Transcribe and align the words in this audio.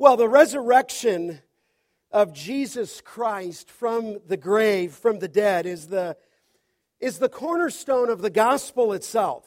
Well, 0.00 0.16
the 0.16 0.30
resurrection 0.30 1.40
of 2.10 2.32
Jesus 2.32 3.02
Christ 3.02 3.70
from 3.70 4.20
the 4.26 4.38
grave, 4.38 4.94
from 4.94 5.18
the 5.18 5.28
dead, 5.28 5.66
is 5.66 5.88
the, 5.88 6.16
is 7.00 7.18
the 7.18 7.28
cornerstone 7.28 8.08
of 8.08 8.22
the 8.22 8.30
gospel 8.30 8.94
itself. 8.94 9.44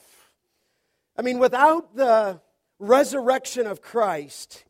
I 1.18 1.24
mean, 1.24 1.40
without 1.40 1.96
the 1.96 2.40
resurrection 2.78 3.66
of 3.66 3.82
Christ, 3.82 4.66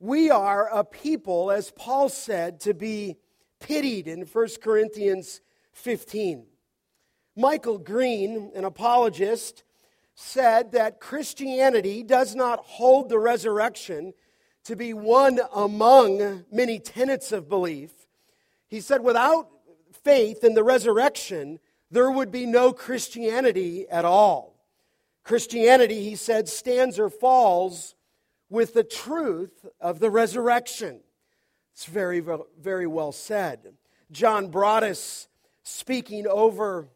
we 0.00 0.30
are 0.30 0.66
a 0.72 0.82
people, 0.82 1.50
as 1.50 1.72
Paul 1.72 2.08
said, 2.08 2.60
to 2.60 2.72
be 2.72 3.18
pitied 3.60 4.08
in 4.08 4.22
1 4.22 4.48
Corinthians 4.62 5.42
15. 5.72 6.46
Michael 7.36 7.76
Green, 7.76 8.50
an 8.54 8.64
apologist, 8.64 9.62
said 10.14 10.72
that 10.72 11.00
Christianity 11.00 12.02
does 12.02 12.34
not 12.34 12.60
hold 12.60 13.10
the 13.10 13.18
resurrection 13.18 14.14
to 14.68 14.76
be 14.76 14.92
one 14.92 15.40
among 15.54 16.44
many 16.52 16.78
tenets 16.78 17.32
of 17.32 17.48
belief. 17.48 17.90
He 18.66 18.82
said, 18.82 19.02
without 19.02 19.48
faith 20.04 20.44
in 20.44 20.52
the 20.52 20.62
resurrection, 20.62 21.58
there 21.90 22.10
would 22.10 22.30
be 22.30 22.44
no 22.44 22.74
Christianity 22.74 23.88
at 23.88 24.04
all. 24.04 24.62
Christianity, 25.24 26.04
he 26.04 26.16
said, 26.16 26.50
stands 26.50 26.98
or 26.98 27.08
falls 27.08 27.94
with 28.50 28.74
the 28.74 28.84
truth 28.84 29.64
of 29.80 30.00
the 30.00 30.10
resurrection. 30.10 31.00
It's 31.72 31.86
very, 31.86 32.22
very 32.60 32.86
well 32.86 33.12
said. 33.12 33.72
John 34.12 34.48
Broadus, 34.48 35.28
speaking 35.62 36.26
over 36.26 36.88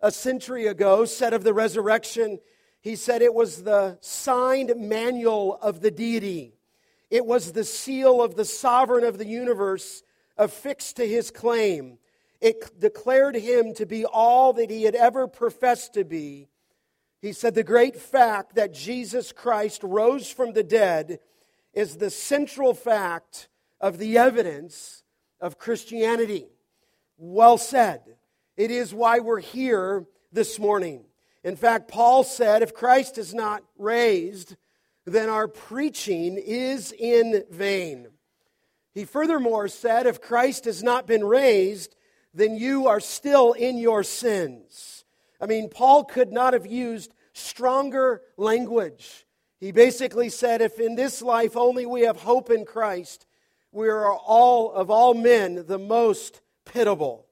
a 0.00 0.10
century 0.10 0.66
ago, 0.66 1.04
said 1.04 1.32
of 1.32 1.44
the 1.44 1.54
resurrection, 1.54 2.40
he 2.80 2.96
said 2.96 3.22
it 3.22 3.34
was 3.34 3.62
the 3.62 3.98
signed 4.00 4.72
manual 4.76 5.60
of 5.62 5.80
the 5.80 5.92
deity. 5.92 6.54
It 7.10 7.26
was 7.26 7.52
the 7.52 7.64
seal 7.64 8.22
of 8.22 8.36
the 8.36 8.44
sovereign 8.44 9.04
of 9.04 9.18
the 9.18 9.26
universe 9.26 10.02
affixed 10.36 10.96
to 10.96 11.06
his 11.06 11.30
claim. 11.30 11.98
It 12.40 12.78
declared 12.80 13.34
him 13.34 13.74
to 13.74 13.84
be 13.84 14.04
all 14.04 14.52
that 14.54 14.70
he 14.70 14.84
had 14.84 14.94
ever 14.94 15.26
professed 15.26 15.94
to 15.94 16.04
be. 16.04 16.48
He 17.20 17.32
said, 17.32 17.54
The 17.54 17.64
great 17.64 17.96
fact 17.96 18.54
that 18.54 18.72
Jesus 18.72 19.32
Christ 19.32 19.82
rose 19.82 20.30
from 20.30 20.52
the 20.52 20.62
dead 20.62 21.18
is 21.74 21.96
the 21.96 22.10
central 22.10 22.74
fact 22.74 23.48
of 23.80 23.98
the 23.98 24.16
evidence 24.16 25.02
of 25.40 25.58
Christianity. 25.58 26.46
Well 27.18 27.58
said. 27.58 28.00
It 28.56 28.70
is 28.70 28.94
why 28.94 29.20
we're 29.20 29.40
here 29.40 30.06
this 30.32 30.58
morning. 30.58 31.04
In 31.42 31.56
fact, 31.56 31.88
Paul 31.88 32.24
said, 32.24 32.62
If 32.62 32.74
Christ 32.74 33.18
is 33.18 33.34
not 33.34 33.62
raised, 33.78 34.56
then 35.04 35.28
our 35.28 35.48
preaching 35.48 36.36
is 36.36 36.92
in 36.92 37.44
vain. 37.50 38.08
He 38.92 39.04
furthermore 39.04 39.68
said, 39.68 40.06
If 40.06 40.20
Christ 40.20 40.64
has 40.64 40.82
not 40.82 41.06
been 41.06 41.24
raised, 41.24 41.96
then 42.34 42.56
you 42.56 42.86
are 42.86 43.00
still 43.00 43.52
in 43.52 43.78
your 43.78 44.02
sins. 44.02 45.04
I 45.40 45.46
mean, 45.46 45.68
Paul 45.68 46.04
could 46.04 46.32
not 46.32 46.52
have 46.52 46.66
used 46.66 47.14
stronger 47.32 48.22
language. 48.36 49.26
He 49.58 49.72
basically 49.72 50.28
said, 50.28 50.60
If 50.60 50.78
in 50.78 50.96
this 50.96 51.22
life 51.22 51.56
only 51.56 51.86
we 51.86 52.02
have 52.02 52.20
hope 52.20 52.50
in 52.50 52.64
Christ, 52.64 53.26
we 53.72 53.88
are 53.88 54.12
all, 54.12 54.72
of 54.72 54.90
all 54.90 55.14
men, 55.14 55.64
the 55.66 55.78
most 55.78 56.40
pitiable. 56.64 57.26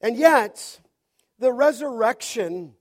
And 0.00 0.16
yet, 0.16 0.80
the 1.38 1.52
resurrection 1.52 2.74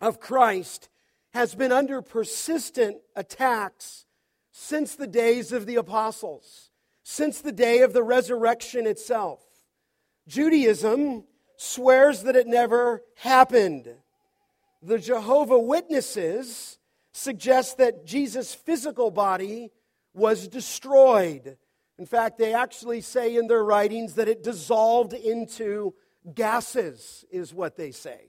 of 0.00 0.20
Christ 0.20 0.88
has 1.32 1.54
been 1.54 1.72
under 1.72 2.02
persistent 2.02 2.98
attacks 3.14 4.06
since 4.52 4.94
the 4.94 5.06
days 5.06 5.52
of 5.52 5.66
the 5.66 5.76
apostles, 5.76 6.70
since 7.02 7.40
the 7.40 7.52
day 7.52 7.80
of 7.80 7.92
the 7.92 8.02
resurrection 8.02 8.86
itself. 8.86 9.40
Judaism 10.26 11.24
swears 11.56 12.22
that 12.22 12.36
it 12.36 12.46
never 12.46 13.02
happened. 13.16 13.88
The 14.82 14.98
Jehovah 14.98 15.58
Witnesses 15.58 16.78
suggest 17.12 17.78
that 17.78 18.06
Jesus' 18.06 18.54
physical 18.54 19.10
body 19.10 19.70
was 20.14 20.48
destroyed. 20.48 21.56
In 21.98 22.06
fact, 22.06 22.38
they 22.38 22.54
actually 22.54 23.00
say 23.00 23.36
in 23.36 23.48
their 23.48 23.64
writings 23.64 24.14
that 24.14 24.28
it 24.28 24.42
dissolved 24.42 25.12
into 25.12 25.94
gases, 26.34 27.24
is 27.30 27.54
what 27.54 27.76
they 27.76 27.90
say. 27.90 28.26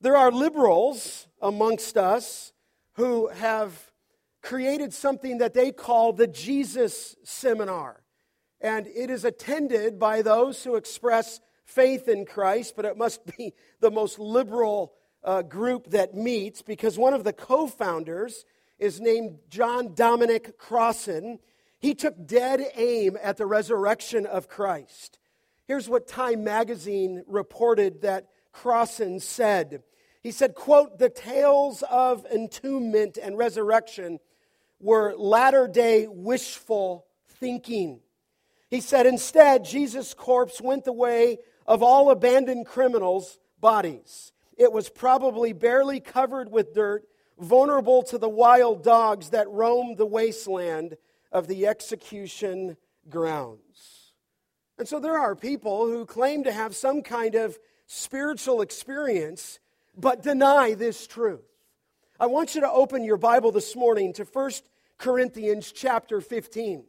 There 0.00 0.16
are 0.16 0.32
liberals 0.32 1.26
amongst 1.42 1.98
us 1.98 2.52
who 2.94 3.28
have 3.28 3.90
created 4.42 4.94
something 4.94 5.38
that 5.38 5.52
they 5.52 5.72
call 5.72 6.12
the 6.12 6.26
Jesus 6.26 7.16
Seminar. 7.22 8.02
And 8.62 8.86
it 8.86 9.10
is 9.10 9.24
attended 9.24 9.98
by 9.98 10.22
those 10.22 10.64
who 10.64 10.76
express 10.76 11.40
faith 11.64 12.08
in 12.08 12.24
Christ, 12.24 12.74
but 12.76 12.84
it 12.84 12.96
must 12.96 13.24
be 13.36 13.52
the 13.80 13.90
most 13.90 14.18
liberal 14.18 14.94
uh, 15.22 15.42
group 15.42 15.90
that 15.90 16.14
meets 16.14 16.62
because 16.62 16.98
one 16.98 17.12
of 17.12 17.24
the 17.24 17.32
co 17.32 17.66
founders 17.66 18.44
is 18.78 19.00
named 19.00 19.38
John 19.50 19.94
Dominic 19.94 20.58
Crossan. 20.58 21.38
He 21.78 21.94
took 21.94 22.26
dead 22.26 22.62
aim 22.74 23.18
at 23.22 23.36
the 23.36 23.46
resurrection 23.46 24.24
of 24.24 24.48
Christ. 24.48 25.18
Here's 25.66 25.88
what 25.88 26.08
Time 26.08 26.42
magazine 26.42 27.22
reported 27.26 28.02
that 28.02 28.28
Crossan 28.52 29.20
said. 29.20 29.82
He 30.22 30.30
said, 30.30 30.54
quote, 30.54 30.98
the 30.98 31.08
tales 31.08 31.82
of 31.90 32.26
entombment 32.26 33.18
and 33.22 33.38
resurrection 33.38 34.18
were 34.78 35.14
latter 35.16 35.66
day 35.66 36.06
wishful 36.08 37.06
thinking. 37.28 38.00
He 38.68 38.80
said, 38.80 39.06
instead, 39.06 39.64
Jesus' 39.64 40.14
corpse 40.14 40.60
went 40.60 40.84
the 40.84 40.92
way 40.92 41.38
of 41.66 41.82
all 41.82 42.10
abandoned 42.10 42.66
criminals' 42.66 43.38
bodies. 43.60 44.32
It 44.56 44.72
was 44.72 44.90
probably 44.90 45.52
barely 45.52 46.00
covered 46.00 46.50
with 46.50 46.74
dirt, 46.74 47.04
vulnerable 47.38 48.02
to 48.04 48.18
the 48.18 48.28
wild 48.28 48.82
dogs 48.82 49.30
that 49.30 49.48
roam 49.48 49.96
the 49.96 50.06
wasteland 50.06 50.96
of 51.32 51.46
the 51.46 51.66
execution 51.66 52.76
grounds. 53.08 54.12
And 54.78 54.86
so 54.86 55.00
there 55.00 55.18
are 55.18 55.34
people 55.34 55.86
who 55.86 56.04
claim 56.04 56.44
to 56.44 56.52
have 56.52 56.76
some 56.76 57.02
kind 57.02 57.34
of 57.34 57.58
spiritual 57.86 58.60
experience 58.60 59.58
but 59.96 60.22
deny 60.22 60.74
this 60.74 61.06
truth. 61.06 61.44
I 62.18 62.26
want 62.26 62.54
you 62.54 62.60
to 62.60 62.70
open 62.70 63.04
your 63.04 63.16
Bible 63.16 63.52
this 63.52 63.74
morning 63.74 64.12
to 64.14 64.24
1 64.24 64.50
Corinthians 64.98 65.72
chapter 65.72 66.20
15. 66.20 66.84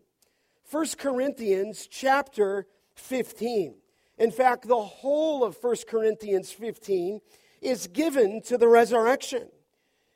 1 0.69 0.85
Corinthians 0.97 1.87
chapter 1.87 2.67
15. 2.95 3.75
In 4.17 4.31
fact, 4.31 4.67
the 4.67 4.81
whole 4.81 5.43
of 5.43 5.57
1 5.61 5.75
Corinthians 5.87 6.51
15 6.51 7.21
is 7.61 7.87
given 7.87 8.41
to 8.43 8.57
the 8.57 8.67
resurrection. 8.67 9.49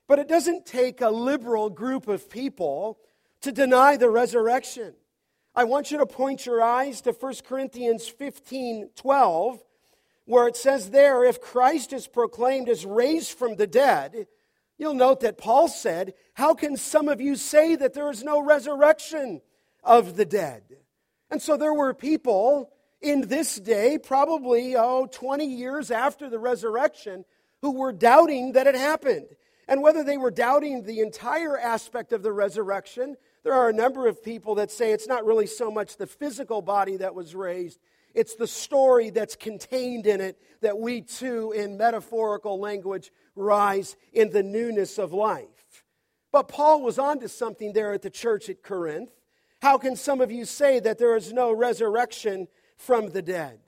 But 0.07 0.19
it 0.19 0.27
doesn't 0.27 0.65
take 0.65 1.01
a 1.01 1.09
liberal 1.09 1.69
group 1.69 2.07
of 2.07 2.29
people 2.29 2.99
to 3.41 3.51
deny 3.51 3.97
the 3.97 4.09
resurrection. 4.09 4.93
I 5.55 5.63
want 5.63 5.91
you 5.91 5.97
to 5.99 6.05
point 6.05 6.45
your 6.45 6.61
eyes 6.61 7.01
to 7.01 7.11
1 7.11 7.33
Corinthians 7.47 8.07
15 8.07 8.89
12 8.95 9.63
where 10.25 10.47
it 10.47 10.57
says 10.57 10.89
there, 10.89 11.23
if 11.23 11.39
Christ 11.39 11.93
is 11.93 12.07
proclaimed 12.07 12.67
as 12.67 12.85
raised 12.85 13.37
from 13.37 13.55
the 13.55 13.67
dead, 13.67 14.27
you'll 14.77 14.93
note 14.93 15.21
that 15.21 15.37
Paul 15.37 15.67
said, 15.67 16.13
How 16.33 16.53
can 16.53 16.77
some 16.77 17.07
of 17.07 17.21
you 17.21 17.35
say 17.35 17.75
that 17.75 17.93
there 17.93 18.09
is 18.09 18.23
no 18.23 18.41
resurrection 18.41 19.41
of 19.83 20.15
the 20.17 20.25
dead? 20.25 20.63
And 21.29 21.41
so 21.41 21.57
there 21.57 21.73
were 21.73 21.93
people 21.93 22.71
in 23.01 23.27
this 23.27 23.59
day, 23.59 23.97
probably, 23.97 24.75
oh, 24.75 25.07
20 25.11 25.45
years 25.45 25.91
after 25.91 26.29
the 26.29 26.39
resurrection, 26.39 27.23
who 27.61 27.71
were 27.71 27.91
doubting 27.91 28.53
that 28.53 28.67
it 28.67 28.75
happened. 28.75 29.27
And 29.67 29.81
whether 29.81 30.03
they 30.03 30.17
were 30.17 30.31
doubting 30.31 30.83
the 30.83 30.99
entire 31.01 31.57
aspect 31.57 32.13
of 32.13 32.23
the 32.23 32.31
resurrection, 32.31 33.15
there 33.43 33.53
are 33.53 33.69
a 33.69 33.73
number 33.73 34.07
of 34.07 34.23
people 34.23 34.55
that 34.55 34.71
say 34.71 34.91
it's 34.91 35.07
not 35.07 35.25
really 35.25 35.47
so 35.47 35.71
much 35.71 35.97
the 35.97 36.07
physical 36.07 36.61
body 36.61 36.97
that 36.97 37.15
was 37.15 37.35
raised 37.35 37.79
it's 38.15 38.35
the 38.35 38.47
story 38.47 39.09
that's 39.09 39.35
contained 39.35 40.07
in 40.07 40.21
it 40.21 40.39
that 40.61 40.79
we 40.79 41.01
too, 41.01 41.51
in 41.51 41.77
metaphorical 41.77 42.59
language, 42.59 43.11
rise 43.35 43.97
in 44.13 44.31
the 44.31 44.41
newness 44.41 44.97
of 44.97 45.13
life. 45.13 45.83
But 46.31 46.47
Paul 46.47 46.81
was 46.81 46.97
onto 46.97 47.27
something 47.27 47.73
there 47.73 47.93
at 47.93 48.01
the 48.01 48.09
church 48.09 48.49
at 48.49 48.63
Corinth. 48.63 49.11
How 49.61 49.77
can 49.77 49.95
some 49.95 50.21
of 50.21 50.31
you 50.31 50.45
say 50.45 50.79
that 50.79 50.97
there 50.97 51.15
is 51.15 51.33
no 51.33 51.51
resurrection 51.51 52.47
from 52.77 53.09
the 53.09 53.21
dead? 53.21 53.59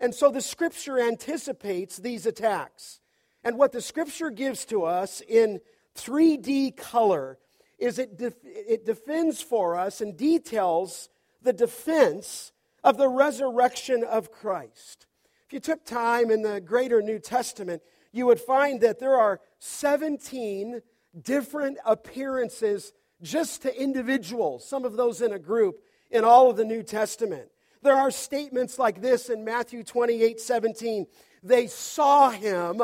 And 0.00 0.14
so 0.14 0.30
the 0.30 0.42
scripture 0.42 1.00
anticipates 1.00 1.96
these 1.96 2.26
attacks. 2.26 3.00
And 3.44 3.56
what 3.56 3.72
the 3.72 3.80
scripture 3.80 4.30
gives 4.30 4.64
to 4.66 4.84
us 4.84 5.22
in 5.22 5.60
3D 5.96 6.76
color 6.76 7.38
is 7.78 7.98
it, 7.98 8.16
def- 8.16 8.34
it 8.44 8.84
defends 8.84 9.40
for 9.40 9.76
us 9.76 10.00
and 10.00 10.16
details 10.16 11.08
the 11.42 11.52
defense 11.52 12.52
of 12.84 12.98
the 12.98 13.08
resurrection 13.08 14.04
of 14.04 14.30
Christ. 14.30 15.06
If 15.46 15.52
you 15.52 15.60
took 15.60 15.84
time 15.84 16.30
in 16.30 16.42
the 16.42 16.60
greater 16.60 17.02
New 17.02 17.18
Testament, 17.18 17.82
you 18.12 18.26
would 18.26 18.40
find 18.40 18.80
that 18.82 19.00
there 19.00 19.18
are 19.18 19.40
17 19.58 20.82
different 21.20 21.78
appearances 21.84 22.92
just 23.22 23.62
to 23.62 23.82
individuals, 23.82 24.68
some 24.68 24.84
of 24.84 24.96
those 24.96 25.22
in 25.22 25.32
a 25.32 25.38
group, 25.38 25.80
in 26.10 26.24
all 26.24 26.50
of 26.50 26.56
the 26.56 26.64
New 26.64 26.82
Testament. 26.82 27.48
There 27.82 27.96
are 27.96 28.10
statements 28.10 28.78
like 28.78 29.00
this 29.00 29.28
in 29.28 29.44
Matthew 29.44 29.82
28 29.82 30.40
17. 30.40 31.06
They 31.42 31.66
saw 31.66 32.30
him 32.30 32.80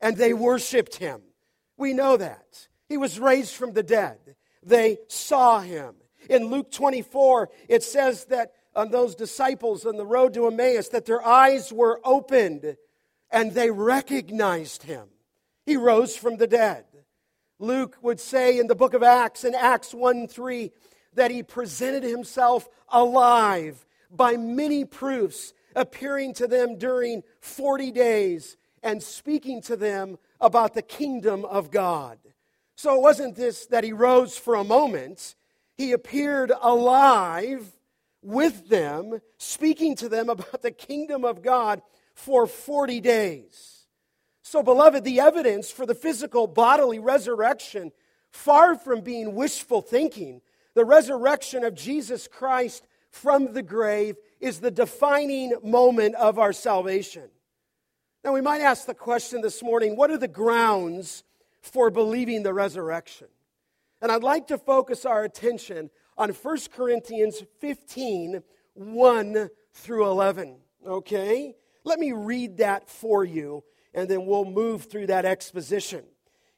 and 0.00 0.16
they 0.16 0.32
worshiped 0.32 0.96
him. 0.96 1.22
We 1.76 1.92
know 1.92 2.16
that. 2.16 2.68
He 2.88 2.96
was 2.96 3.18
raised 3.18 3.54
from 3.54 3.72
the 3.72 3.82
dead. 3.82 4.18
They 4.62 4.98
saw 5.08 5.60
him. 5.60 5.96
In 6.28 6.46
Luke 6.46 6.70
24, 6.70 7.50
it 7.68 7.82
says 7.82 8.26
that 8.26 8.52
on 8.76 8.90
those 8.90 9.14
disciples 9.14 9.86
on 9.86 9.96
the 9.96 10.06
road 10.06 10.34
to 10.34 10.46
Emmaus, 10.46 10.88
that 10.88 11.06
their 11.06 11.24
eyes 11.24 11.72
were 11.72 12.00
opened 12.04 12.76
and 13.30 13.52
they 13.52 13.70
recognized 13.70 14.84
him. 14.84 15.08
He 15.66 15.76
rose 15.76 16.16
from 16.16 16.36
the 16.36 16.46
dead. 16.46 16.84
Luke 17.58 17.96
would 18.02 18.20
say 18.20 18.58
in 18.58 18.66
the 18.66 18.74
book 18.74 18.94
of 18.94 19.02
Acts, 19.02 19.44
in 19.44 19.54
Acts 19.54 19.94
1 19.94 20.28
3, 20.28 20.70
that 21.14 21.30
he 21.30 21.42
presented 21.42 22.02
himself 22.02 22.68
alive 22.88 23.86
by 24.10 24.36
many 24.36 24.84
proofs, 24.84 25.52
appearing 25.74 26.34
to 26.34 26.46
them 26.46 26.76
during 26.76 27.22
40 27.40 27.90
days 27.92 28.56
and 28.82 29.02
speaking 29.02 29.62
to 29.62 29.76
them 29.76 30.18
about 30.40 30.74
the 30.74 30.82
kingdom 30.82 31.44
of 31.44 31.70
God. 31.70 32.18
So 32.76 32.94
it 32.94 33.00
wasn't 33.00 33.36
this 33.36 33.66
that 33.66 33.84
he 33.84 33.92
rose 33.92 34.36
for 34.36 34.56
a 34.56 34.64
moment, 34.64 35.34
he 35.76 35.92
appeared 35.92 36.52
alive 36.60 37.73
with 38.24 38.68
them, 38.68 39.20
speaking 39.38 39.94
to 39.96 40.08
them 40.08 40.28
about 40.30 40.62
the 40.62 40.70
kingdom 40.70 41.24
of 41.24 41.42
God 41.42 41.82
for 42.14 42.46
40 42.46 43.00
days. 43.00 43.86
So, 44.42 44.62
beloved, 44.62 45.04
the 45.04 45.20
evidence 45.20 45.70
for 45.70 45.86
the 45.86 45.94
physical 45.94 46.46
bodily 46.46 46.98
resurrection, 46.98 47.92
far 48.30 48.76
from 48.76 49.00
being 49.00 49.34
wishful 49.34 49.80
thinking, 49.80 50.42
the 50.74 50.84
resurrection 50.84 51.64
of 51.64 51.74
Jesus 51.74 52.28
Christ 52.28 52.86
from 53.10 53.52
the 53.52 53.62
grave 53.62 54.16
is 54.40 54.60
the 54.60 54.70
defining 54.70 55.54
moment 55.62 56.16
of 56.16 56.38
our 56.38 56.52
salvation. 56.52 57.30
Now, 58.24 58.32
we 58.32 58.40
might 58.40 58.60
ask 58.60 58.86
the 58.86 58.94
question 58.94 59.40
this 59.40 59.62
morning 59.62 59.96
what 59.96 60.10
are 60.10 60.18
the 60.18 60.28
grounds 60.28 61.24
for 61.60 61.90
believing 61.90 62.42
the 62.42 62.54
resurrection? 62.54 63.28
And 64.02 64.10
I'd 64.10 64.22
like 64.22 64.48
to 64.48 64.58
focus 64.58 65.06
our 65.06 65.24
attention 65.24 65.90
on 66.16 66.30
1 66.30 66.58
Corinthians 66.74 67.42
15 67.60 68.42
1 68.74 69.50
through 69.72 70.06
11. 70.06 70.56
Okay? 70.86 71.54
Let 71.84 71.98
me 71.98 72.12
read 72.12 72.58
that 72.58 72.88
for 72.88 73.24
you, 73.24 73.62
and 73.92 74.08
then 74.08 74.26
we'll 74.26 74.44
move 74.44 74.84
through 74.84 75.06
that 75.08 75.24
exposition. 75.24 76.04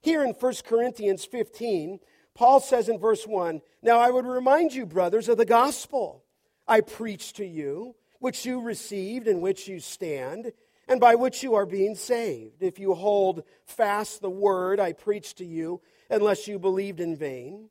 Here 0.01 0.25
in 0.25 0.31
1 0.31 0.55
Corinthians 0.65 1.25
15, 1.25 1.99
Paul 2.35 2.61
says 2.61 2.89
in 2.89 2.99
verse 2.99 3.27
1 3.27 3.61
Now 3.83 3.99
I 3.99 4.11
would 4.11 4.27
remind 4.27 4.73
you, 4.73 4.87
brothers, 4.87 5.29
of 5.29 5.37
the 5.37 5.45
gospel 5.45 6.25
I 6.67 6.81
preached 6.81 7.37
to 7.37 7.47
you, 7.47 7.97
which 8.19 8.47
you 8.47 8.61
received, 8.61 9.29
in 9.29 9.41
which 9.41 9.69
you 9.69 9.81
stand 9.81 10.53
and 10.89 11.01
by 11.01 11.15
which 11.15 11.43
you 11.43 11.55
are 11.55 11.67
being 11.67 11.95
saved, 11.95 12.63
if 12.63 12.79
you 12.79 12.95
hold 12.95 13.43
fast 13.65 14.21
the 14.21 14.31
word 14.31 14.79
I 14.79 14.93
preached 14.93 15.39
to 15.39 15.45
you, 15.45 15.81
unless 16.09 16.47
you 16.47 16.59
believed 16.59 17.01
in 17.01 17.17
vain. 17.17 17.71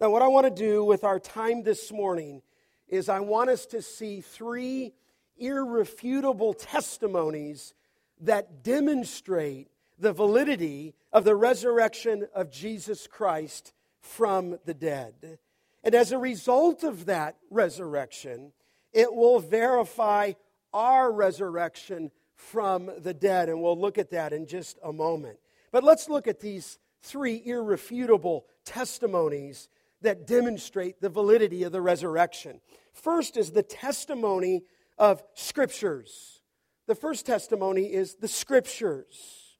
Now, 0.00 0.08
what 0.08 0.22
I 0.22 0.28
want 0.28 0.46
to 0.46 0.62
do 0.62 0.82
with 0.82 1.04
our 1.04 1.20
time 1.20 1.62
this 1.62 1.92
morning 1.92 2.40
is 2.88 3.10
I 3.10 3.20
want 3.20 3.50
us 3.50 3.66
to 3.66 3.82
see 3.82 4.22
three 4.22 4.94
irrefutable 5.36 6.54
testimonies 6.54 7.74
that 8.22 8.62
demonstrate 8.62 9.68
the 9.98 10.14
validity 10.14 10.94
of 11.12 11.24
the 11.24 11.36
resurrection 11.36 12.26
of 12.34 12.50
Jesus 12.50 13.06
Christ 13.06 13.74
from 14.00 14.58
the 14.64 14.72
dead. 14.72 15.38
And 15.84 15.94
as 15.94 16.12
a 16.12 16.18
result 16.18 16.82
of 16.82 17.04
that 17.04 17.36
resurrection, 17.50 18.52
it 18.94 19.14
will 19.14 19.38
verify 19.38 20.32
our 20.72 21.12
resurrection 21.12 22.10
from 22.36 22.90
the 23.00 23.12
dead. 23.12 23.50
And 23.50 23.60
we'll 23.60 23.78
look 23.78 23.98
at 23.98 24.12
that 24.12 24.32
in 24.32 24.46
just 24.46 24.78
a 24.82 24.94
moment. 24.94 25.38
But 25.70 25.84
let's 25.84 26.08
look 26.08 26.26
at 26.26 26.40
these 26.40 26.78
three 27.02 27.42
irrefutable 27.44 28.46
testimonies 28.64 29.68
that 30.02 30.26
demonstrate 30.26 31.00
the 31.00 31.08
validity 31.08 31.62
of 31.62 31.72
the 31.72 31.80
resurrection. 31.80 32.60
First 32.92 33.36
is 33.36 33.52
the 33.52 33.62
testimony 33.62 34.62
of 34.98 35.22
scriptures. 35.34 36.40
The 36.86 36.94
first 36.94 37.26
testimony 37.26 37.92
is 37.92 38.14
the 38.16 38.28
scriptures. 38.28 39.56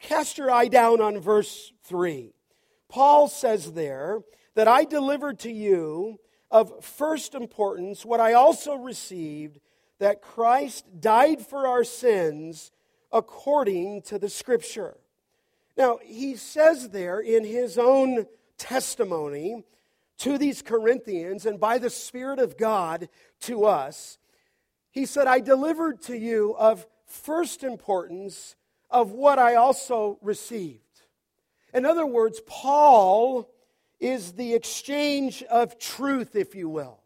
Cast 0.00 0.38
your 0.38 0.50
eye 0.50 0.68
down 0.68 1.00
on 1.00 1.20
verse 1.20 1.72
3. 1.84 2.34
Paul 2.88 3.28
says 3.28 3.72
there 3.72 4.20
that 4.54 4.68
I 4.68 4.84
delivered 4.84 5.38
to 5.40 5.50
you 5.50 6.18
of 6.50 6.84
first 6.84 7.34
importance 7.34 8.04
what 8.04 8.20
I 8.20 8.34
also 8.34 8.74
received 8.74 9.58
that 9.98 10.22
Christ 10.22 10.84
died 11.00 11.44
for 11.44 11.66
our 11.66 11.82
sins 11.82 12.70
according 13.12 14.02
to 14.02 14.18
the 14.18 14.28
Scripture. 14.28 14.96
Now, 15.76 15.98
he 16.04 16.36
says 16.36 16.90
there 16.90 17.20
in 17.20 17.44
his 17.44 17.78
own 17.78 18.26
testimony 18.58 19.64
to 20.18 20.38
these 20.38 20.62
Corinthians 20.62 21.46
and 21.46 21.58
by 21.58 21.78
the 21.78 21.90
Spirit 21.90 22.38
of 22.38 22.56
God 22.56 23.08
to 23.40 23.64
us, 23.64 24.18
he 24.90 25.06
said, 25.06 25.26
I 25.26 25.40
delivered 25.40 26.00
to 26.02 26.16
you 26.16 26.54
of 26.56 26.86
first 27.06 27.64
importance 27.64 28.54
of 28.90 29.10
what 29.10 29.38
I 29.38 29.56
also 29.56 30.18
received. 30.22 30.80
In 31.72 31.84
other 31.84 32.06
words, 32.06 32.40
Paul 32.46 33.50
is 33.98 34.32
the 34.32 34.54
exchange 34.54 35.42
of 35.44 35.78
truth, 35.78 36.36
if 36.36 36.54
you 36.54 36.68
will. 36.68 37.00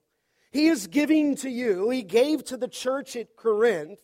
He 0.51 0.67
is 0.67 0.87
giving 0.87 1.37
to 1.37 1.51
you, 1.51 1.91
he 1.91 2.03
gave 2.03 2.45
to 2.47 2.57
the 2.57 2.69
church 2.69 3.17
at 3.17 3.37
Corinth, 3.37 4.01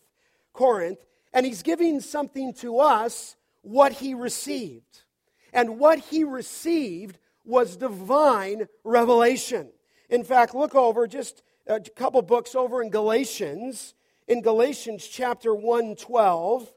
Corinth, 0.52 0.98
and 1.32 1.44
he's 1.44 1.62
giving 1.62 2.00
something 2.00 2.54
to 2.54 2.78
us 2.78 3.36
what 3.62 3.92
he 3.92 4.14
received. 4.14 5.02
And 5.52 5.78
what 5.78 5.98
he 5.98 6.24
received 6.24 7.18
was 7.44 7.76
divine 7.76 8.68
revelation. 8.82 9.70
In 10.08 10.24
fact, 10.24 10.54
look 10.54 10.74
over 10.74 11.06
just 11.06 11.42
a 11.66 11.80
couple 11.80 12.22
books 12.22 12.54
over 12.54 12.82
in 12.82 12.90
Galatians, 12.90 13.94
in 14.28 14.42
Galatians 14.42 15.06
chapter 15.06 15.54
1 15.54 15.96
12. 15.96 16.72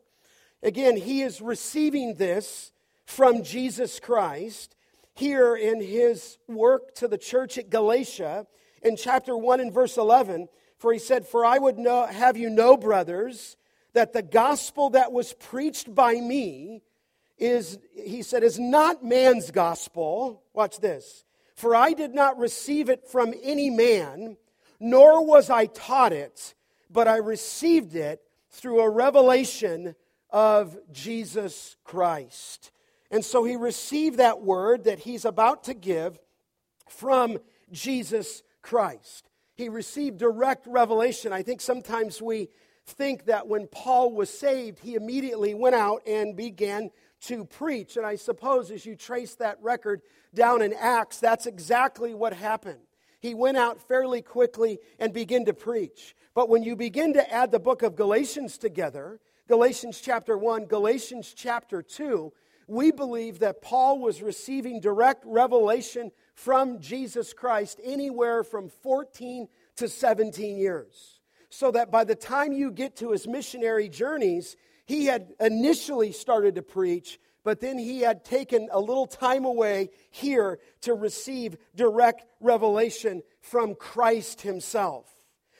Again, 0.63 0.97
he 0.97 1.21
is 1.21 1.41
receiving 1.41 2.15
this 2.15 2.71
from 3.05 3.43
Jesus 3.43 3.99
Christ 3.99 4.75
here 5.13 5.55
in 5.55 5.81
his 5.81 6.37
work 6.47 6.93
to 6.95 7.07
the 7.07 7.17
church 7.17 7.57
at 7.57 7.69
Galatia 7.69 8.45
in 8.81 8.95
chapter 8.95 9.35
1 9.35 9.59
and 9.59 9.73
verse 9.73 9.97
11, 9.97 10.47
for 10.77 10.93
he 10.93 10.99
said, 10.99 11.27
For 11.27 11.45
I 11.45 11.57
would 11.57 11.77
know, 11.77 12.05
have 12.05 12.37
you 12.37 12.49
know, 12.49 12.77
brothers, 12.77 13.57
that 13.93 14.13
the 14.13 14.21
gospel 14.21 14.91
that 14.91 15.11
was 15.11 15.33
preached 15.33 15.93
by 15.93 16.15
me 16.15 16.83
is, 17.37 17.77
he 17.93 18.21
said, 18.21 18.43
is 18.43 18.59
not 18.59 19.03
man's 19.03 19.51
gospel. 19.51 20.43
Watch 20.53 20.79
this. 20.79 21.23
For 21.55 21.75
I 21.75 21.93
did 21.93 22.13
not 22.13 22.37
receive 22.37 22.89
it 22.89 23.07
from 23.07 23.33
any 23.43 23.69
man, 23.69 24.37
nor 24.79 25.25
was 25.25 25.49
I 25.49 25.65
taught 25.67 26.13
it, 26.13 26.53
but 26.89 27.07
I 27.07 27.17
received 27.17 27.95
it 27.95 28.21
through 28.49 28.81
a 28.81 28.89
revelation 28.89 29.95
of 30.29 30.77
Jesus 30.91 31.75
Christ. 31.83 32.71
And 33.09 33.23
so 33.23 33.43
he 33.43 33.55
received 33.55 34.17
that 34.17 34.41
word 34.41 34.83
that 34.83 34.99
he's 34.99 35.25
about 35.25 35.63
to 35.65 35.73
give 35.73 36.19
from 36.89 37.37
Jesus 37.71 38.43
Christ. 38.61 39.29
He 39.55 39.69
received 39.69 40.17
direct 40.17 40.67
revelation. 40.67 41.33
I 41.33 41.41
think 41.41 41.61
sometimes 41.61 42.21
we 42.21 42.49
think 42.85 43.25
that 43.25 43.47
when 43.47 43.67
Paul 43.67 44.13
was 44.13 44.29
saved, 44.29 44.79
he 44.79 44.95
immediately 44.95 45.53
went 45.53 45.75
out 45.75 46.01
and 46.07 46.35
began 46.35 46.91
to 47.21 47.45
preach. 47.45 47.97
And 47.97 48.05
I 48.05 48.15
suppose 48.15 48.71
as 48.71 48.85
you 48.85 48.95
trace 48.95 49.35
that 49.35 49.57
record 49.61 50.01
down 50.33 50.61
in 50.61 50.73
Acts, 50.73 51.19
that's 51.19 51.45
exactly 51.45 52.13
what 52.13 52.33
happened. 52.33 52.79
He 53.19 53.33
went 53.33 53.57
out 53.57 53.87
fairly 53.87 54.21
quickly 54.21 54.79
and 54.99 55.11
began 55.13 55.45
to 55.45 55.53
preach. 55.53 56.15
But 56.33 56.49
when 56.49 56.63
you 56.63 56.75
begin 56.75 57.13
to 57.13 57.33
add 57.33 57.51
the 57.51 57.59
book 57.59 57.81
of 57.81 57.95
Galatians 57.95 58.57
together, 58.57 59.19
Galatians 59.47 59.99
chapter 59.99 60.37
1, 60.37 60.65
Galatians 60.65 61.33
chapter 61.35 61.81
2, 61.81 62.31
we 62.67 62.91
believe 62.91 63.39
that 63.39 63.61
Paul 63.61 63.99
was 63.99 64.21
receiving 64.21 64.81
direct 64.81 65.23
revelation 65.25 66.11
from 66.35 66.79
Jesus 66.79 67.33
Christ 67.33 67.79
anywhere 67.83 68.43
from 68.43 68.69
14 68.69 69.47
to 69.77 69.87
17 69.87 70.57
years. 70.57 71.21
So 71.49 71.71
that 71.71 71.91
by 71.91 72.03
the 72.03 72.15
time 72.15 72.51
you 72.51 72.71
get 72.71 72.97
to 72.97 73.11
his 73.11 73.25
missionary 73.25 73.87
journeys, 73.87 74.57
he 74.87 75.05
had 75.05 75.33
initially 75.39 76.13
started 76.13 76.55
to 76.55 76.63
preach, 76.63 77.19
but 77.43 77.59
then 77.59 77.77
he 77.77 77.99
had 77.99 78.23
taken 78.23 78.69
a 78.71 78.79
little 78.79 79.05
time 79.05 79.43
away 79.43 79.89
here 80.09 80.59
to 80.81 80.93
receive 80.93 81.57
direct 81.75 82.25
revelation 82.39 83.21
from 83.41 83.75
Christ 83.75 84.41
himself. 84.41 85.05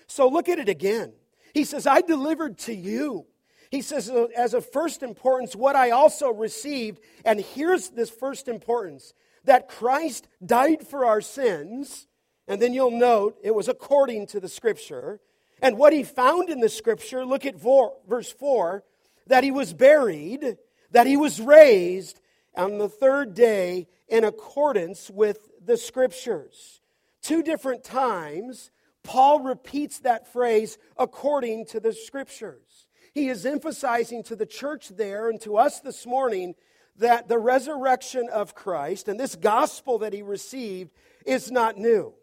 So 0.07 0.29
look 0.29 0.47
at 0.47 0.59
it 0.59 0.69
again. 0.69 1.13
He 1.53 1.65
says, 1.65 1.85
I 1.85 2.01
delivered 2.01 2.57
to 2.59 2.73
you. 2.73 3.25
He 3.69 3.81
says, 3.81 4.09
uh, 4.09 4.27
as 4.35 4.53
of 4.53 4.65
first 4.71 5.03
importance, 5.03 5.55
what 5.55 5.75
I 5.75 5.91
also 5.91 6.29
received, 6.29 7.01
and 7.25 7.41
here's 7.41 7.89
this 7.89 8.09
first 8.09 8.47
importance 8.47 9.13
that 9.43 9.67
Christ 9.67 10.29
died 10.45 10.87
for 10.87 11.05
our 11.05 11.19
sins, 11.19 12.07
and 12.47 12.61
then 12.61 12.73
you'll 12.73 12.91
note 12.91 13.37
it 13.43 13.53
was 13.53 13.67
according 13.67 14.27
to 14.27 14.39
the 14.39 14.47
scripture. 14.47 15.19
And 15.61 15.77
what 15.77 15.91
he 15.91 16.03
found 16.03 16.49
in 16.49 16.61
the 16.61 16.69
scripture, 16.69 17.25
look 17.25 17.45
at 17.45 17.55
verse 17.55 18.31
4 18.31 18.83
that 19.27 19.43
he 19.43 19.51
was 19.51 19.73
buried, 19.73 20.57
that 20.91 21.07
he 21.07 21.17
was 21.17 21.39
raised 21.39 22.19
on 22.55 22.77
the 22.77 22.89
third 22.89 23.33
day 23.33 23.87
in 24.07 24.23
accordance 24.23 25.09
with 25.09 25.49
the 25.63 25.77
scriptures. 25.77 26.81
Two 27.21 27.43
different 27.43 27.83
times, 27.83 28.71
Paul 29.03 29.41
repeats 29.41 29.99
that 29.99 30.31
phrase 30.31 30.77
according 30.97 31.65
to 31.67 31.79
the 31.79 31.93
scriptures. 31.93 32.87
He 33.13 33.29
is 33.29 33.45
emphasizing 33.45 34.23
to 34.23 34.35
the 34.35 34.45
church 34.45 34.89
there 34.89 35.29
and 35.29 35.41
to 35.41 35.57
us 35.57 35.79
this 35.79 36.05
morning 36.05 36.55
that 36.97 37.27
the 37.27 37.37
resurrection 37.37 38.27
of 38.31 38.55
Christ 38.55 39.07
and 39.07 39.19
this 39.19 39.35
gospel 39.35 39.99
that 39.99 40.13
he 40.13 40.21
received 40.21 40.91
is 41.25 41.51
not 41.51 41.77
new. 41.77 42.13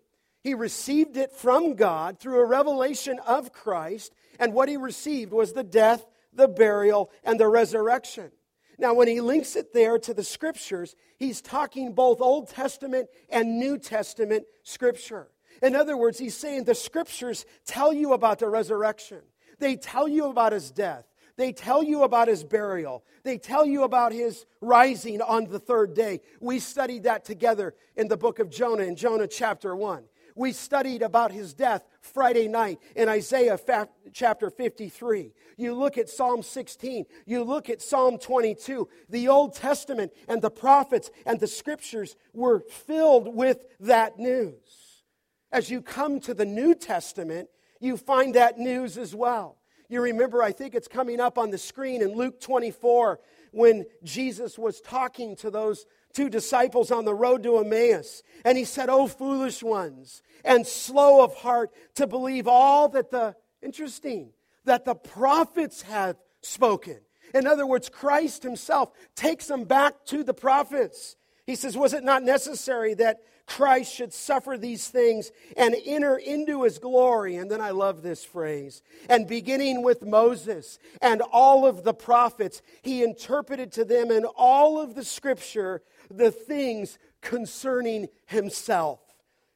He 0.43 0.55
received 0.55 1.17
it 1.17 1.33
from 1.33 1.75
God 1.75 2.19
through 2.19 2.41
a 2.41 2.45
revelation 2.45 3.19
of 3.27 3.53
Christ, 3.53 4.13
and 4.39 4.53
what 4.53 4.69
he 4.69 4.77
received 4.77 5.33
was 5.33 5.53
the 5.53 5.65
death, 5.65 6.05
the 6.37 6.49
burial, 6.49 7.11
and 7.23 7.39
the 7.39 7.49
resurrection. 7.49 8.31
Now, 8.79 8.95
when 8.95 9.09
he 9.09 9.21
links 9.21 9.57
it 9.57 9.73
there 9.73 9.99
to 9.99 10.15
the 10.15 10.25
scriptures, 10.25 10.97
he's 11.17 11.41
talking 11.41 11.93
both 11.93 12.21
Old 12.21 12.49
Testament 12.49 13.09
and 13.29 13.59
New 13.59 13.79
Testament 13.79 14.45
scripture. 14.63 15.29
In 15.63 15.77
other 15.77 15.97
words, 15.97 16.19
he's 16.19 16.37
saying 16.37 16.65
the 16.65 16.75
scriptures 16.75 17.47
tell 17.65 17.93
you 17.93 18.13
about 18.13 18.41
the 18.41 18.49
resurrection, 18.49 19.21
they 19.59 19.77
tell 19.77 20.09
you 20.09 20.27
about 20.27 20.53
his 20.53 20.71
death, 20.71 21.05
they 21.37 21.53
tell 21.53 21.83
you 21.83 22.03
about 22.03 22.29
his 22.29 22.43
burial, 22.43 23.05
they 23.23 23.39
tell 23.39 23.65
you 23.65 23.85
about 23.85 24.13
his 24.13 24.47
rising 24.61 25.23
on 25.23 25.47
the 25.47 25.61
third 25.61 25.95
day. 25.95 26.21
We 26.41 26.59
studied 26.59 27.05
that 27.05 27.25
together 27.25 27.75
in 27.97 28.09
the 28.09 28.17
book 28.17 28.41
of 28.41 28.51
Jonah, 28.51 28.83
in 28.83 28.97
Jonah 28.97 29.29
chapter 29.29 29.75
1. 29.77 30.05
We 30.37 30.53
studied 30.53 31.03
about 31.03 31.31
his 31.31 31.55
death 31.55 31.87
Friday 32.05 32.49
night 32.49 32.79
in 32.95 33.09
Isaiah 33.09 33.59
chapter 34.13 34.51
53. 34.51 35.33
You 35.57 35.75
look 35.75 35.97
at 35.97 36.09
Psalm 36.09 36.43
16. 36.43 37.07
You 37.27 37.43
look 37.43 37.71
at 37.71 37.81
Psalm 37.81 38.19
22. 38.19 38.89
The 39.09 39.29
Old 39.29 39.55
Testament 39.55 40.13
and 40.29 40.43
the 40.43 40.51
prophets 40.51 41.11
and 41.25 41.41
the 41.41 41.47
scriptures 41.47 42.17
were 42.33 42.61
filled 42.61 43.35
with 43.35 43.65
that 43.81 44.19
news. 44.19 45.03
As 45.51 45.71
you 45.71 45.81
come 45.81 46.21
to 46.21 46.35
the 46.35 46.45
New 46.45 46.75
Testament, 46.75 47.49
you 47.81 47.97
find 47.97 48.35
that 48.35 48.59
news 48.59 48.99
as 48.99 49.15
well. 49.15 49.59
You 49.89 50.01
remember, 50.01 50.43
I 50.43 50.53
think 50.53 50.75
it's 50.75 50.89
coming 50.89 51.21
up 51.21 51.39
on 51.39 51.51
the 51.51 51.59
screen 51.59 52.03
in 52.03 52.15
Luke 52.15 52.41
24 52.41 53.21
when 53.53 53.87
Jesus 54.03 54.59
was 54.59 54.81
talking 54.81 55.37
to 55.37 55.51
those 55.51 55.87
two 56.15 56.31
disciples 56.31 56.91
on 56.91 57.05
the 57.05 57.15
road 57.15 57.43
to 57.43 57.59
Emmaus. 57.59 58.23
And 58.45 58.57
he 58.57 58.65
said, 58.65 58.89
Oh, 58.89 59.07
foolish 59.07 59.63
ones, 59.63 60.23
and 60.45 60.67
slow 60.67 61.23
of 61.23 61.35
heart 61.35 61.71
to 61.97 62.07
believe 62.07 62.49
all 62.49 62.89
that 62.91 63.11
the, 63.11 63.37
interesting, 63.61 64.31
that 64.65 64.85
the 64.85 64.95
prophets 64.95 65.83
have 65.83 66.17
spoken. 66.41 67.01
In 67.35 67.47
other 67.47 67.67
words, 67.67 67.89
Christ 67.89 68.43
himself 68.43 68.93
takes 69.17 69.47
them 69.47 69.65
back 69.65 70.05
to 70.07 70.23
the 70.23 70.35
prophets. 70.35 71.17
He 71.47 71.57
says, 71.57 71.77
Was 71.77 71.93
it 71.93 72.05
not 72.05 72.23
necessary 72.23 72.95
that 72.95 73.21
Christ 73.47 73.95
should 73.95 74.13
suffer 74.13 74.57
these 74.57 74.89
things 74.89 75.31
and 75.57 75.77
enter 75.85 76.17
into 76.17 76.63
his 76.63 76.79
glory. 76.79 77.37
And 77.37 77.51
then 77.51 77.61
I 77.61 77.71
love 77.71 78.03
this 78.03 78.25
phrase. 78.25 78.83
And 79.09 79.27
beginning 79.27 79.83
with 79.83 80.03
Moses 80.03 80.79
and 81.03 81.21
all 81.21 81.67
of 81.67 81.85
the 81.85 81.93
prophets, 81.93 82.63
he 82.83 83.03
interpreted 83.03 83.73
to 83.73 83.85
them 83.85 84.11
in 84.11 84.25
all 84.25 84.81
of 84.81 84.95
the 84.95 85.05
scripture 85.05 85.83
the 86.11 86.31
things 86.31 86.99
concerning 87.21 88.09
himself. 88.27 89.01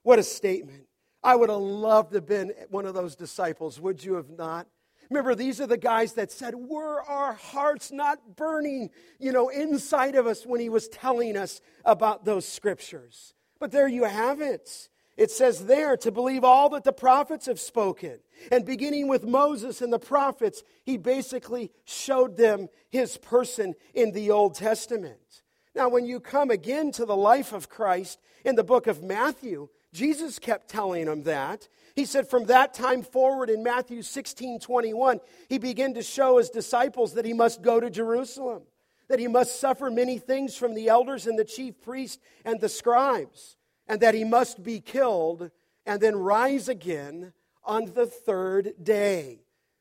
What 0.03 0.19
a 0.19 0.23
statement. 0.23 0.87
I 1.23 1.37
would 1.37 1.51
have 1.51 1.59
loved 1.59 2.13
to 2.13 2.19
have 2.19 2.27
been 2.27 2.53
one 2.71 2.87
of 2.87 2.95
those 2.95 3.17
disciples, 3.17 3.81
would 3.81 4.03
you 4.03 4.15
have 4.15 4.31
not? 4.31 4.67
Remember, 5.11 5.35
these 5.35 5.61
are 5.61 5.67
the 5.67 5.79
guys 5.79 6.15
that 6.15 6.31
said, 6.31 6.55
Were 6.55 7.03
our 7.03 7.33
hearts 7.33 7.91
not 7.91 8.37
burning, 8.37 8.91
you 9.19 9.33
know, 9.33 9.49
inside 9.49 10.15
of 10.15 10.27
us 10.27 10.45
when 10.45 10.61
he 10.61 10.69
was 10.69 10.89
telling 10.89 11.37
us 11.37 11.61
about 11.85 12.25
those 12.25 12.47
scriptures? 12.47 13.35
But 13.59 13.73
there 13.73 13.89
you 13.89 14.05
have 14.05 14.41
it. 14.41 14.89
It 15.17 15.33
says 15.33 15.67
there 15.67 15.97
to 15.97 16.13
believe 16.13 16.45
all 16.45 16.69
that 16.71 16.85
the 16.85 16.93
prophets 16.93 17.47
have 17.47 17.59
spoken. 17.59 18.21
And 18.53 18.65
beginning 18.65 19.09
with 19.09 19.25
Moses 19.25 19.83
and 19.83 19.93
the 19.93 19.99
prophets, 19.99 20.63
he 20.85 20.97
basically 20.97 21.73
showed 21.85 22.37
them 22.37 22.69
his 22.89 23.17
person 23.17 23.75
in 23.95 24.13
the 24.13 24.31
Old 24.31 24.55
Testament. 24.55 25.43
Now, 25.79 25.89
when 25.89 26.05
you 26.05 26.21
come 26.21 26.51
again 26.51 26.93
to 26.93 27.07
the 27.07 27.17
life 27.17 27.55
of 27.55 27.71
Christ 27.71 28.19
in 28.45 28.57
the 28.57 28.65
book 28.65 28.87
of 28.87 29.03
Matthew, 29.03 29.69
Jesus 29.95 30.39
kept 30.39 30.69
telling 30.69 31.07
them 31.07 31.23
that. 31.23 31.69
He 31.97 32.05
said 32.05 32.29
from 32.29 32.47
that 32.47 32.75
time 32.75 33.03
forward 33.03 33.49
in 33.49 33.63
Matthew 33.63 34.03
16 34.03 34.61
21, 34.61 35.21
he 35.49 35.59
began 35.59 35.95
to 35.95 36.03
show 36.03 36.39
his 36.39 36.51
disciples 36.51 37.15
that 37.15 37.25
he 37.25 37.33
must 37.33 37.63
go 37.63 37.81
to 37.81 37.89
Jerusalem 37.89 38.65
that 39.09 39.19
he 39.19 39.27
must 39.27 39.59
suffer 39.59 39.91
many 39.91 40.19
things 40.19 40.57
from 40.57 40.75
the 40.75 40.89
elders 40.89 41.27
and 41.27 41.39
the 41.39 41.45
chief 41.45 41.81
priests 41.81 42.23
and 42.45 42.61
the 42.61 42.69
scribes, 42.69 43.57
and 43.87 44.01
that 44.01 44.15
he 44.15 44.25
must 44.25 44.63
be 44.63 44.81
killed 44.81 45.51
and 45.87 46.01
then 46.01 46.15
rise 46.15 46.69
again 46.69 47.33
on 47.65 47.87
the 47.95 48.07
third 48.07 48.75
day. 48.83 49.41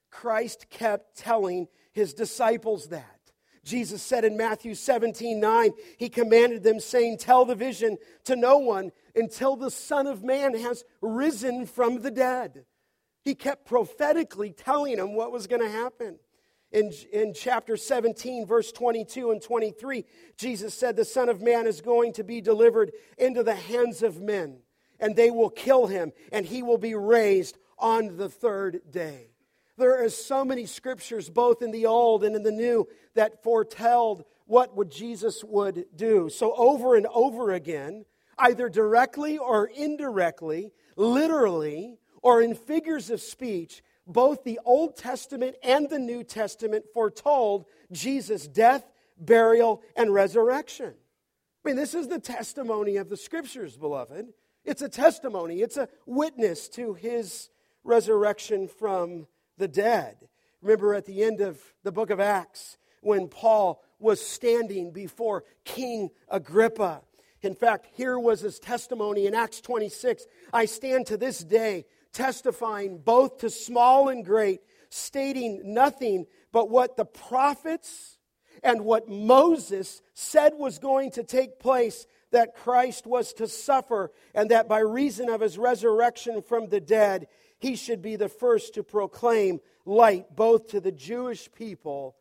Christ 0.09 0.69
kept 0.69 1.17
telling 1.17 1.67
his 1.91 2.13
disciples 2.13 2.87
that. 2.87 3.16
Jesus 3.67 4.01
said 4.01 4.23
in 4.23 4.37
Matthew 4.37 4.73
17 4.73 5.39
9, 5.39 5.71
he 5.97 6.09
commanded 6.09 6.63
them, 6.63 6.79
saying, 6.79 7.17
Tell 7.17 7.43
the 7.43 7.53
vision 7.53 7.97
to 8.23 8.35
no 8.35 8.57
one 8.57 8.91
until 9.13 9.55
the 9.55 9.69
Son 9.69 10.07
of 10.07 10.23
Man 10.23 10.57
has 10.57 10.85
risen 11.01 11.65
from 11.65 12.01
the 12.01 12.09
dead. 12.09 12.65
He 13.21 13.35
kept 13.35 13.65
prophetically 13.65 14.51
telling 14.51 14.95
them 14.95 15.15
what 15.15 15.33
was 15.33 15.47
going 15.47 15.61
to 15.61 15.69
happen. 15.69 16.17
In, 16.71 16.91
in 17.11 17.33
chapter 17.33 17.77
17, 17.77 18.45
verse 18.45 18.71
22 18.71 19.31
and 19.31 19.41
23, 19.41 20.05
Jesus 20.37 20.73
said, 20.73 20.95
The 20.95 21.05
Son 21.05 21.27
of 21.27 21.41
Man 21.41 21.67
is 21.67 21.81
going 21.81 22.13
to 22.13 22.23
be 22.23 22.39
delivered 22.39 22.91
into 23.17 23.43
the 23.43 23.55
hands 23.55 24.01
of 24.01 24.21
men, 24.21 24.59
and 24.99 25.15
they 25.15 25.29
will 25.29 25.49
kill 25.49 25.87
him, 25.87 26.13
and 26.31 26.45
he 26.45 26.63
will 26.63 26.77
be 26.77 26.95
raised 26.95 27.57
on 27.77 28.17
the 28.17 28.29
third 28.29 28.81
day. 28.89 29.31
There 29.77 30.03
are 30.03 30.09
so 30.09 30.43
many 30.43 30.65
scriptures, 30.65 31.29
both 31.29 31.61
in 31.61 31.71
the 31.71 31.85
Old 31.85 32.23
and 32.23 32.35
in 32.35 32.43
the 32.43 32.51
New, 32.51 32.87
that 33.13 33.43
foretold 33.43 34.23
what 34.45 34.75
would 34.75 34.89
Jesus 34.89 35.43
would 35.43 35.85
do. 35.95 36.29
So 36.29 36.53
over 36.55 36.95
and 36.95 37.05
over 37.13 37.51
again, 37.51 38.05
either 38.39 38.69
directly 38.69 39.37
or 39.37 39.67
indirectly, 39.67 40.71
literally, 40.95 41.99
or 42.23 42.41
in 42.41 42.55
figures 42.55 43.09
of 43.09 43.21
speech, 43.21 43.83
both 44.07 44.43
the 44.43 44.59
Old 44.65 44.95
Testament 44.95 45.55
and 45.61 45.89
the 45.89 45.99
New 45.99 46.23
Testament 46.23 46.85
foretold 46.93 47.65
Jesus' 47.91 48.47
death, 48.47 48.89
burial, 49.19 49.83
and 49.95 50.13
resurrection. 50.13 50.93
I 51.63 51.69
mean, 51.69 51.75
this 51.75 51.93
is 51.93 52.07
the 52.07 52.19
testimony 52.19 52.97
of 52.97 53.09
the 53.09 53.17
scriptures, 53.17 53.77
beloved. 53.77 54.33
It's 54.63 54.81
a 54.81 54.89
testimony, 54.89 55.61
it's 55.61 55.77
a 55.77 55.89
witness 56.05 56.67
to 56.69 56.93
his 56.93 57.49
resurrection 57.83 58.67
from 58.67 59.27
the 59.57 59.67
dead. 59.67 60.17
Remember 60.61 60.93
at 60.93 61.05
the 61.05 61.23
end 61.23 61.41
of 61.41 61.61
the 61.83 61.91
book 61.91 62.09
of 62.09 62.19
Acts 62.19 62.77
when 63.01 63.27
Paul 63.27 63.83
was 63.99 64.25
standing 64.25 64.91
before 64.91 65.43
King 65.63 66.09
Agrippa 66.29 67.01
In 67.41 67.55
fact, 67.55 67.87
here 67.93 68.17
was 68.17 68.41
his 68.41 68.59
testimony 68.59 69.27
in 69.27 69.35
Acts 69.35 69.61
26 69.61 70.25
I 70.53 70.65
stand 70.65 71.07
to 71.07 71.17
this 71.17 71.39
day 71.43 71.85
testifying 72.13 72.97
both 72.97 73.39
to 73.39 73.49
small 73.49 74.09
and 74.09 74.25
great, 74.25 74.61
stating 74.89 75.73
nothing 75.73 76.25
but 76.51 76.69
what 76.69 76.97
the 76.97 77.05
prophets 77.05 78.17
and 78.63 78.81
what 78.83 79.07
Moses 79.07 80.01
said 80.13 80.53
was 80.55 80.79
going 80.79 81.11
to 81.11 81.23
take 81.23 81.59
place 81.59 82.07
that 82.31 82.55
Christ 82.55 83.05
was 83.05 83.33
to 83.33 83.47
suffer, 83.47 84.11
and 84.33 84.51
that 84.51 84.67
by 84.67 84.79
reason 84.79 85.29
of 85.29 85.41
his 85.41 85.57
resurrection 85.57 86.41
from 86.41 86.67
the 86.67 86.81
dead, 86.81 87.27
he 87.59 87.75
should 87.75 88.01
be 88.01 88.15
the 88.15 88.29
first 88.29 88.75
to 88.75 88.83
proclaim 88.83 89.59
light 89.85 90.35
both 90.35 90.69
to 90.69 90.79
the 90.79 90.91
Jewish 90.91 91.51
people 91.51 92.15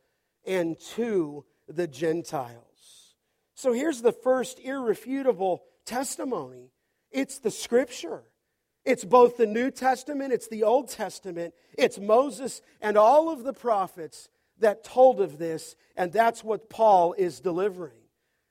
and 0.47 0.79
to 0.95 1.45
the 1.69 1.87
Gentiles. 1.87 3.15
So 3.55 3.73
here's 3.73 4.03
the 4.03 4.13
first 4.13 4.61
irrefutable 4.61 5.65
testimony 5.85 6.71
it's 7.11 7.39
the 7.39 7.51
scripture. 7.51 8.23
It's 8.85 9.05
both 9.05 9.37
the 9.37 9.47
New 9.47 9.73
Testament, 9.73 10.33
it's 10.33 10.47
the 10.47 10.63
Old 10.63 10.89
Testament, 10.89 11.55
it's 11.77 11.99
Moses 11.99 12.63
and 12.81 12.97
all 12.97 13.33
of 13.33 13.43
the 13.43 13.53
prophets 13.53 14.29
that 14.59 14.85
told 14.85 15.21
of 15.21 15.39
this, 15.39 15.75
and 15.97 16.13
that's 16.13 16.45
what 16.45 16.71
Paul 16.71 17.13
is 17.15 17.41
delivering. 17.41 17.99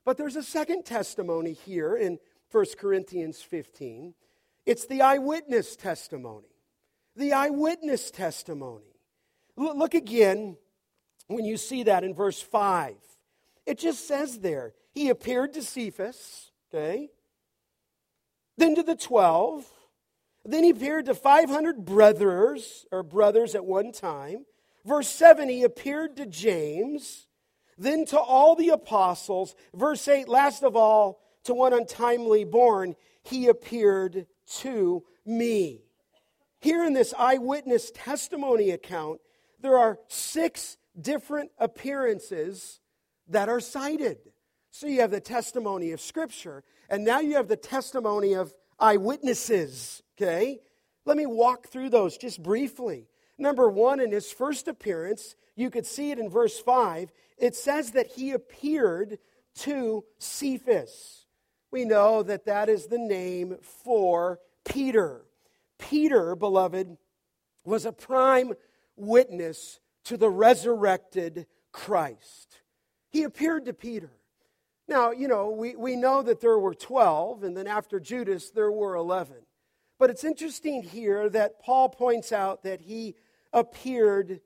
But 0.03 0.17
there's 0.17 0.35
a 0.35 0.43
second 0.43 0.83
testimony 0.83 1.53
here 1.53 1.95
in 1.95 2.19
1 2.51 2.65
Corinthians 2.77 3.41
15. 3.41 4.13
It's 4.65 4.85
the 4.87 5.01
eyewitness 5.01 5.75
testimony. 5.75 6.54
The 7.15 7.34
eyewitness 7.34 8.12
testimony. 8.12 9.00
Look 9.55 9.93
again 9.93 10.57
when 11.27 11.45
you 11.45 11.57
see 11.57 11.84
that 11.84 12.03
in 12.03 12.13
verse 12.13 12.41
5. 12.41 12.95
It 13.65 13.79
just 13.79 14.07
says 14.07 14.39
there, 14.39 14.74
he 14.91 15.10
appeared 15.10 15.53
to 15.53 15.62
Cephas, 15.63 16.51
okay? 16.74 17.10
Then 18.57 18.75
to 18.75 18.84
the 18.84 18.95
12. 18.95 19.65
Then 20.43 20.63
he 20.63 20.69
appeared 20.69 21.05
to 21.05 21.15
500 21.15 21.86
brothers, 21.86 22.86
or 22.91 23.01
brothers 23.01 23.55
at 23.55 23.65
one 23.65 23.91
time. 23.91 24.45
Verse 24.86 25.07
7, 25.07 25.50
he 25.50 25.63
appeared 25.63 26.17
to 26.17 26.27
James, 26.27 27.27
then 27.77 28.05
to 28.05 28.19
all 28.19 28.55
the 28.55 28.69
apostles. 28.69 29.55
Verse 29.74 30.07
8, 30.07 30.27
last 30.27 30.63
of 30.63 30.75
all, 30.75 31.22
to 31.45 31.55
one 31.55 31.74
untimely 31.74 32.43
born, 32.43 32.95
he 33.24 33.48
appeared 33.48 34.27
to 34.60 35.03
me. 35.25 35.84
Here 36.59 36.83
in 36.83 36.93
this 36.93 37.13
eyewitness 37.17 37.91
testimony 37.91 38.71
account, 38.71 39.21
there 39.62 39.77
are 39.77 40.00
six 40.07 40.77
different 41.00 41.51
appearances 41.59 42.79
that 43.27 43.50
are 43.50 43.59
cited. 43.59 44.17
So 44.71 44.88
you 44.88 45.01
have 45.01 45.12
the 45.12 45.21
testimony 45.21 45.91
of 45.91 46.01
Scripture, 46.01 46.63
and 46.89 47.05
now 47.05 47.19
you 47.19 47.35
have 47.35 47.47
the 47.47 47.55
testimony 47.55 48.33
of 48.33 48.53
eyewitnesses. 48.79 50.03
Okay? 50.17 50.59
Let 51.05 51.17
me 51.17 51.25
walk 51.25 51.67
through 51.67 51.89
those 51.89 52.17
just 52.17 52.41
briefly. 52.41 53.07
Number 53.38 53.69
one, 53.69 54.00
in 54.00 54.12
his 54.12 54.31
first 54.31 54.67
appearance, 54.67 55.35
you 55.55 55.69
could 55.69 55.85
see 55.85 56.12
it 56.12 56.19
in 56.19 56.29
verse 56.29 56.59
5, 56.59 57.12
it 57.38 57.55
says 57.55 57.91
that 57.91 58.07
he 58.07 58.31
appeared 58.31 59.19
to 59.59 60.03
Cephas. 60.19 61.25
We 61.71 61.85
know 61.85 62.24
that 62.24 62.45
that 62.45 62.69
is 62.69 62.88
the 62.88 62.97
name 62.97 63.57
for 63.62 64.39
Peter. 64.63 65.25
Peter, 65.77 66.36
beloved, 66.36 66.98
was 67.63 67.86
a 67.86 67.91
prime 67.91 68.53
witness 68.96 69.79
to 70.05 70.17
the 70.17 70.29
resurrected 70.29 71.48
Christ. 71.72 72.62
He 73.10 73.24
appeared 73.24 73.65
to 73.65 73.74
Peter. 73.74 74.12
Now, 74.88 75.12
you 75.12 75.27
know, 75.27 75.50
we, 75.50 75.75
we 75.75 75.96
know 75.96 76.22
that 76.22 76.41
there 76.41 76.60
were 76.60 76.75
12, 76.75 77.44
and 77.44 77.58
then 77.58 77.67
after 77.67 78.00
Judas, 78.00 78.51
there 78.51 78.72
were 78.72 78.96
11. 78.96 79.38
But 79.98 80.10
it's 80.10 80.24
interesting 80.24 80.84
here 80.84 81.29
that 81.29 81.60
Paul 81.62 81.89
points 81.89 82.32
out 82.32 82.63
that 82.63 82.82
he 82.82 83.15
appeared 83.51 84.41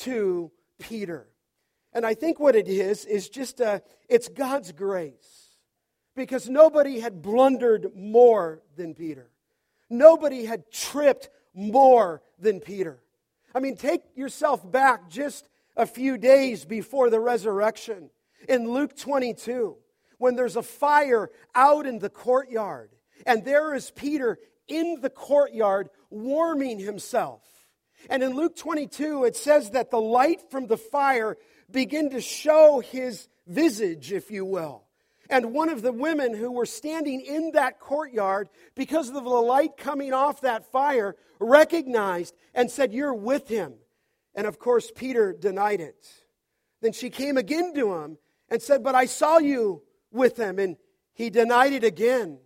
to 0.00 0.50
Peter. 0.80 1.28
And 1.92 2.04
I 2.04 2.14
think 2.14 2.40
what 2.40 2.56
it 2.56 2.66
is, 2.66 3.04
is 3.04 3.28
just 3.28 3.60
a, 3.60 3.82
it's 4.08 4.28
God's 4.28 4.72
grace. 4.72 5.58
Because 6.16 6.48
nobody 6.48 7.00
had 7.00 7.22
blundered 7.22 7.94
more 7.94 8.62
than 8.76 8.94
Peter. 8.94 9.30
Nobody 9.98 10.44
had 10.44 10.70
tripped 10.70 11.30
more 11.54 12.22
than 12.38 12.60
Peter. 12.60 12.98
I 13.54 13.60
mean, 13.60 13.76
take 13.76 14.02
yourself 14.16 14.70
back 14.70 15.08
just 15.08 15.48
a 15.76 15.86
few 15.86 16.18
days 16.18 16.64
before 16.64 17.10
the 17.10 17.20
resurrection 17.20 18.10
in 18.48 18.70
Luke 18.70 18.96
22 18.96 19.76
when 20.18 20.36
there's 20.36 20.56
a 20.56 20.62
fire 20.62 21.30
out 21.54 21.86
in 21.86 21.98
the 21.98 22.08
courtyard, 22.08 22.90
and 23.26 23.44
there 23.44 23.74
is 23.74 23.90
Peter 23.90 24.38
in 24.68 25.00
the 25.00 25.10
courtyard 25.10 25.90
warming 26.10 26.78
himself. 26.78 27.42
And 28.10 28.22
in 28.22 28.34
Luke 28.34 28.56
22, 28.56 29.24
it 29.24 29.36
says 29.36 29.70
that 29.70 29.90
the 29.90 30.00
light 30.00 30.50
from 30.50 30.66
the 30.66 30.76
fire 30.76 31.36
began 31.70 32.10
to 32.10 32.20
show 32.20 32.80
his 32.80 33.28
visage, 33.46 34.12
if 34.12 34.30
you 34.30 34.44
will. 34.44 34.83
And 35.30 35.52
one 35.52 35.68
of 35.68 35.82
the 35.82 35.92
women 35.92 36.34
who 36.34 36.50
were 36.50 36.66
standing 36.66 37.20
in 37.20 37.52
that 37.52 37.80
courtyard, 37.80 38.48
because 38.74 39.08
of 39.08 39.14
the 39.14 39.20
light 39.20 39.76
coming 39.76 40.12
off 40.12 40.42
that 40.42 40.70
fire, 40.70 41.16
recognized 41.40 42.34
and 42.54 42.70
said, 42.70 42.92
You're 42.92 43.14
with 43.14 43.48
him. 43.48 43.74
And 44.34 44.46
of 44.46 44.58
course, 44.58 44.90
Peter 44.94 45.32
denied 45.32 45.80
it. 45.80 46.06
Then 46.82 46.92
she 46.92 47.10
came 47.10 47.36
again 47.36 47.74
to 47.74 47.94
him 47.94 48.18
and 48.48 48.60
said, 48.60 48.82
But 48.82 48.94
I 48.94 49.06
saw 49.06 49.38
you 49.38 49.82
with 50.10 50.36
him. 50.36 50.58
And 50.58 50.76
he 51.14 51.30
denied 51.30 51.72
it 51.72 51.84
again. 51.84 52.38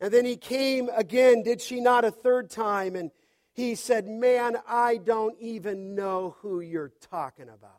And 0.00 0.12
then 0.12 0.24
he 0.24 0.36
came 0.36 0.88
again, 0.94 1.42
did 1.42 1.60
she 1.60 1.80
not, 1.80 2.04
a 2.04 2.10
third 2.10 2.50
time? 2.50 2.96
And 2.96 3.10
he 3.52 3.74
said, 3.74 4.06
Man, 4.06 4.56
I 4.66 4.98
don't 4.98 5.36
even 5.40 5.94
know 5.94 6.36
who 6.40 6.60
you're 6.60 6.92
talking 7.10 7.48
about. 7.48 7.72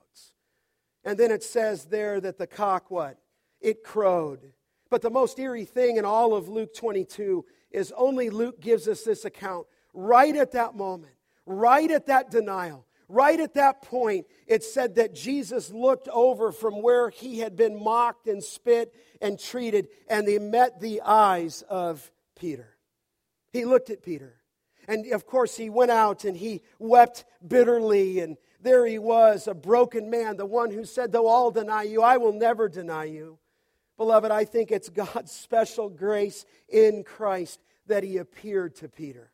And 1.03 1.17
then 1.17 1.31
it 1.31 1.43
says 1.43 1.85
there 1.85 2.19
that 2.19 2.37
the 2.37 2.47
cock, 2.47 2.91
what? 2.91 3.17
It 3.61 3.83
crowed. 3.83 4.53
But 4.89 5.01
the 5.01 5.09
most 5.09 5.37
eerie 5.39 5.65
thing 5.65 5.97
in 5.97 6.05
all 6.05 6.33
of 6.33 6.47
Luke 6.47 6.73
22 6.73 7.45
is 7.71 7.93
only 7.97 8.29
Luke 8.29 8.61
gives 8.61 8.87
us 8.87 9.03
this 9.03 9.25
account 9.25 9.67
right 9.93 10.35
at 10.35 10.53
that 10.53 10.75
moment, 10.75 11.13
right 11.45 11.89
at 11.91 12.05
that 12.05 12.31
denial, 12.31 12.85
right 13.09 13.39
at 13.39 13.55
that 13.55 13.81
point. 13.81 14.27
It 14.45 14.63
said 14.63 14.95
that 14.95 15.13
Jesus 15.13 15.71
looked 15.71 16.07
over 16.09 16.51
from 16.51 16.81
where 16.81 17.09
he 17.09 17.39
had 17.39 17.55
been 17.55 17.81
mocked 17.81 18.27
and 18.27 18.43
spit 18.43 18.93
and 19.21 19.39
treated, 19.39 19.89
and 20.07 20.27
he 20.27 20.39
met 20.39 20.79
the 20.79 21.01
eyes 21.01 21.63
of 21.69 22.09
Peter. 22.35 22.77
He 23.51 23.65
looked 23.65 23.89
at 23.89 24.03
Peter. 24.03 24.35
And 24.87 25.11
of 25.11 25.25
course, 25.25 25.57
he 25.57 25.69
went 25.69 25.91
out 25.91 26.23
and 26.23 26.37
he 26.37 26.61
wept 26.79 27.25
bitterly. 27.45 28.19
And 28.19 28.37
there 28.61 28.85
he 28.85 28.99
was, 28.99 29.47
a 29.47 29.53
broken 29.53 30.09
man, 30.09 30.37
the 30.37 30.45
one 30.45 30.71
who 30.71 30.85
said, 30.85 31.11
Though 31.11 31.27
all 31.27 31.51
deny 31.51 31.83
you, 31.83 32.01
I 32.01 32.17
will 32.17 32.33
never 32.33 32.69
deny 32.69 33.05
you. 33.05 33.37
Beloved, 33.97 34.31
I 34.31 34.45
think 34.45 34.71
it's 34.71 34.89
God's 34.89 35.31
special 35.43 35.89
grace 35.89 36.45
in 36.69 37.03
Christ 37.03 37.59
that 37.87 38.03
he 38.03 38.17
appeared 38.17 38.75
to 38.75 38.87
Peter. 38.87 39.31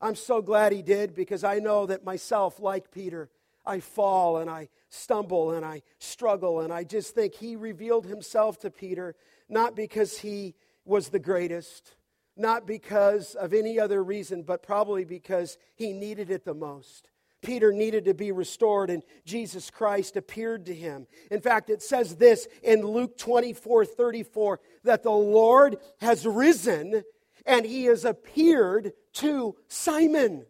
I'm 0.00 0.14
so 0.14 0.40
glad 0.40 0.72
he 0.72 0.82
did 0.82 1.14
because 1.14 1.44
I 1.44 1.58
know 1.58 1.86
that 1.86 2.04
myself, 2.04 2.58
like 2.58 2.90
Peter, 2.90 3.28
I 3.66 3.80
fall 3.80 4.38
and 4.38 4.48
I 4.48 4.70
stumble 4.88 5.52
and 5.52 5.64
I 5.64 5.82
struggle. 5.98 6.60
And 6.60 6.72
I 6.72 6.84
just 6.84 7.14
think 7.14 7.34
he 7.34 7.54
revealed 7.56 8.06
himself 8.06 8.58
to 8.60 8.70
Peter 8.70 9.14
not 9.48 9.74
because 9.76 10.18
he 10.18 10.54
was 10.84 11.08
the 11.08 11.18
greatest, 11.18 11.96
not 12.36 12.66
because 12.66 13.34
of 13.34 13.52
any 13.52 13.78
other 13.78 14.02
reason, 14.02 14.42
but 14.42 14.62
probably 14.62 15.04
because 15.04 15.58
he 15.74 15.92
needed 15.92 16.30
it 16.30 16.44
the 16.44 16.54
most. 16.54 17.10
Peter 17.42 17.72
needed 17.72 18.04
to 18.04 18.14
be 18.14 18.32
restored, 18.32 18.90
and 18.90 19.02
Jesus 19.24 19.70
Christ 19.70 20.16
appeared 20.16 20.66
to 20.66 20.74
him. 20.74 21.06
In 21.30 21.40
fact, 21.40 21.70
it 21.70 21.82
says 21.82 22.16
this 22.16 22.46
in 22.62 22.82
Luke 22.82 23.16
24 23.16 23.84
34 23.84 24.60
that 24.84 25.02
the 25.02 25.10
Lord 25.10 25.78
has 26.00 26.26
risen 26.26 27.02
and 27.46 27.64
he 27.64 27.84
has 27.84 28.04
appeared 28.04 28.92
to 29.14 29.56
Simon. 29.68 30.46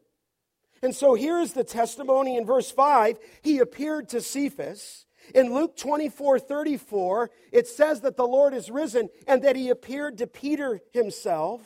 And 0.83 0.95
so 0.95 1.15
here 1.15 1.39
is 1.39 1.53
the 1.53 1.65
testimony 1.65 2.37
in 2.37 2.47
verse 2.47 2.71
5. 2.71 3.19
He 3.43 3.59
appeared 3.59 4.09
to 4.11 4.21
Cephas. 4.21 5.07
In 5.35 5.55
Luke 5.55 5.77
24 5.77 6.39
34, 6.39 7.31
it 7.53 7.67
says 7.69 8.01
that 8.01 8.17
the 8.17 8.27
Lord 8.27 8.55
is 8.55 8.71
risen 8.71 9.11
and 9.27 9.43
that 9.43 9.57
he 9.57 9.69
appeared 9.69 10.19
to 10.19 10.27
Peter 10.27 10.81
himself. 10.93 11.61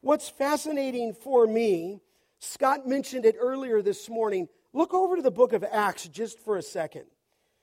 What's 0.00 0.28
fascinating 0.28 1.14
for 1.14 1.46
me, 1.46 2.00
Scott 2.40 2.86
mentioned 2.86 3.24
it 3.24 3.36
earlier 3.38 3.82
this 3.82 4.08
morning. 4.08 4.48
Look 4.72 4.94
over 4.94 5.16
to 5.16 5.22
the 5.22 5.30
book 5.30 5.52
of 5.52 5.64
Acts 5.64 6.06
just 6.08 6.38
for 6.38 6.56
a 6.56 6.62
second. 6.62 7.04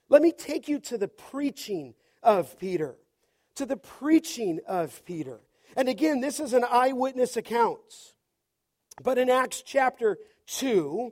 Let 0.09 0.21
me 0.21 0.31
take 0.31 0.67
you 0.67 0.79
to 0.81 0.97
the 0.97 1.07
preaching 1.07 1.93
of 2.21 2.57
Peter. 2.59 2.95
To 3.55 3.65
the 3.65 3.77
preaching 3.77 4.59
of 4.67 5.03
Peter. 5.05 5.39
And 5.77 5.87
again, 5.87 6.21
this 6.21 6.39
is 6.39 6.53
an 6.53 6.65
eyewitness 6.69 7.37
account. 7.37 7.79
But 9.01 9.17
in 9.17 9.29
Acts 9.29 9.61
chapter 9.61 10.17
2, 10.47 11.11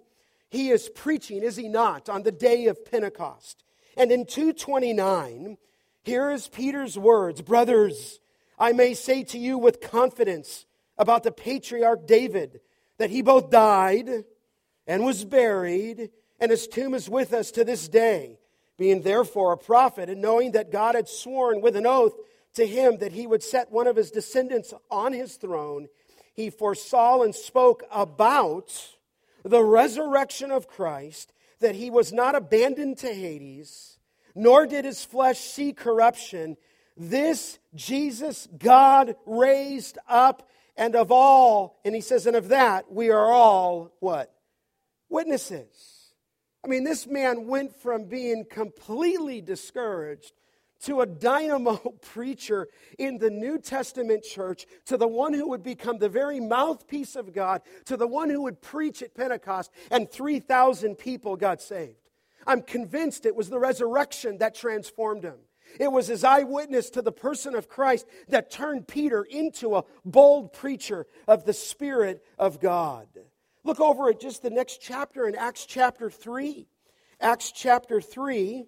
he 0.49 0.69
is 0.69 0.89
preaching, 0.89 1.41
is 1.41 1.56
he 1.56 1.67
not, 1.67 2.10
on 2.10 2.23
the 2.23 2.32
day 2.32 2.67
of 2.67 2.86
Pentecost. 2.86 3.63
And 3.97 4.12
in 4.12 4.26
229, 4.26 5.58
here 6.04 6.32
is 6.32 6.47
Peter's 6.47 6.97
words 6.97 7.41
Brothers, 7.41 8.19
I 8.60 8.71
may 8.71 8.93
say 8.93 9.23
to 9.23 9.38
you 9.38 9.58
with 9.58 9.82
confidence 9.82 10.65
about 10.97 11.23
the 11.23 11.32
patriarch 11.32 12.06
David 12.06 12.60
that 13.04 13.10
he 13.10 13.22
both 13.22 13.50
died 13.50 14.24
and 14.88 15.04
was 15.04 15.26
buried, 15.26 16.10
and 16.39 16.50
his 16.50 16.70
tomb 16.70 16.94
is 16.94 17.10
with 17.10 17.34
us 17.34 17.52
to 17.52 17.66
this 17.66 17.89
day. 17.89 18.39
Being 18.78 19.02
therefore 19.02 19.52
a 19.52 19.58
prophet, 19.58 20.10
and 20.10 20.22
knowing 20.22 20.54
that 20.54 20.72
God 20.72 20.96
had 20.96 21.10
sworn 21.10 21.60
with 21.60 21.76
an 21.76 21.86
oath 21.86 22.13
to 22.54 22.66
him 22.66 23.00
that 23.00 23.12
he 23.12 23.28
would 23.28 23.44
set 23.44 23.74
one 23.74 23.88
of 23.88 23.98
his 23.98 24.10
descendants 24.10 24.74
on 24.89 25.12
his 25.12 25.36
throne, 25.36 25.89
he 26.34 26.50
foresaw 26.50 27.24
and 27.24 27.36
spoke 27.36 27.84
about 27.92 28.72
the 29.44 29.62
resurrection 29.62 30.50
of 30.50 30.70
Christ, 30.70 31.34
that 31.60 31.76
he 31.76 31.89
was 31.89 32.13
not 32.13 32.36
abandoned 32.36 33.00
to 33.00 33.13
Hades, 33.13 34.00
nor 34.34 34.66
did 34.66 34.86
his 34.86 35.04
flesh 35.04 35.39
see 35.39 35.74
corruption. 35.74 36.56
This 36.96 37.60
Jesus 37.76 38.48
God 38.58 39.18
raised 39.26 39.98
up, 40.08 40.48
and 40.76 40.96
of 40.96 41.12
all, 41.12 41.80
and 41.86 41.94
he 41.94 42.02
says, 42.02 42.26
and 42.26 42.36
of 42.36 42.50
that 42.50 42.92
we 42.92 43.10
are 43.10 43.32
all 43.32 43.92
what? 44.00 44.34
Witnesses. 45.10 46.14
I 46.66 46.70
mean, 46.70 46.84
this 46.84 47.06
man 47.06 47.48
went 47.48 47.76
from 47.76 48.06
being 48.06 48.46
completely 48.50 49.42
discouraged 49.42 50.32
to 50.84 51.02
a 51.02 51.06
dynamo 51.06 51.76
preacher 52.02 52.68
in 52.98 53.18
the 53.18 53.30
New 53.30 53.58
Testament 53.58 54.24
church, 54.24 54.66
to 54.86 54.98
the 54.98 55.08
one 55.08 55.34
who 55.34 55.50
would 55.50 55.64
become 55.64 55.98
the 55.98 56.10
very 56.10 56.40
mouthpiece 56.40 57.16
of 57.16 57.34
God, 57.34 57.62
to 57.86 57.98
the 57.98 58.08
one 58.08 58.30
who 58.30 58.44
would 58.44 58.62
preach 58.62 59.02
at 59.02 59.14
Pentecost, 59.14 59.72
and 59.92 60.10
3,000 60.10 60.96
people 60.96 61.36
got 61.36 61.62
saved. 61.62 61.98
I'm 62.46 62.62
convinced 62.62 63.26
it 63.26 63.36
was 63.36 63.50
the 63.50 63.60
resurrection 63.60 64.40
that 64.40 64.56
transformed 64.56 65.24
him. 65.24 65.38
It 65.80 65.92
was 65.92 66.08
his 66.08 66.24
eyewitness 66.24 66.90
to 66.92 67.02
the 67.02 67.12
person 67.12 67.56
of 67.56 67.70
Christ 67.70 68.06
that 68.30 68.52
turned 68.52 68.88
Peter 68.88 69.24
into 69.24 69.76
a 69.76 69.86
bold 70.06 70.54
preacher 70.54 71.08
of 71.28 71.46
the 71.46 71.54
Spirit 71.54 72.24
of 72.38 72.60
God. 72.60 73.08
Look 73.64 73.80
over 73.80 74.10
at 74.10 74.20
just 74.20 74.42
the 74.42 74.50
next 74.50 74.82
chapter 74.82 75.28
in 75.28 75.36
Acts 75.36 75.66
chapter 75.66 76.10
3. 76.10 76.68
Acts 77.22 77.52
chapter 77.52 78.02
3, 78.02 78.66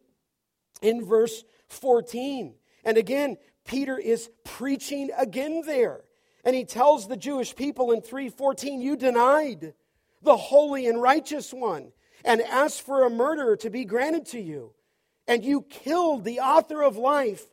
in 0.81 1.05
verse 1.05 1.43
14. 1.67 2.55
And 2.83 2.97
again, 2.97 3.37
Peter 3.65 3.97
is 3.97 4.29
preaching 4.43 5.09
again 5.17 5.63
there. 5.65 6.03
And 6.43 6.55
he 6.55 6.63
tells 6.63 7.07
the 7.07 7.17
Jewish 7.17 7.55
people 7.55 7.91
in 7.91 8.01
3:14, 8.01 8.79
"You 8.79 8.95
denied 8.95 9.73
the 10.21 10.37
holy 10.37 10.87
and 10.87 11.01
righteous 11.01 11.53
one 11.53 11.91
and 12.23 12.41
asked 12.41 12.81
for 12.81 13.03
a 13.03 13.09
murderer 13.09 13.57
to 13.57 13.69
be 13.69 13.83
granted 13.83 14.25
to 14.27 14.39
you, 14.39 14.73
and 15.27 15.43
you 15.43 15.61
killed 15.63 16.23
the 16.23 16.39
author 16.39 16.81
of 16.81 16.97
life, 16.97 17.47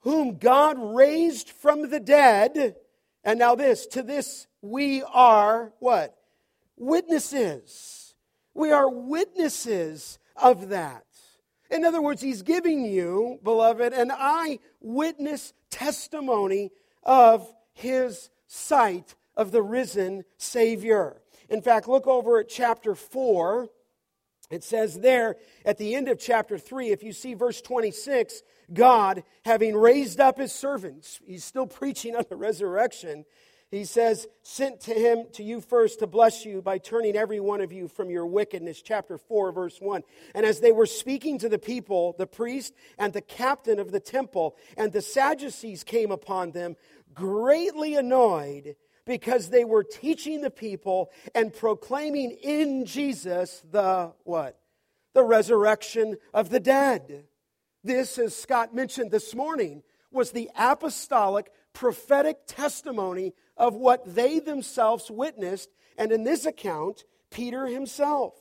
whom 0.00 0.38
God 0.38 0.76
raised 0.78 1.50
from 1.50 1.90
the 1.90 2.00
dead." 2.00 2.76
And 3.24 3.38
now 3.38 3.54
this, 3.54 3.86
to 3.88 4.02
this 4.02 4.46
we 4.62 5.02
are 5.02 5.72
what? 5.78 6.16
Witnesses. 6.76 8.14
We 8.54 8.72
are 8.72 8.88
witnesses 8.88 10.18
of 10.36 10.68
that. 10.70 11.04
In 11.70 11.84
other 11.84 12.02
words, 12.02 12.20
he's 12.20 12.42
giving 12.42 12.84
you, 12.84 13.38
beloved, 13.42 13.92
an 13.92 14.10
eyewitness 14.10 15.52
testimony 15.70 16.72
of 17.04 17.54
his 17.72 18.30
sight 18.46 19.14
of 19.36 19.52
the 19.52 19.62
risen 19.62 20.24
Savior. 20.36 21.22
In 21.48 21.62
fact, 21.62 21.88
look 21.88 22.06
over 22.06 22.40
at 22.40 22.48
chapter 22.48 22.94
4. 22.94 23.68
It 24.50 24.64
says 24.64 24.98
there 24.98 25.36
at 25.64 25.78
the 25.78 25.94
end 25.94 26.08
of 26.08 26.18
chapter 26.18 26.58
3, 26.58 26.90
if 26.90 27.02
you 27.02 27.12
see 27.12 27.34
verse 27.34 27.60
26, 27.60 28.42
God, 28.72 29.22
having 29.44 29.76
raised 29.76 30.20
up 30.20 30.38
his 30.38 30.52
servants, 30.52 31.20
he's 31.24 31.44
still 31.44 31.66
preaching 31.66 32.16
on 32.16 32.24
the 32.28 32.36
resurrection, 32.36 33.24
he 33.70 33.84
says, 33.84 34.26
sent 34.42 34.80
to 34.82 34.94
him 34.94 35.26
to 35.34 35.44
you 35.44 35.60
first 35.60 36.00
to 36.00 36.08
bless 36.08 36.44
you 36.44 36.60
by 36.60 36.78
turning 36.78 37.16
every 37.16 37.38
one 37.38 37.60
of 37.60 37.72
you 37.72 37.86
from 37.86 38.10
your 38.10 38.26
wickedness. 38.26 38.82
Chapter 38.82 39.16
4, 39.16 39.52
verse 39.52 39.80
1. 39.80 40.02
And 40.34 40.44
as 40.44 40.58
they 40.58 40.72
were 40.72 40.86
speaking 40.86 41.38
to 41.38 41.48
the 41.48 41.58
people, 41.58 42.16
the 42.18 42.26
priest 42.26 42.74
and 42.98 43.12
the 43.12 43.20
captain 43.20 43.78
of 43.78 43.92
the 43.92 44.00
temple 44.00 44.56
and 44.76 44.92
the 44.92 45.00
Sadducees 45.00 45.84
came 45.84 46.10
upon 46.10 46.50
them, 46.50 46.74
greatly 47.14 47.94
annoyed 47.94 48.74
because 49.06 49.48
they 49.48 49.64
were 49.64 49.84
teaching 49.84 50.40
the 50.40 50.50
people 50.50 51.10
and 51.34 51.52
proclaiming 51.52 52.30
in 52.42 52.84
Jesus 52.84 53.62
the 53.70 54.12
what? 54.24 54.58
The 55.14 55.24
resurrection 55.24 56.16
of 56.32 56.50
the 56.50 56.60
dead. 56.60 57.24
This, 57.82 58.18
as 58.18 58.36
Scott 58.36 58.74
mentioned 58.74 59.10
this 59.10 59.34
morning, 59.34 59.82
was 60.12 60.32
the 60.32 60.50
apostolic 60.56 61.50
prophetic 61.72 62.46
testimony 62.46 63.32
of 63.56 63.74
what 63.74 64.14
they 64.14 64.38
themselves 64.38 65.10
witnessed, 65.10 65.70
and 65.96 66.12
in 66.12 66.24
this 66.24 66.46
account, 66.46 67.04
Peter 67.30 67.66
himself. 67.66 68.34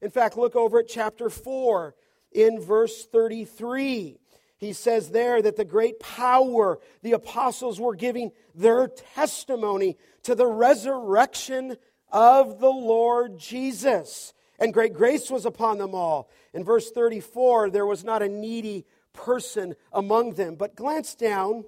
In 0.00 0.10
fact, 0.10 0.36
look 0.36 0.56
over 0.56 0.80
at 0.80 0.88
chapter 0.88 1.28
4 1.28 1.94
in 2.32 2.60
verse 2.60 3.06
33. 3.06 4.18
He 4.62 4.72
says 4.72 5.10
there 5.10 5.42
that 5.42 5.56
the 5.56 5.64
great 5.64 5.98
power 5.98 6.78
the 7.02 7.12
apostles 7.12 7.80
were 7.80 7.96
giving 7.96 8.30
their 8.54 8.86
testimony 8.86 9.96
to 10.22 10.36
the 10.36 10.46
resurrection 10.46 11.76
of 12.12 12.60
the 12.60 12.70
Lord 12.70 13.38
Jesus. 13.38 14.32
And 14.60 14.72
great 14.72 14.94
grace 14.94 15.30
was 15.30 15.46
upon 15.46 15.78
them 15.78 15.96
all. 15.96 16.30
In 16.54 16.62
verse 16.62 16.92
34, 16.92 17.70
there 17.70 17.86
was 17.86 18.04
not 18.04 18.22
a 18.22 18.28
needy 18.28 18.86
person 19.12 19.74
among 19.92 20.34
them. 20.34 20.54
But 20.54 20.76
glance 20.76 21.16
down 21.16 21.64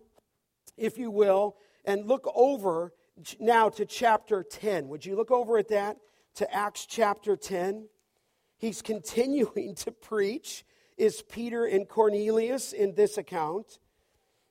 if 0.77 0.97
you 0.97 1.11
will, 1.11 1.57
and 1.85 2.07
look 2.07 2.31
over 2.33 2.93
now 3.41 3.71
to 3.71 3.85
chapter 3.87 4.45
10. 4.45 4.89
Would 4.89 5.05
you 5.05 5.17
look 5.17 5.33
over 5.33 5.59
at 5.59 5.69
that? 5.69 5.97
To 6.37 6.55
Acts 6.55 6.87
chapter 6.87 7.37
10. 7.37 7.89
He's 8.57 8.83
continuing 8.83 9.75
to 9.79 9.91
preach, 9.91 10.65
is 10.97 11.23
Peter 11.23 11.65
and 11.65 11.89
Cornelius 11.89 12.73
in 12.73 12.95
this 12.95 13.19
account. 13.19 13.79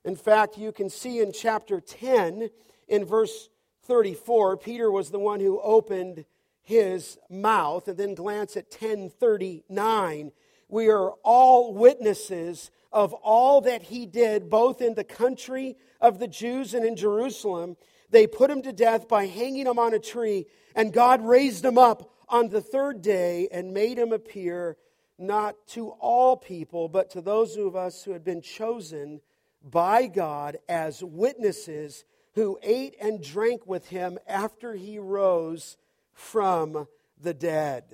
In 0.04 0.16
fact, 0.16 0.58
you 0.58 0.72
can 0.72 0.90
see 0.90 1.20
in 1.20 1.32
chapter 1.32 1.80
10, 1.80 2.50
in 2.88 3.06
verse 3.06 3.50
34, 3.84 4.58
Peter 4.58 4.92
was 4.92 5.12
the 5.12 5.20
one 5.20 5.40
who 5.40 5.60
opened 5.62 6.26
his 6.62 7.18
mouth. 7.30 7.88
And 7.88 7.98
then 7.98 8.16
glance 8.16 8.58
at 8.58 8.66
1039. 8.72 10.32
We 10.68 10.90
are 10.90 11.12
all 11.24 11.74
witnesses 11.74 12.72
of 12.92 13.14
all 13.14 13.62
that 13.62 13.84
he 13.84 14.06
did, 14.06 14.50
both 14.50 14.82
in 14.82 14.94
the 14.94 15.04
country 15.04 15.76
of 16.02 16.20
the 16.20 16.28
Jews 16.28 16.74
and 16.74 16.86
in 16.86 16.96
Jerusalem. 16.96 17.78
They 18.10 18.28
put 18.28 18.50
him 18.50 18.62
to 18.64 18.74
death 18.74 19.08
by 19.08 19.26
hanging 19.26 19.66
him 19.66 19.80
on 19.80 19.94
a 19.94 20.00
tree, 20.00 20.46
and 20.76 20.94
God 20.94 21.26
raised 21.26 21.66
him 21.66 21.78
up 21.78 22.14
on 22.30 22.50
the 22.50 22.62
third 22.62 23.02
day 23.02 23.48
and 23.52 23.74
made 23.74 23.98
him 23.98 24.12
appear 24.12 24.78
not 25.24 25.56
to 25.70 25.90
all 26.00 26.38
people, 26.38 26.88
but 26.88 27.10
to 27.12 27.22
those 27.22 27.58
of 27.58 27.76
us 27.76 28.04
who 28.04 28.12
had 28.12 28.24
been 28.24 28.42
chosen 28.42 29.22
by 29.64 30.08
God 30.08 30.58
as 30.68 31.04
witnesses 31.04 32.06
who 32.34 32.60
ate 32.62 32.96
and 33.00 33.24
drank 33.24 33.66
with 33.66 33.88
him 33.88 34.18
after 34.28 34.74
he 34.76 35.00
rose 35.00 35.78
from 36.14 36.88
the 37.22 37.34
dead. 37.34 37.86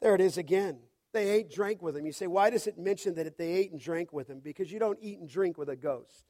There 0.00 0.14
it 0.14 0.20
is 0.20 0.36
again. 0.36 0.80
They 1.12 1.30
ate, 1.30 1.50
drank 1.50 1.80
with 1.80 1.96
him. 1.96 2.04
You 2.04 2.12
say, 2.12 2.26
why 2.26 2.50
does 2.50 2.66
it 2.66 2.78
mention 2.78 3.14
that 3.14 3.38
they 3.38 3.52
ate 3.52 3.72
and 3.72 3.80
drank 3.80 4.12
with 4.12 4.28
him? 4.28 4.40
Because 4.40 4.70
you 4.70 4.78
don't 4.78 4.98
eat 5.00 5.18
and 5.18 5.28
drink 5.28 5.56
with 5.56 5.68
a 5.68 5.76
ghost. 5.76 6.24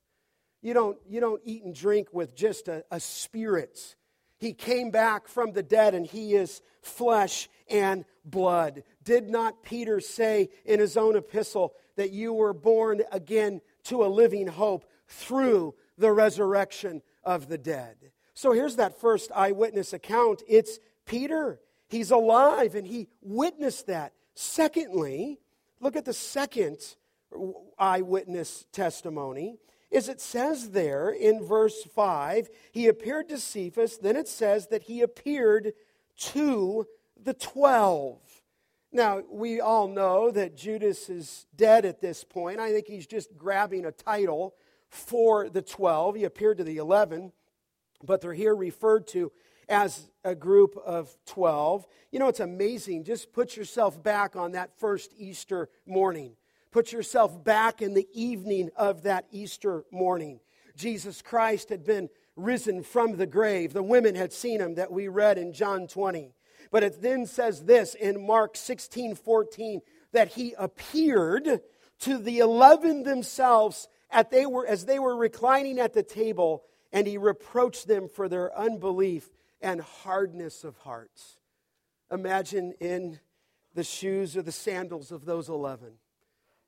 You 0.63 0.75
don't, 0.75 0.99
you 1.07 1.21
don't 1.21 1.43
eat 1.45 1.65
and 1.65 1.75
drink 1.75 2.09
with 2.13 2.35
just 2.35 2.69
a, 2.69 2.85
a 2.91 3.01
spirit. 3.01 3.97
He 4.39 4.53
came 4.53 4.91
back 4.91 5.27
from 5.27 5.53
the 5.53 5.63
dead 5.63 5.95
and 5.95 6.07
he 6.07 6.35
is 6.35 6.63
flesh 6.81 7.49
and 7.69 8.05
blood. 8.25 8.83
Did 9.09 9.31
not 9.31 9.63
Peter 9.63 10.01
say 10.01 10.51
in 10.67 10.81
his 10.81 10.95
own 10.99 11.17
epistle 11.17 11.73
that 11.97 12.11
you 12.11 12.35
were 12.35 12.53
born 12.53 13.01
again 13.11 13.63
to 13.85 14.05
a 14.05 14.07
living 14.07 14.47
hope 14.47 14.85
through 15.07 15.75
the 15.97 16.13
resurrection 16.13 17.01
of 17.25 17.49
the 17.49 17.57
dead? 17.57 17.97
So 18.35 18.53
here's 18.53 18.77
that 18.77 19.01
first 19.01 19.33
eyewitness 19.35 19.95
account. 19.95 20.43
It's 20.47 20.79
Peter. 21.07 21.59
He's 21.89 22.11
alive 22.11 22.75
and 22.75 22.87
he 22.87 23.09
witnessed 23.23 23.87
that. 23.87 24.13
Secondly, 24.35 25.41
look 25.81 25.97
at 25.97 26.05
the 26.05 26.13
second 26.13 26.77
eyewitness 27.79 28.67
testimony. 28.73 29.57
Is 29.91 30.11
it 30.11 30.21
says 30.21 30.73
there 30.73 31.09
in 31.09 31.43
verse 31.47 31.83
5, 31.95 32.51
he 32.73 32.89
appeared 32.89 33.31
to 33.31 33.39
Cephas, 33.39 33.97
then 33.97 34.17
it 34.17 34.29
says 34.29 34.67
that 34.67 34.83
he 34.83 35.01
appeared 35.01 35.73
to 36.19 36.87
the 37.19 37.33
12. 37.33 38.19
Now, 38.91 39.23
we 39.31 39.61
all 39.61 39.87
know 39.87 40.31
that 40.31 40.57
Judas 40.57 41.11
is 41.11 41.47
dead 41.55 41.85
at 41.85 42.01
this 42.01 42.25
point. 42.25 42.59
I 42.59 42.73
think 42.73 42.87
he's 42.87 43.07
just 43.07 43.37
grabbing 43.37 43.85
a 43.85 43.93
title 43.93 44.55
for 44.89 45.51
the 45.51 45.61
12. 45.61 46.17
He 46.17 46.25
appeared 46.25 46.59
to 46.59 46.65
the 46.65 46.79
11, 46.79 47.33
but 48.03 48.21
they're 48.21 48.33
here 48.33 48.55
referred 48.55 49.07
to 49.09 49.31
as 49.69 50.11
a 50.25 50.35
group 50.35 50.77
of 50.85 51.15
12. 51.27 51.87
You 52.11 52.19
know, 52.19 52.29
it's 52.29 52.41
amazing. 52.41 53.05
Just 53.05 53.33
put 53.33 53.57
yourself 53.57 54.03
back 54.03 54.37
on 54.37 54.53
that 54.53 54.79
first 54.79 55.13
Easter 55.19 55.69
morning. 55.87 56.33
Put 56.71 56.93
yourself 56.93 57.45
back 57.45 57.83
in 57.83 57.93
the 57.93 58.09
evening 58.13 58.71
of 58.77 59.03
that 59.03 59.27
Easter 59.31 59.85
morning. 59.91 60.41
Jesus 60.77 61.21
Christ 61.21 61.69
had 61.69 61.85
been 61.85 62.09
risen 62.37 62.83
from 62.83 63.17
the 63.17 63.27
grave. 63.27 63.73
The 63.73 63.83
women 63.83 64.15
had 64.15 64.33
seen 64.33 64.61
him 64.61 64.77
that 64.77 64.93
we 64.93 65.09
read 65.09 65.37
in 65.37 65.53
John 65.53 65.87
20. 65.89 66.33
But 66.71 66.83
it 66.83 67.03
then 67.03 67.27
says 67.27 67.65
this 67.65 67.95
in 67.95 68.27
Mark 68.27 68.57
16 68.57 69.15
14 69.15 69.81
that 70.13 70.29
he 70.29 70.55
appeared 70.59 71.61
to 72.01 72.19
the 72.19 72.39
eleven 72.39 73.03
themselves 73.03 73.89
at 74.11 74.31
they 74.31 74.47
were, 74.47 74.67
as 74.67 74.85
they 74.87 74.99
were 74.99 75.17
reclining 75.17 75.79
at 75.79 75.93
the 75.93 76.03
table, 76.03 76.65
and 76.93 77.07
he 77.07 77.19
reproached 77.19 77.87
them 77.87 78.09
for 78.09 78.29
their 78.29 78.57
unbelief 78.57 79.29
and 79.61 79.81
hardness 79.81 80.65
of 80.65 80.77
hearts. 80.79 81.39
Imagine 82.11 82.73
in 82.81 83.19
the 83.75 83.85
shoes 83.85 84.37
or 84.37 84.43
the 84.43 84.53
sandals 84.53 85.13
of 85.13 85.25
those 85.25 85.49
11. 85.49 85.93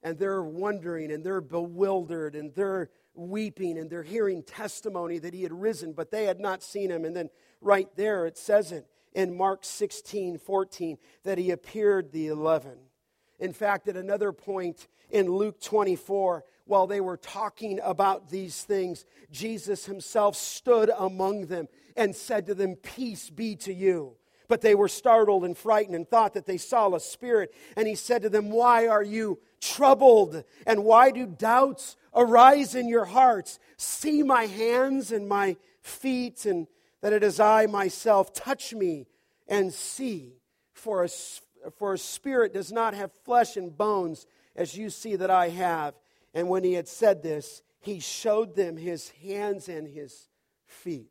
And 0.02 0.18
they're 0.18 0.42
wondering 0.42 1.12
and 1.12 1.24
they're 1.24 1.40
bewildered 1.40 2.34
and 2.34 2.54
they're 2.54 2.90
weeping 3.14 3.78
and 3.78 3.90
they're 3.90 4.02
hearing 4.02 4.42
testimony 4.42 5.18
that 5.18 5.34
he 5.34 5.42
had 5.42 5.52
risen, 5.52 5.92
but 5.92 6.10
they 6.10 6.24
had 6.24 6.40
not 6.40 6.62
seen 6.62 6.90
him. 6.90 7.04
And 7.04 7.14
then 7.14 7.30
right 7.60 7.88
there 7.96 8.26
it 8.26 8.38
says 8.38 8.72
it 8.72 8.86
in 9.12 9.37
Mark 9.37 9.64
16 9.64 10.38
14 10.38 10.99
that 11.25 11.38
he 11.38 11.51
appeared 11.51 12.12
the 12.12 12.29
11. 12.29 12.73
In 13.38 13.53
fact, 13.53 13.88
at 13.88 13.96
another 13.96 14.33
point 14.33 14.87
in 15.11 15.31
Luke 15.31 15.61
24, 15.61 16.44
while 16.66 16.87
they 16.87 17.01
were 17.01 17.16
talking 17.16 17.81
about 17.83 18.31
these 18.31 18.62
things, 18.62 19.05
Jesus 19.33 19.87
himself 19.87 20.37
stood 20.37 20.90
among 20.96 21.46
them 21.46 21.68
and 21.96 22.14
said 22.14 22.46
to 22.46 22.55
them, 22.55 22.77
Peace 22.77 23.29
be 23.29 23.57
to 23.57 23.73
you. 23.73 24.16
But 24.46 24.61
they 24.61 24.75
were 24.75 24.88
startled 24.88 25.44
and 25.44 25.57
frightened 25.57 25.96
and 25.96 26.09
thought 26.09 26.35
that 26.35 26.46
they 26.46 26.59
saw 26.59 26.94
a 26.94 27.01
spirit. 27.01 27.55
And 27.77 27.88
he 27.88 27.94
said 27.94 28.23
to 28.23 28.29
them, 28.29 28.51
Why 28.51 28.88
are 28.88 29.03
you 29.03 29.38
troubled? 29.61 30.44
And 30.66 30.85
why 30.85 31.11
do 31.11 31.27
doubts 31.27 31.96
arise 32.14 32.75
in 32.75 32.88
your 32.88 33.05
hearts? 33.05 33.59
See 33.77 34.23
my 34.23 34.46
hands 34.46 35.12
and 35.12 35.29
my 35.29 35.57
feet, 35.83 36.46
and 36.46 36.66
that 37.02 37.12
it 37.12 37.22
is 37.22 37.40
I 37.40 37.66
myself. 37.66 38.32
Touch 38.32 38.74
me 38.74 39.06
and 39.48 39.72
see. 39.72 40.36
For 40.72 41.04
a, 41.04 41.08
for 41.78 41.94
a 41.94 41.98
spirit 41.98 42.54
does 42.54 42.72
not 42.72 42.94
have 42.94 43.12
flesh 43.24 43.56
and 43.56 43.76
bones, 43.76 44.26
as 44.56 44.76
you 44.76 44.88
see 44.88 45.16
that 45.16 45.30
I 45.30 45.50
have. 45.50 45.94
And 46.32 46.48
when 46.48 46.64
he 46.64 46.72
had 46.72 46.88
said 46.88 47.22
this, 47.22 47.62
he 47.80 48.00
showed 48.00 48.54
them 48.54 48.76
his 48.76 49.10
hands 49.22 49.68
and 49.68 49.86
his 49.86 50.28
feet. 50.66 51.10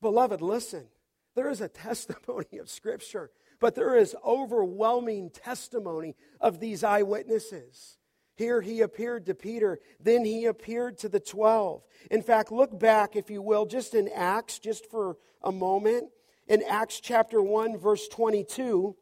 Beloved, 0.00 0.40
listen. 0.40 0.86
There 1.34 1.50
is 1.50 1.60
a 1.60 1.68
testimony 1.68 2.58
of 2.60 2.70
Scripture, 2.70 3.30
but 3.58 3.74
there 3.74 3.96
is 3.96 4.14
overwhelming 4.24 5.30
testimony 5.30 6.14
of 6.40 6.60
these 6.60 6.84
eyewitnesses. 6.84 7.98
Here 8.36 8.60
he 8.60 8.80
appeared 8.80 9.26
to 9.26 9.34
Peter, 9.34 9.78
then 10.00 10.24
he 10.24 10.46
appeared 10.46 10.98
to 10.98 11.08
the 11.08 11.20
12. 11.20 11.82
In 12.10 12.22
fact, 12.22 12.50
look 12.50 12.78
back, 12.78 13.14
if 13.14 13.30
you 13.30 13.40
will, 13.40 13.64
just 13.64 13.94
in 13.94 14.08
Acts, 14.08 14.58
just 14.58 14.90
for 14.90 15.16
a 15.42 15.52
moment. 15.52 16.10
In 16.48 16.62
Acts 16.68 17.00
chapter 17.00 17.40
1, 17.40 17.78
verse 17.78 18.08
22, 18.08 18.96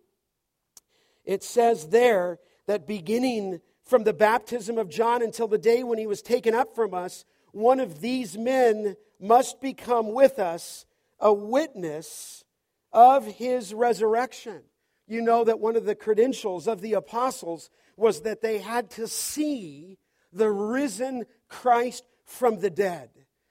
it 1.24 1.42
says 1.42 1.88
there 1.88 2.38
that 2.66 2.86
beginning 2.86 3.60
from 3.84 4.04
the 4.04 4.12
baptism 4.12 4.78
of 4.78 4.88
John 4.88 5.22
until 5.22 5.48
the 5.48 5.58
day 5.58 5.82
when 5.82 5.98
he 5.98 6.06
was 6.06 6.22
taken 6.22 6.54
up 6.54 6.74
from 6.74 6.94
us, 6.94 7.24
one 7.52 7.80
of 7.80 8.00
these 8.00 8.36
men 8.36 8.96
must 9.18 9.60
become 9.60 10.12
with 10.12 10.38
us 10.38 10.84
a 11.20 11.32
witness 11.32 12.44
of 12.92 13.26
his 13.26 13.72
resurrection. 13.72 14.62
You 15.06 15.20
know 15.20 15.44
that 15.44 15.60
one 15.60 15.76
of 15.76 15.84
the 15.84 15.94
credentials 15.94 16.66
of 16.66 16.80
the 16.80 16.94
apostles 16.94 17.70
was 17.96 18.22
that 18.22 18.40
they 18.40 18.58
had 18.58 18.90
to 18.90 19.06
see 19.06 19.98
the 20.32 20.50
risen 20.50 21.24
Christ 21.48 22.04
from 22.24 22.60
the 22.60 22.70
dead. 22.70 23.10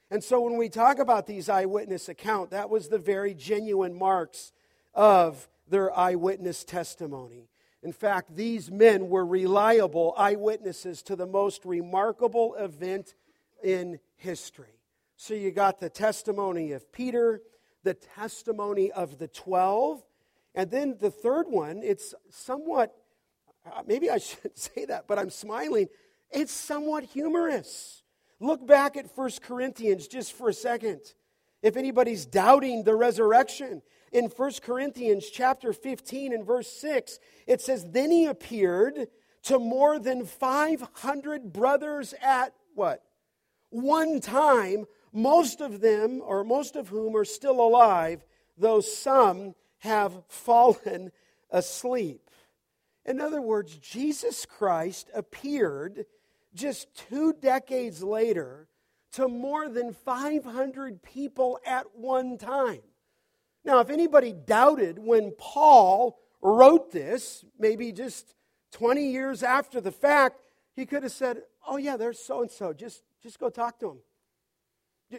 And 0.10 0.24
so 0.24 0.42
when 0.42 0.58
we 0.58 0.68
talk 0.68 1.00
about 1.00 1.28
these 1.28 1.48
eyewitness 1.48 2.10
account, 2.10 2.52
that 2.52 2.70
was 2.70 2.90
the 2.90 2.98
very 2.98 3.34
genuine 3.34 3.98
marks 3.98 4.52
of 4.94 5.48
their 5.70 5.98
eyewitness 5.98 6.64
testimony. 6.64 7.50
In 7.84 7.94
fact, 7.94 8.36
these 8.36 8.70
men 8.70 9.10
were 9.10 9.26
reliable 9.26 10.14
eyewitnesses 10.18 11.02
to 11.04 11.16
the 11.16 11.26
most 11.26 11.66
remarkable 11.66 12.56
event 12.56 13.16
in 13.64 14.00
history. 14.18 14.82
So 15.16 15.34
you 15.34 15.52
got 15.52 15.80
the 15.80 15.90
testimony 15.90 16.74
of 16.74 16.92
Peter, 16.92 17.42
the 17.84 17.94
testimony 17.94 18.92
of 18.92 19.18
the 19.18 19.28
12, 19.28 20.04
and 20.54 20.70
then 20.70 20.98
the 21.00 21.12
third 21.12 21.48
one, 21.48 21.82
it's 21.84 22.14
somewhat, 22.30 22.96
uh, 23.66 23.84
maybe 23.86 24.10
I 24.10 24.18
shouldn't 24.20 24.58
say 24.58 24.86
that, 24.86 25.08
but 25.08 25.20
I'm 25.20 25.30
smiling. 25.30 25.88
It's 26.32 26.54
somewhat 26.54 27.04
humorous. 27.04 28.04
Look 28.40 28.66
back 28.66 28.98
at 28.98 29.16
1 29.16 29.32
Corinthians 29.42 30.08
just 30.08 30.34
for 30.34 30.50
a 30.50 30.54
second. 30.54 31.02
If 31.62 31.78
anybody's 31.78 32.26
doubting 32.26 32.84
the 32.84 32.96
resurrection, 32.96 33.84
in 34.12 34.26
1 34.26 34.52
Corinthians 34.62 35.30
chapter 35.30 35.74
15 35.74 36.34
and 36.34 36.46
verse 36.46 36.68
6, 36.68 37.20
it 37.48 37.62
says, 37.62 37.86
Then 37.90 38.12
he 38.12 38.26
appeared 38.26 39.08
to 39.44 39.58
more 39.58 40.00
than 40.00 40.26
500 40.26 41.54
brothers 41.54 42.14
at 42.22 42.54
what? 42.76 43.04
One 43.70 44.20
time, 44.20 44.86
most 45.14 45.62
of 45.62 45.82
them, 45.82 46.22
or 46.24 46.44
most 46.44 46.76
of 46.76 46.90
whom 46.90 47.16
are 47.16 47.26
still 47.26 47.60
alive, 47.60 48.24
though 48.58 48.82
some 48.82 49.56
have 49.80 50.14
fallen 50.28 51.12
asleep. 51.50 52.30
In 53.06 53.20
other 53.20 53.42
words, 53.42 53.78
Jesus 53.78 54.46
Christ 54.46 55.10
appeared 55.14 56.06
just 56.54 56.94
two 57.10 57.34
decades 57.34 58.04
later 58.04 58.68
to 59.14 59.28
more 59.28 59.70
than 59.70 59.94
500 59.94 61.02
people 61.02 61.60
at 61.66 61.96
one 61.96 62.38
time. 62.38 62.82
Now, 63.64 63.80
if 63.80 63.90
anybody 63.90 64.34
doubted 64.34 65.00
when 65.00 65.34
Paul 65.38 66.20
wrote 66.42 66.92
this, 66.92 67.46
maybe 67.60 67.92
just 67.92 68.36
20 68.72 69.12
years 69.12 69.44
after 69.44 69.82
the 69.82 69.92
fact, 69.92 70.42
he 70.76 70.86
could 70.86 71.04
have 71.04 71.12
said, 71.12 71.42
Oh, 71.68 71.78
yeah, 71.78 71.96
there's 71.96 72.20
so 72.20 72.42
and 72.42 72.50
so. 72.50 72.74
Just 72.74 73.04
just 73.22 73.40
go 73.40 73.50
talk 73.50 73.80
to 73.80 73.92
him. 73.92 73.98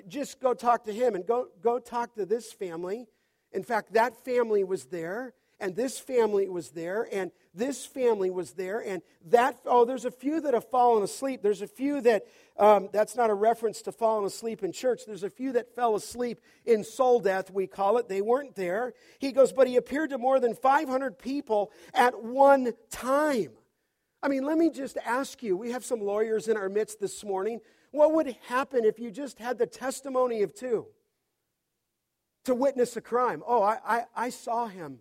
Just 0.08 0.40
go 0.40 0.54
talk 0.54 0.84
to 0.84 0.92
him 0.92 1.14
and 1.14 1.26
go, 1.26 1.48
go 1.62 1.78
talk 1.78 2.14
to 2.14 2.24
this 2.24 2.52
family. 2.52 3.06
In 3.52 3.62
fact, 3.62 3.92
that 3.92 4.16
family 4.24 4.64
was 4.64 4.86
there, 4.86 5.34
and 5.62 5.76
this 5.76 5.96
family 6.00 6.48
was 6.48 6.70
there, 6.70 7.08
and 7.12 7.30
this 7.54 7.86
family 7.86 8.30
was 8.30 8.50
there, 8.52 8.80
and 8.80 9.00
that, 9.26 9.60
oh, 9.64 9.84
there's 9.84 10.04
a 10.04 10.10
few 10.10 10.40
that 10.40 10.54
have 10.54 10.68
fallen 10.70 11.04
asleep. 11.04 11.40
There's 11.40 11.62
a 11.62 11.68
few 11.68 12.00
that, 12.00 12.26
um, 12.58 12.88
that's 12.92 13.14
not 13.14 13.30
a 13.30 13.34
reference 13.34 13.80
to 13.82 13.92
falling 13.92 14.26
asleep 14.26 14.64
in 14.64 14.72
church. 14.72 15.02
There's 15.06 15.22
a 15.22 15.30
few 15.30 15.52
that 15.52 15.72
fell 15.76 15.94
asleep 15.94 16.40
in 16.66 16.82
soul 16.82 17.20
death, 17.20 17.48
we 17.48 17.68
call 17.68 17.98
it. 17.98 18.08
They 18.08 18.22
weren't 18.22 18.56
there. 18.56 18.92
He 19.20 19.30
goes, 19.30 19.52
but 19.52 19.68
he 19.68 19.76
appeared 19.76 20.10
to 20.10 20.18
more 20.18 20.40
than 20.40 20.56
500 20.56 21.16
people 21.16 21.70
at 21.94 22.20
one 22.20 22.72
time. 22.90 23.50
I 24.20 24.28
mean, 24.28 24.44
let 24.44 24.58
me 24.58 24.68
just 24.68 24.98
ask 25.04 25.44
you 25.44 25.56
we 25.56 25.70
have 25.70 25.84
some 25.84 26.00
lawyers 26.00 26.48
in 26.48 26.56
our 26.56 26.68
midst 26.68 26.98
this 26.98 27.24
morning. 27.24 27.60
What 27.92 28.12
would 28.14 28.36
happen 28.48 28.84
if 28.84 28.98
you 28.98 29.12
just 29.12 29.38
had 29.38 29.58
the 29.58 29.66
testimony 29.66 30.42
of 30.42 30.54
two 30.54 30.86
to 32.46 32.54
witness 32.54 32.96
a 32.96 33.00
crime? 33.00 33.44
Oh, 33.46 33.62
I, 33.62 33.78
I, 33.86 34.04
I 34.16 34.30
saw 34.30 34.66
him. 34.66 34.98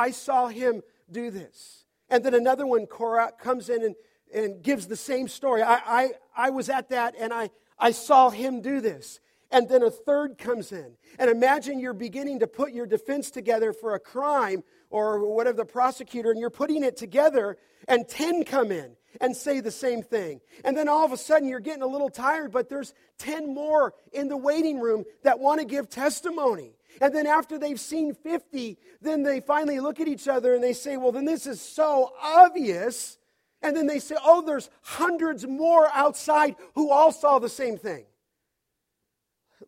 I 0.00 0.12
saw 0.12 0.48
him 0.48 0.82
do 1.10 1.30
this. 1.30 1.84
And 2.08 2.24
then 2.24 2.34
another 2.34 2.66
one 2.66 2.86
comes 2.86 3.68
in 3.68 3.84
and, 3.84 3.94
and 4.34 4.62
gives 4.62 4.86
the 4.86 4.96
same 4.96 5.28
story. 5.28 5.62
I, 5.62 5.74
I, 5.74 6.10
I 6.34 6.50
was 6.50 6.70
at 6.70 6.88
that 6.88 7.14
and 7.18 7.34
I, 7.34 7.50
I 7.78 7.90
saw 7.90 8.30
him 8.30 8.62
do 8.62 8.80
this. 8.80 9.20
And 9.50 9.68
then 9.68 9.82
a 9.82 9.90
third 9.90 10.38
comes 10.38 10.72
in. 10.72 10.96
And 11.18 11.28
imagine 11.28 11.80
you're 11.80 11.92
beginning 11.92 12.38
to 12.38 12.46
put 12.46 12.72
your 12.72 12.86
defense 12.86 13.30
together 13.30 13.74
for 13.74 13.94
a 13.94 14.00
crime 14.00 14.62
or 14.88 15.28
whatever 15.28 15.58
the 15.58 15.64
prosecutor, 15.64 16.30
and 16.30 16.40
you're 16.40 16.50
putting 16.50 16.82
it 16.82 16.96
together, 16.96 17.58
and 17.86 18.08
10 18.08 18.44
come 18.44 18.72
in 18.72 18.96
and 19.20 19.36
say 19.36 19.60
the 19.60 19.70
same 19.70 20.02
thing. 20.02 20.40
And 20.64 20.76
then 20.76 20.88
all 20.88 21.04
of 21.04 21.12
a 21.12 21.16
sudden 21.16 21.48
you're 21.48 21.60
getting 21.60 21.82
a 21.82 21.86
little 21.86 22.10
tired, 22.10 22.52
but 22.52 22.68
there's 22.68 22.94
10 23.18 23.52
more 23.52 23.92
in 24.12 24.28
the 24.28 24.36
waiting 24.36 24.80
room 24.80 25.04
that 25.24 25.38
want 25.38 25.60
to 25.60 25.66
give 25.66 25.90
testimony. 25.90 26.74
And 27.00 27.14
then 27.14 27.26
after 27.26 27.58
they've 27.58 27.80
seen 27.80 28.14
50, 28.14 28.78
then 29.00 29.22
they 29.22 29.40
finally 29.40 29.80
look 29.80 30.00
at 30.00 30.08
each 30.08 30.28
other 30.28 30.54
and 30.54 30.62
they 30.62 30.72
say, 30.72 30.96
Well, 30.96 31.12
then 31.12 31.24
this 31.24 31.46
is 31.46 31.60
so 31.60 32.12
obvious. 32.20 33.18
And 33.62 33.76
then 33.76 33.86
they 33.86 33.98
say, 33.98 34.16
Oh, 34.22 34.42
there's 34.42 34.70
hundreds 34.82 35.46
more 35.46 35.88
outside 35.92 36.56
who 36.74 36.90
all 36.90 37.12
saw 37.12 37.38
the 37.38 37.48
same 37.48 37.76
thing. 37.76 38.06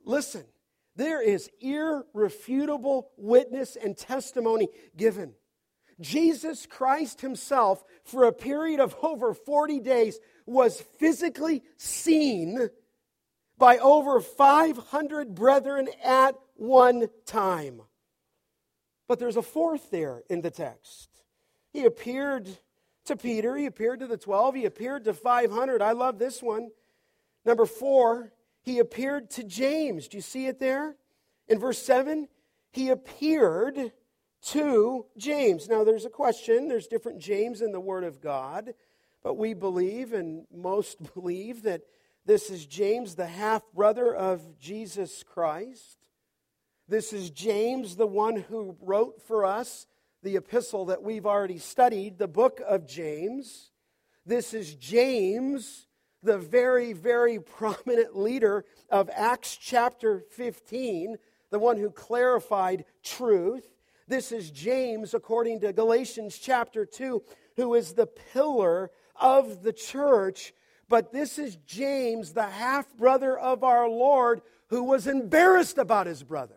Listen, 0.04 0.44
there 0.96 1.22
is 1.22 1.50
irrefutable 1.60 3.10
witness 3.16 3.76
and 3.76 3.96
testimony 3.96 4.68
given. 4.96 5.34
Jesus 6.00 6.66
Christ 6.66 7.20
Himself, 7.20 7.84
for 8.04 8.24
a 8.24 8.32
period 8.32 8.80
of 8.80 8.96
over 9.02 9.34
40 9.34 9.80
days, 9.80 10.18
was 10.46 10.80
physically 10.98 11.62
seen 11.76 12.68
by 13.58 13.78
over 13.78 14.20
500 14.20 15.34
brethren 15.34 15.88
at 16.02 16.34
one 16.54 17.08
time. 17.26 17.82
But 19.08 19.18
there's 19.18 19.36
a 19.36 19.42
fourth 19.42 19.90
there 19.90 20.22
in 20.28 20.40
the 20.40 20.50
text. 20.50 21.08
He 21.72 21.84
appeared 21.84 22.48
to 23.06 23.16
Peter, 23.16 23.56
he 23.56 23.66
appeared 23.66 24.00
to 24.00 24.06
the 24.06 24.16
12, 24.16 24.54
he 24.54 24.64
appeared 24.64 25.04
to 25.04 25.14
500. 25.14 25.82
I 25.82 25.92
love 25.92 26.18
this 26.18 26.42
one. 26.42 26.70
Number 27.44 27.66
four, 27.66 28.32
he 28.62 28.78
appeared 28.78 29.30
to 29.30 29.42
James. 29.42 30.06
Do 30.08 30.16
you 30.16 30.22
see 30.22 30.46
it 30.46 30.60
there? 30.60 30.96
In 31.48 31.58
verse 31.58 31.82
7, 31.82 32.28
he 32.70 32.90
appeared 32.90 33.92
to 34.46 35.06
James. 35.16 35.68
Now, 35.68 35.84
there's 35.84 36.04
a 36.04 36.10
question. 36.10 36.68
There's 36.68 36.86
different 36.86 37.18
James 37.20 37.60
in 37.60 37.72
the 37.72 37.80
Word 37.80 38.04
of 38.04 38.20
God, 38.20 38.74
but 39.22 39.34
we 39.34 39.54
believe, 39.54 40.12
and 40.12 40.46
most 40.52 41.14
believe, 41.14 41.62
that 41.62 41.82
this 42.24 42.50
is 42.50 42.66
James, 42.66 43.14
the 43.16 43.26
half 43.26 43.62
brother 43.74 44.14
of 44.14 44.58
Jesus 44.58 45.24
Christ. 45.24 45.98
This 46.88 47.12
is 47.12 47.30
James, 47.30 47.96
the 47.96 48.08
one 48.08 48.36
who 48.36 48.76
wrote 48.80 49.22
for 49.22 49.44
us 49.44 49.86
the 50.22 50.36
epistle 50.36 50.86
that 50.86 51.02
we've 51.02 51.26
already 51.26 51.58
studied, 51.58 52.18
the 52.18 52.28
book 52.28 52.60
of 52.66 52.86
James. 52.86 53.70
This 54.26 54.52
is 54.52 54.74
James, 54.74 55.86
the 56.22 56.38
very, 56.38 56.92
very 56.92 57.38
prominent 57.40 58.16
leader 58.16 58.64
of 58.90 59.08
Acts 59.14 59.56
chapter 59.56 60.24
15, 60.32 61.16
the 61.50 61.58
one 61.58 61.76
who 61.76 61.90
clarified 61.90 62.84
truth. 63.02 63.64
This 64.08 64.32
is 64.32 64.50
James, 64.50 65.14
according 65.14 65.60
to 65.60 65.72
Galatians 65.72 66.36
chapter 66.36 66.84
2, 66.84 67.22
who 67.56 67.74
is 67.74 67.94
the 67.94 68.06
pillar 68.06 68.90
of 69.14 69.62
the 69.62 69.72
church. 69.72 70.52
But 70.88 71.12
this 71.12 71.38
is 71.38 71.56
James, 71.64 72.32
the 72.32 72.48
half 72.48 72.92
brother 72.96 73.38
of 73.38 73.62
our 73.62 73.88
Lord, 73.88 74.42
who 74.66 74.82
was 74.82 75.06
embarrassed 75.06 75.78
about 75.78 76.06
his 76.06 76.24
brother. 76.24 76.56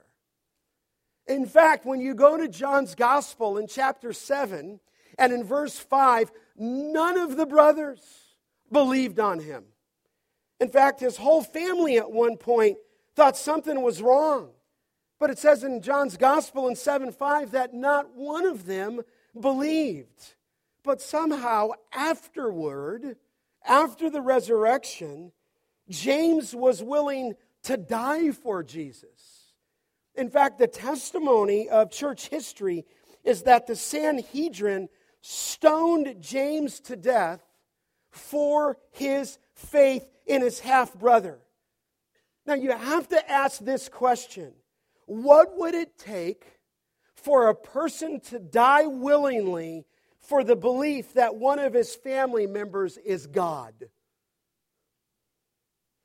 In 1.27 1.45
fact, 1.45 1.85
when 1.85 2.01
you 2.01 2.13
go 2.13 2.37
to 2.37 2.47
John's 2.47 2.95
Gospel 2.95 3.57
in 3.57 3.67
chapter 3.67 4.13
7 4.13 4.79
and 5.17 5.33
in 5.33 5.43
verse 5.43 5.77
5, 5.77 6.31
none 6.57 7.17
of 7.17 7.35
the 7.35 7.45
brothers 7.45 8.01
believed 8.71 9.19
on 9.19 9.39
him. 9.39 9.63
In 10.59 10.69
fact, 10.69 10.99
his 10.99 11.17
whole 11.17 11.41
family 11.41 11.97
at 11.97 12.11
one 12.11 12.37
point 12.37 12.77
thought 13.15 13.37
something 13.37 13.81
was 13.81 14.01
wrong. 14.01 14.49
But 15.19 15.29
it 15.29 15.39
says 15.39 15.63
in 15.63 15.81
John's 15.81 16.17
Gospel 16.17 16.67
in 16.67 16.75
7 16.75 17.11
5 17.11 17.51
that 17.51 17.73
not 17.73 18.15
one 18.15 18.45
of 18.45 18.65
them 18.65 19.01
believed. 19.39 20.35
But 20.83 21.01
somehow, 21.01 21.71
afterward, 21.91 23.15
after 23.65 24.09
the 24.09 24.21
resurrection, 24.21 25.31
James 25.89 26.53
was 26.53 26.83
willing 26.83 27.33
to 27.63 27.77
die 27.77 28.31
for 28.31 28.61
Jesus. 28.61 29.34
In 30.17 30.29
fact, 30.29 30.57
the 30.57 30.67
testimony 30.67 31.69
of 31.69 31.91
church 31.91 32.27
history 32.27 32.85
is 33.23 33.43
that 33.43 33.67
the 33.67 33.75
Sanhedrin 33.75 34.89
stoned 35.21 36.15
James 36.21 36.79
to 36.81 36.95
death 36.95 37.41
for 38.11 38.77
his 38.91 39.39
faith 39.53 40.07
in 40.25 40.41
his 40.41 40.59
half 40.59 40.93
brother. 40.93 41.39
Now, 42.45 42.53
you 42.53 42.71
have 42.71 43.07
to 43.09 43.31
ask 43.31 43.59
this 43.59 43.89
question 43.89 44.53
what 45.07 45.57
would 45.57 45.75
it 45.75 45.97
take 45.97 46.45
for 47.15 47.47
a 47.47 47.55
person 47.55 48.19
to 48.19 48.39
die 48.39 48.87
willingly 48.87 49.85
for 50.19 50.43
the 50.43 50.55
belief 50.55 51.13
that 51.13 51.35
one 51.35 51.59
of 51.59 51.73
his 51.73 51.95
family 51.95 52.47
members 52.47 52.97
is 52.97 53.27
God? 53.27 53.73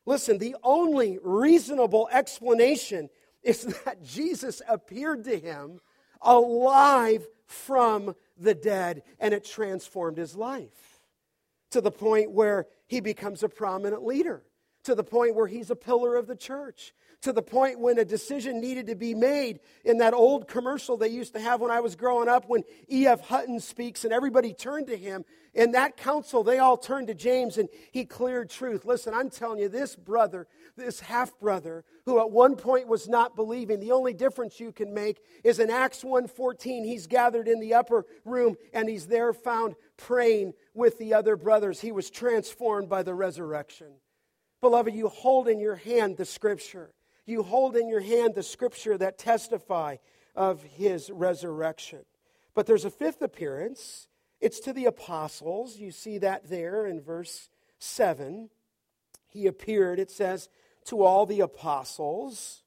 Listen, 0.07 0.39
the 0.39 0.57
only 0.63 1.19
reasonable 1.23 2.09
explanation 2.11 3.11
is 3.43 3.65
that 3.85 4.03
Jesus 4.03 4.63
appeared 4.69 5.25
to 5.25 5.39
him 5.39 5.81
alive 6.23 7.27
from 7.47 8.15
the 8.37 8.55
dead 8.55 9.03
and 9.19 9.35
it 9.35 9.45
transformed 9.45 10.19
his 10.19 10.37
life 10.37 11.01
to 11.71 11.81
the 11.81 11.91
point 11.91 12.31
where 12.31 12.67
he 12.87 13.01
becomes 13.01 13.43
a 13.43 13.49
prominent 13.49 14.05
leader, 14.05 14.43
to 14.85 14.95
the 14.95 15.05
point 15.05 15.35
where 15.35 15.47
he's 15.47 15.71
a 15.71 15.77
pillar 15.77 16.17
of 16.17 16.27
the 16.27 16.37
church, 16.37 16.93
to 17.23 17.33
the 17.33 17.43
point 17.43 17.79
when 17.79 17.99
a 17.99 18.05
decision 18.05 18.61
needed 18.61 18.87
to 18.87 18.95
be 18.95 19.15
made 19.15 19.61
in 19.85 19.99
that 19.99 20.15
old 20.15 20.49
commercial 20.49 20.97
they 20.97 21.09
used 21.09 21.35
to 21.35 21.41
have 21.41 21.61
when 21.61 21.71
I 21.71 21.81
was 21.81 21.95
growing 21.95 22.29
up 22.29 22.49
when 22.49 22.65
E.F. 22.91 23.21
Hutton 23.21 23.61
speaks 23.61 24.05
and 24.05 24.13
everybody 24.13 24.55
turned 24.55 24.87
to 24.87 24.97
him. 24.97 25.25
In 25.53 25.73
that 25.73 25.97
council, 25.97 26.45
they 26.45 26.59
all 26.59 26.77
turned 26.77 27.09
to 27.09 27.15
James 27.15 27.59
and 27.59 27.69
he 27.91 28.05
cleared 28.05 28.49
truth. 28.49 28.85
Listen, 28.85 29.13
I'm 29.13 29.29
telling 29.29 29.59
you, 29.59 29.69
this 29.69 29.97
brother, 29.97 30.47
this 30.77 31.01
half 31.01 31.39
brother, 31.39 31.85
who 32.07 32.21
at 32.21 32.31
one 32.31 32.57
point 32.57 32.87
was 32.87 33.09
not 33.09 33.37
believing, 33.37 33.81
the 33.81 33.93
only 33.93 34.15
difference 34.15 34.61
you 34.61 34.73
can 34.73 34.95
make 34.95 35.21
is 35.45 35.59
in 35.59 35.69
Acts 35.69 36.03
1:14, 36.03 36.85
he's 36.85 37.07
gathered 37.07 37.49
in 37.49 37.61
the 37.61 37.75
upper 37.75 38.07
room 38.25 38.57
and 38.73 38.89
he's 38.89 39.09
there 39.09 39.33
found 39.33 39.75
praying 39.97 40.55
with 40.73 40.99
the 40.99 41.13
other 41.13 41.37
brothers. 41.37 41.81
He 41.81 41.93
was 41.93 42.09
transformed 42.09 42.89
by 42.89 43.03
the 43.03 43.15
resurrection. 43.15 43.89
Beloved, 44.61 44.95
you 44.95 45.09
hold 45.09 45.49
in 45.49 45.59
your 45.59 45.77
hand 45.77 46.17
the 46.17 46.25
scripture 46.25 46.93
you 47.27 47.43
hold 47.43 47.77
in 47.77 47.89
your 47.89 48.01
hand 48.01 48.35
the 48.35 48.43
scripture 48.43 48.97
that 48.99 49.19
testify 49.19 49.97
of 50.35 50.63
his 50.63 51.11
resurrection. 51.11 52.01
But 52.55 52.67
there's 52.67 52.85
a 52.85 52.91
fifth 52.91 53.23
appearance. 53.23 54.09
It's 54.41 54.61
to 54.61 54.73
the 54.73 54.87
apostles. 54.87 55.77
You 55.79 55.91
see 55.91 56.19
that 56.19 56.49
there 56.49 56.87
in 56.87 57.01
verse 57.01 57.51
7. 57.79 58.51
He 59.29 59.47
appeared, 59.47 59.99
it 59.99 60.11
says, 60.11 60.49
to 60.87 61.03
all 61.03 61.27
the 61.27 61.41
apostles. 61.41 62.63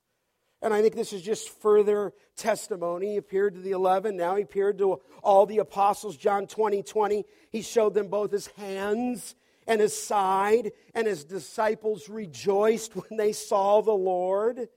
And 0.62 0.74
I 0.74 0.82
think 0.82 0.96
this 0.96 1.12
is 1.12 1.22
just 1.22 1.50
further 1.62 2.14
testimony. 2.38 3.12
He 3.12 3.18
appeared 3.18 3.56
to 3.56 3.60
the 3.60 3.72
11. 3.72 4.16
Now 4.16 4.36
he 4.36 4.44
appeared 4.44 4.78
to 4.78 5.02
all 5.22 5.46
the 5.46 5.58
apostles. 5.58 6.16
John 6.16 6.48
20, 6.48 6.84
20. 6.84 7.26
He 7.50 7.62
showed 7.62 7.94
them 7.94 8.08
both 8.08 8.32
his 8.32 8.48
hands 8.48 9.36
and 9.68 9.82
his 9.82 10.00
side, 10.00 10.72
and 10.94 11.08
his 11.08 11.24
disciples 11.24 12.10
rejoiced 12.10 12.96
when 12.96 13.18
they 13.18 13.32
saw 13.32 13.82
the 13.82 13.92
Lord. 13.92 14.70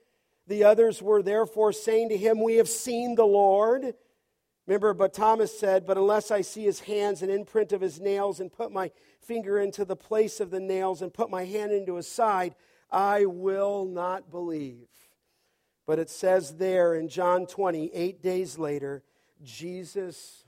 The 0.47 0.65
others 0.65 1.03
were 1.03 1.23
therefore 1.23 1.73
saying 1.73 2.11
to 2.11 2.17
him, 2.17 2.43
We 2.43 2.57
have 2.57 2.69
seen 2.69 3.15
the 3.15 3.27
Lord. 3.27 3.95
Remember, 4.67 4.95
but 4.95 5.15
Thomas 5.15 5.57
said, 5.59 5.87
But 5.87 5.99
unless 5.99 6.31
I 6.31 6.41
see 6.41 6.65
his 6.65 6.81
hands 6.81 7.23
and 7.23 7.31
imprint 7.31 7.73
of 7.73 7.81
his 7.81 8.01
nails, 8.01 8.41
and 8.41 8.53
put 8.53 8.73
my 8.73 8.91
finger 9.21 9.59
into 9.59 9.85
the 9.85 9.97
place 9.97 10.41
of 10.41 10.51
the 10.51 10.61
nails, 10.61 11.03
and 11.03 11.13
put 11.13 11.31
my 11.31 11.45
hand 11.45 11.73
into 11.73 11.97
his 11.97 12.09
side, 12.09 12.55
I 12.91 13.27
will 13.27 13.85
not 13.85 14.31
believe. 14.31 14.89
But 15.87 15.99
it 15.99 16.11
says 16.11 16.57
there 16.57 16.95
in 16.95 17.09
John 17.09 17.47
20, 17.47 17.91
eight 17.93 18.23
days 18.23 18.59
later, 18.59 19.05
Jesus 19.43 20.45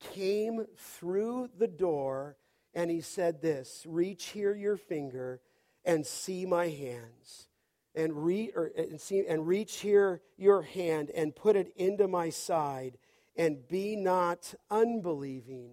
came 0.00 0.64
through 0.76 1.50
the 1.58 1.66
door 1.66 2.36
and 2.74 2.90
he 2.90 3.00
said 3.00 3.40
this 3.42 3.84
Reach 3.86 4.26
here 4.26 4.54
your 4.54 4.76
finger 4.76 5.40
and 5.84 6.06
see 6.06 6.46
my 6.46 6.68
hands. 6.68 7.48
And, 7.94 8.24
re, 8.24 8.52
or, 8.54 8.70
and, 8.76 9.00
see, 9.00 9.26
and 9.26 9.46
reach 9.46 9.80
here 9.80 10.20
your 10.36 10.62
hand 10.62 11.10
and 11.10 11.34
put 11.34 11.56
it 11.56 11.72
into 11.74 12.06
my 12.06 12.30
side, 12.30 12.98
and 13.34 13.66
be 13.66 13.96
not 13.96 14.54
unbelieving, 14.70 15.72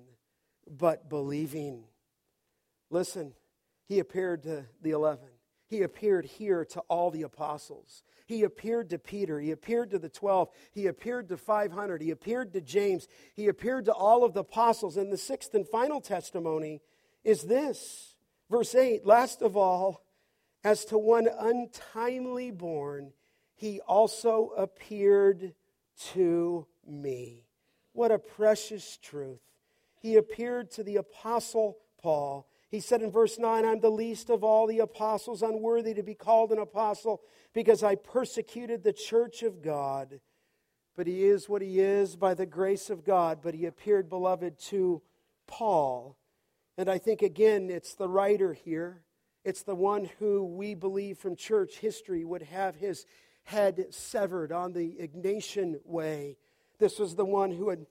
but 0.68 1.08
believing. 1.08 1.84
Listen, 2.90 3.34
he 3.88 4.00
appeared 4.00 4.44
to 4.44 4.66
the 4.82 4.92
eleven. 4.92 5.28
He 5.68 5.82
appeared 5.82 6.26
here 6.26 6.66
to 6.66 6.80
all 6.82 7.12
the 7.12 7.24
apostles. 7.24 8.04
He 8.26 8.44
appeared 8.44 8.90
to 8.90 8.98
Peter. 8.98 9.40
He 9.40 9.52
appeared 9.52 9.92
to 9.92 10.00
the 10.00 10.10
12. 10.10 10.50
He 10.72 10.88
appeared 10.88 11.30
to 11.30 11.38
500. 11.38 12.02
He 12.02 12.12
appeared 12.12 12.54
to 12.54 12.62
James. 12.62 13.08
He 13.36 13.48
appeared 13.48 13.86
to 13.86 13.94
all 13.94 14.24
of 14.24 14.34
the 14.34 14.42
apostles. 14.42 14.98
And 14.98 15.12
the 15.12 15.18
sixth 15.18 15.54
and 15.54 15.68
final 15.68 16.02
testimony 16.02 16.82
is 17.24 17.44
this. 17.44 18.16
Verse 18.50 18.74
8 18.74 19.06
Last 19.06 19.42
of 19.42 19.56
all, 19.56 20.04
as 20.64 20.86
to 20.86 20.98
one 20.98 21.28
untimely 21.40 22.52
born, 22.52 23.14
he 23.56 23.80
also 23.82 24.52
appeared 24.58 25.54
to 26.14 26.66
me. 26.86 27.46
What 27.94 28.12
a 28.12 28.20
precious 28.20 28.98
truth. 28.98 29.40
He 30.02 30.18
appeared 30.18 30.72
to 30.72 30.84
the 30.84 30.98
apostle 30.98 31.78
Paul. 32.02 32.48
He 32.70 32.80
said 32.80 33.02
in 33.02 33.12
verse 33.12 33.38
9, 33.38 33.64
I'm 33.64 33.80
the 33.80 33.90
least 33.90 34.30
of 34.30 34.44
all 34.44 34.68
the 34.68 34.80
apostles, 34.80 35.42
unworthy 35.42 35.94
to 35.94 36.04
be 36.04 36.16
called 36.16 36.52
an 36.52 36.60
apostle, 36.60 37.22
because 37.54 37.84
I 37.84 37.96
persecuted 37.96 38.84
the 38.84 38.94
church 38.94 39.44
of 39.44 39.62
God. 39.62 40.20
But 40.96 41.08
he 41.08 41.26
is 41.26 41.48
what 41.48 41.62
he 41.62 41.80
is 41.80 42.16
by 42.16 42.34
the 42.34 42.46
grace 42.46 42.90
of 42.90 43.06
God. 43.06 43.40
But 43.42 43.54
he 43.54 43.66
appeared, 43.66 44.10
beloved, 44.10 44.60
to 44.70 45.02
Paul. 45.48 46.18
And 46.78 46.90
I 46.90 46.98
think, 46.98 47.22
again, 47.22 47.70
it's 47.70 47.96
the 47.96 48.10
writer 48.10 48.54
here. 48.54 49.04
It's 49.44 49.64
the 49.64 49.76
one 49.76 50.10
who 50.20 50.44
we 50.44 50.74
believe 50.74 51.18
from 51.18 51.36
church 51.36 51.78
history 51.78 52.26
would 52.26 52.42
have 52.42 52.76
his 52.76 53.06
head 53.44 53.86
severed 53.92 54.52
on 54.52 54.74
the 54.74 54.98
Ignatian 55.00 55.76
way. 55.86 56.38
This 56.80 56.98
was 56.98 57.16
the 57.16 57.26
one 57.26 57.52
who 57.52 57.70
had 57.70 57.86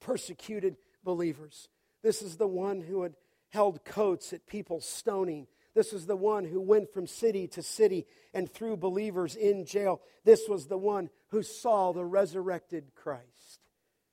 persecuted 0.00 0.76
believers. 1.02 1.68
This 2.02 2.20
is 2.20 2.36
the 2.36 2.46
one 2.46 2.82
who 2.82 3.02
had 3.02 3.14
held 3.54 3.84
coats 3.84 4.32
at 4.32 4.48
people's 4.48 4.84
stoning. 4.84 5.46
This 5.74 5.92
was 5.92 6.06
the 6.06 6.16
one 6.16 6.44
who 6.44 6.60
went 6.60 6.92
from 6.92 7.06
city 7.06 7.46
to 7.48 7.62
city 7.62 8.04
and 8.34 8.52
threw 8.52 8.76
believers 8.76 9.36
in 9.36 9.64
jail. 9.64 10.00
This 10.24 10.48
was 10.48 10.66
the 10.66 10.76
one 10.76 11.08
who 11.28 11.44
saw 11.44 11.92
the 11.92 12.04
resurrected 12.04 12.96
Christ. 12.96 13.60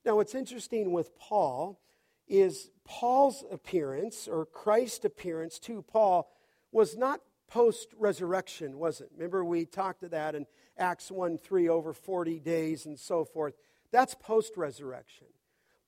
Now, 0.05 0.17
what's 0.17 0.35
interesting 0.35 0.91
with 0.91 1.17
Paul 1.17 1.81
is 2.27 2.69
Paul's 2.85 3.43
appearance, 3.51 4.27
or 4.27 4.45
Christ's 4.45 5.05
appearance 5.05 5.57
to 5.59 5.81
Paul, 5.81 6.31
was 6.71 6.95
not 6.95 7.19
post 7.47 7.87
resurrection, 7.97 8.77
wasn't 8.77 9.09
it? 9.09 9.17
Remember, 9.17 9.43
we 9.43 9.65
talked 9.65 10.01
to 10.01 10.09
that 10.09 10.35
in 10.35 10.45
Acts 10.77 11.11
1 11.11 11.39
3 11.39 11.67
over 11.67 11.93
40 11.93 12.39
days 12.39 12.85
and 12.85 12.97
so 12.97 13.25
forth. 13.25 13.55
That's 13.91 14.13
post 14.13 14.55
resurrection. 14.55 15.27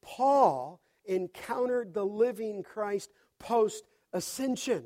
Paul 0.02 0.82
encountered 1.06 1.94
the 1.94 2.06
living 2.06 2.64
Christ 2.64 3.10
post 3.44 3.84
ascension. 4.14 4.86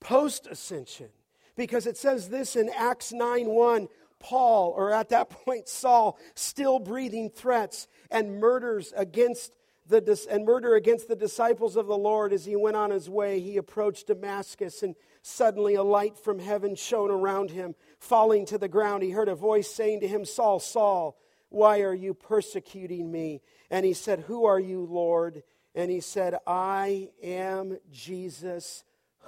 Post 0.00 0.46
ascension. 0.46 1.08
Because 1.56 1.86
it 1.86 1.96
says 1.96 2.28
this 2.28 2.56
in 2.56 2.70
Acts 2.76 3.12
9 3.12 3.46
1 3.46 3.88
Paul, 4.20 4.74
or 4.76 4.92
at 4.92 5.08
that 5.10 5.30
point 5.44 5.68
Saul, 5.68 6.18
still 6.34 6.78
breathing 6.78 7.30
threats 7.30 7.88
and 8.10 8.40
murders 8.40 8.92
against 8.96 9.54
the, 9.88 10.26
and 10.30 10.44
murder 10.44 10.74
against 10.74 11.08
the 11.08 11.16
disciples 11.16 11.74
of 11.76 11.86
the 11.86 11.96
Lord 11.96 12.34
as 12.34 12.44
he 12.44 12.56
went 12.56 12.76
on 12.76 12.90
his 12.90 13.08
way, 13.08 13.40
he 13.40 13.56
approached 13.56 14.08
Damascus, 14.08 14.82
and 14.82 14.94
suddenly 15.22 15.76
a 15.76 15.82
light 15.82 16.18
from 16.18 16.38
heaven 16.38 16.74
shone 16.74 17.10
around 17.10 17.50
him. 17.50 17.74
Falling 17.98 18.44
to 18.46 18.58
the 18.58 18.68
ground, 18.68 19.02
he 19.02 19.10
heard 19.10 19.30
a 19.30 19.34
voice 19.34 19.70
saying 19.70 20.00
to 20.00 20.08
him, 20.08 20.26
Saul, 20.26 20.60
Saul, 20.60 21.16
why 21.48 21.80
are 21.80 21.94
you 21.94 22.12
persecuting 22.12 23.10
me? 23.10 23.40
And 23.70 23.86
he 23.86 23.94
said, 23.94 24.20
Who 24.20 24.44
are 24.44 24.60
you, 24.60 24.84
Lord? 24.84 25.42
And 25.78 25.92
he 25.92 26.00
said, 26.00 26.34
I 26.44 27.10
am 27.22 27.78
Jesus, 27.92 28.82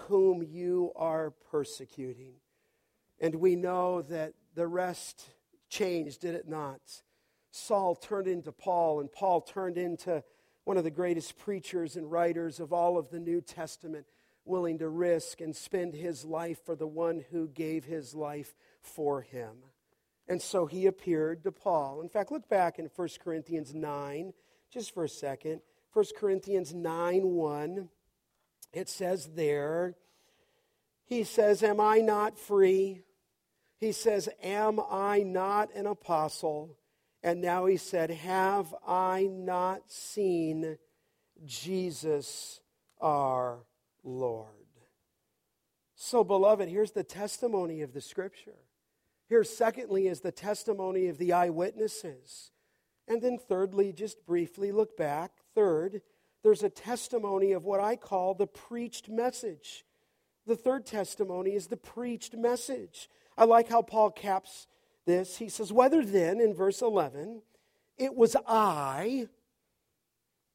whom 0.09 0.43
you 0.43 0.91
are 0.97 1.31
persecuting. 1.31 2.33
And 3.21 3.37
we 3.37 3.55
know 3.55 4.03
that 4.03 4.35
the 4.57 4.67
rest 4.67 5.31
changed, 5.69 6.23
did 6.23 6.35
it 6.35 6.49
not? 6.49 6.81
Saul 7.53 7.95
turned 7.95 8.27
into 8.27 8.51
Paul, 8.51 8.99
and 8.99 9.13
Paul 9.13 9.43
turned 9.43 9.79
into 9.79 10.25
one 10.65 10.77
of 10.77 10.83
the 10.83 10.91
greatest 10.91 11.39
preachers 11.39 11.95
and 11.95 12.11
writers 12.11 12.59
of 12.59 12.73
all 12.73 12.99
of 12.99 13.11
the 13.11 13.21
New 13.21 13.41
Testament, 13.41 14.07
willing 14.45 14.79
to 14.79 14.89
risk 14.89 15.41
and 15.41 15.55
spend 15.55 15.95
his 15.95 16.25
life 16.25 16.59
for 16.67 16.75
the 16.75 16.85
one 16.85 17.25
who 17.31 17.47
gave 17.47 17.85
his 17.85 18.13
life 18.13 18.57
for 18.81 19.23
him. 19.23 19.59
And 20.27 20.43
so 20.43 20.67
he 20.67 20.87
appeared 20.87 21.45
to 21.45 21.53
Paul. 21.53 22.01
In 22.01 22.09
fact, 22.09 22.33
look 22.33 22.49
back 22.49 22.81
in 22.81 22.87
1 22.87 23.09
Corinthians 23.23 23.73
9, 23.73 24.33
just 24.73 24.93
for 24.93 25.05
a 25.05 25.09
second. 25.09 25.61
1 25.93 26.05
Corinthians 26.19 26.73
9 26.73 27.27
1. 27.27 27.89
It 28.73 28.89
says 28.89 29.31
there, 29.35 29.97
he 31.07 31.25
says, 31.25 31.63
Am 31.63 31.81
I 31.81 31.99
not 31.99 32.39
free? 32.39 33.03
He 33.79 33.93
says, 33.93 34.29
Am 34.43 34.79
I 34.91 35.25
not 35.25 35.75
an 35.75 35.87
apostle? 35.87 36.77
And 37.23 37.41
now 37.41 37.67
he 37.67 37.77
said, 37.77 38.11
Have 38.11 38.75
I 38.87 39.29
not 39.31 39.91
seen 39.91 40.79
Jesus 41.45 42.61
our 43.01 43.59
Lord? 44.05 44.47
So, 45.97 46.25
beloved, 46.25 46.69
here's 46.69 46.93
the 46.93 47.05
testimony 47.05 47.83
of 47.83 47.93
the 47.93 48.01
scripture. 48.01 48.57
Here, 49.29 49.45
secondly, 49.45 50.07
is 50.07 50.21
the 50.21 50.33
testimony 50.33 51.09
of 51.09 51.19
the 51.19 51.33
eyewitnesses. 51.33 52.53
And 53.07 53.21
then, 53.21 53.39
thirdly, 53.39 53.93
just 53.93 54.25
briefly 54.25 54.73
look 54.73 54.97
back. 54.97 55.33
Third, 55.55 56.03
there's 56.43 56.63
a 56.63 56.71
testimony 56.71 57.53
of 57.53 57.65
what 57.65 57.81
I 57.81 57.97
call 57.97 58.35
the 58.35 58.47
preached 58.47 59.09
message. 59.09 59.85
The 60.47 60.57
third 60.57 60.87
testimony 60.87 61.51
is 61.51 61.67
the 61.67 61.77
preached 61.77 62.35
message. 62.35 63.09
I 63.37 63.45
like 63.45 63.69
how 63.69 63.83
Paul 63.83 64.11
caps 64.11 64.67
this. 65.07 65.37
He 65.37 65.49
says, 65.49 65.73
Whether 65.73 66.05
then, 66.05 66.41
in 66.41 66.55
verse 66.55 66.83
11, 66.83 67.43
it 67.99 68.15
was 68.15 68.37
I 68.47 69.29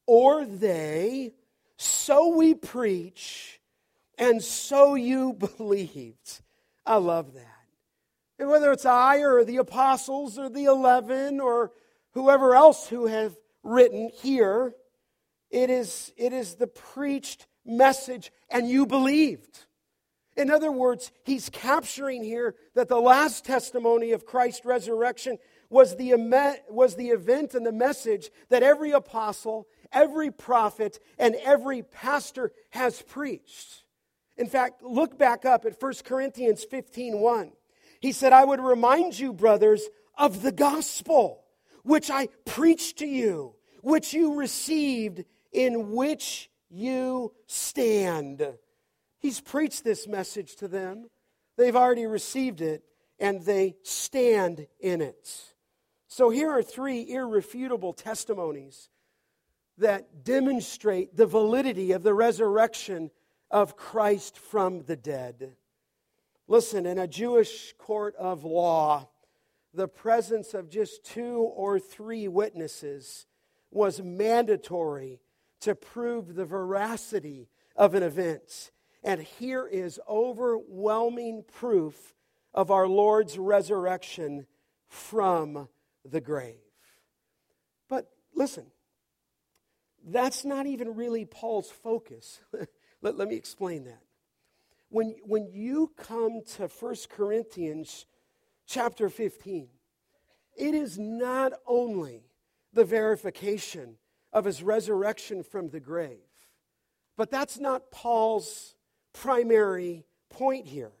or 0.06 0.44
they, 0.44 1.32
so 1.76 2.28
we 2.28 2.54
preach, 2.54 3.60
and 4.18 4.42
so 4.42 4.94
you 4.94 5.32
believed. 5.58 6.40
I 6.84 6.96
love 6.96 7.34
that. 7.34 7.42
And 8.38 8.48
whether 8.48 8.70
it's 8.70 8.84
I 8.84 9.18
or 9.18 9.44
the 9.44 9.56
apostles 9.56 10.38
or 10.38 10.48
the 10.48 10.66
eleven 10.66 11.40
or 11.40 11.72
whoever 12.12 12.54
else 12.54 12.88
who 12.88 13.06
have 13.06 13.34
written 13.62 14.10
here, 14.14 14.74
it 15.50 15.70
is, 15.70 16.12
it 16.16 16.32
is 16.32 16.56
the 16.56 16.66
preached 16.66 17.46
message, 17.64 18.32
and 18.50 18.68
you 18.68 18.86
believed. 18.86 19.66
In 20.36 20.50
other 20.50 20.70
words, 20.70 21.12
he's 21.24 21.48
capturing 21.48 22.22
here 22.22 22.54
that 22.74 22.88
the 22.88 23.00
last 23.00 23.44
testimony 23.44 24.12
of 24.12 24.26
Christ's 24.26 24.66
resurrection 24.66 25.38
was 25.70 25.96
the, 25.96 26.12
was 26.68 26.96
the 26.96 27.08
event 27.08 27.54
and 27.54 27.64
the 27.64 27.72
message 27.72 28.30
that 28.50 28.62
every 28.62 28.92
apostle, 28.92 29.66
every 29.92 30.30
prophet, 30.30 31.00
and 31.18 31.34
every 31.36 31.82
pastor 31.82 32.52
has 32.70 33.00
preached. 33.02 33.84
In 34.36 34.46
fact, 34.46 34.82
look 34.82 35.16
back 35.16 35.46
up 35.46 35.64
at 35.64 35.80
1 35.80 35.94
Corinthians 36.04 36.64
15 36.64 37.18
1. 37.18 37.52
He 38.00 38.12
said, 38.12 38.34
I 38.34 38.44
would 38.44 38.60
remind 38.60 39.18
you, 39.18 39.32
brothers, 39.32 39.88
of 40.18 40.42
the 40.42 40.52
gospel 40.52 41.44
which 41.82 42.10
I 42.10 42.28
preached 42.44 42.98
to 42.98 43.06
you, 43.06 43.54
which 43.80 44.12
you 44.12 44.34
received, 44.34 45.24
in 45.52 45.92
which 45.92 46.50
you 46.68 47.32
stand. 47.46 48.46
He's 49.18 49.40
preached 49.40 49.84
this 49.84 50.06
message 50.06 50.56
to 50.56 50.68
them. 50.68 51.08
They've 51.56 51.76
already 51.76 52.06
received 52.06 52.60
it, 52.60 52.84
and 53.18 53.42
they 53.42 53.76
stand 53.82 54.66
in 54.80 55.00
it. 55.00 55.54
So 56.08 56.30
here 56.30 56.50
are 56.50 56.62
three 56.62 57.10
irrefutable 57.10 57.92
testimonies 57.92 58.88
that 59.78 60.24
demonstrate 60.24 61.16
the 61.16 61.26
validity 61.26 61.92
of 61.92 62.02
the 62.02 62.14
resurrection 62.14 63.10
of 63.50 63.76
Christ 63.76 64.38
from 64.38 64.84
the 64.84 64.96
dead. 64.96 65.56
Listen, 66.48 66.86
in 66.86 66.98
a 66.98 67.08
Jewish 67.08 67.74
court 67.78 68.14
of 68.16 68.44
law, 68.44 69.08
the 69.74 69.88
presence 69.88 70.54
of 70.54 70.70
just 70.70 71.04
two 71.04 71.38
or 71.54 71.78
three 71.78 72.28
witnesses 72.28 73.26
was 73.70 74.00
mandatory 74.00 75.20
to 75.60 75.74
prove 75.74 76.34
the 76.34 76.44
veracity 76.44 77.48
of 77.74 77.94
an 77.94 78.02
event. 78.02 78.70
And 79.02 79.20
here 79.22 79.66
is 79.66 80.00
overwhelming 80.08 81.44
proof 81.52 82.14
of 82.52 82.70
our 82.70 82.88
Lord's 82.88 83.38
resurrection 83.38 84.46
from 84.88 85.68
the 86.04 86.20
grave. 86.20 86.56
But 87.88 88.10
listen, 88.34 88.66
that's 90.04 90.44
not 90.44 90.66
even 90.66 90.94
really 90.94 91.24
Paul's 91.24 91.70
focus. 91.70 92.40
let, 93.02 93.16
let 93.16 93.28
me 93.28 93.36
explain 93.36 93.84
that. 93.84 94.02
When, 94.88 95.16
when 95.24 95.48
you 95.52 95.92
come 95.96 96.42
to 96.56 96.68
1 96.68 96.94
Corinthians 97.10 98.06
chapter 98.66 99.08
15, 99.08 99.68
it 100.56 100.74
is 100.74 100.98
not 100.98 101.52
only 101.66 102.24
the 102.72 102.84
verification 102.84 103.96
of 104.36 104.44
his 104.44 104.62
resurrection 104.62 105.42
from 105.42 105.70
the 105.70 105.80
grave, 105.80 106.20
but 107.16 107.30
that's 107.30 107.58
not 107.58 107.90
Paul's 107.90 108.74
primary 109.14 110.04
point 110.28 110.66
here. 110.66 110.92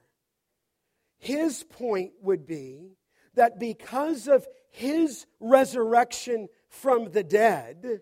His 1.18 1.62
point 1.62 2.12
would 2.22 2.46
be 2.46 2.96
that 3.34 3.60
because 3.60 4.26
of 4.26 4.46
his 4.70 5.26
resurrection 5.38 6.48
from 6.70 7.10
the 7.10 7.22
dead, 7.22 8.00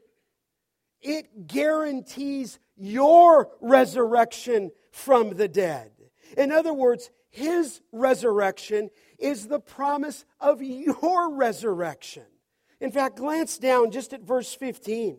it 1.02 1.48
guarantees 1.48 2.60
your 2.76 3.50
resurrection 3.60 4.70
from 4.92 5.30
the 5.30 5.48
dead. 5.48 5.90
In 6.38 6.52
other 6.52 6.72
words, 6.72 7.10
his 7.30 7.80
resurrection 7.90 8.88
is 9.18 9.48
the 9.48 9.58
promise 9.58 10.24
of 10.38 10.62
your 10.62 11.34
resurrection. 11.34 12.22
In 12.80 12.92
fact, 12.92 13.16
glance 13.16 13.58
down 13.58 13.90
just 13.90 14.12
at 14.12 14.20
verse 14.20 14.54
15. 14.54 15.18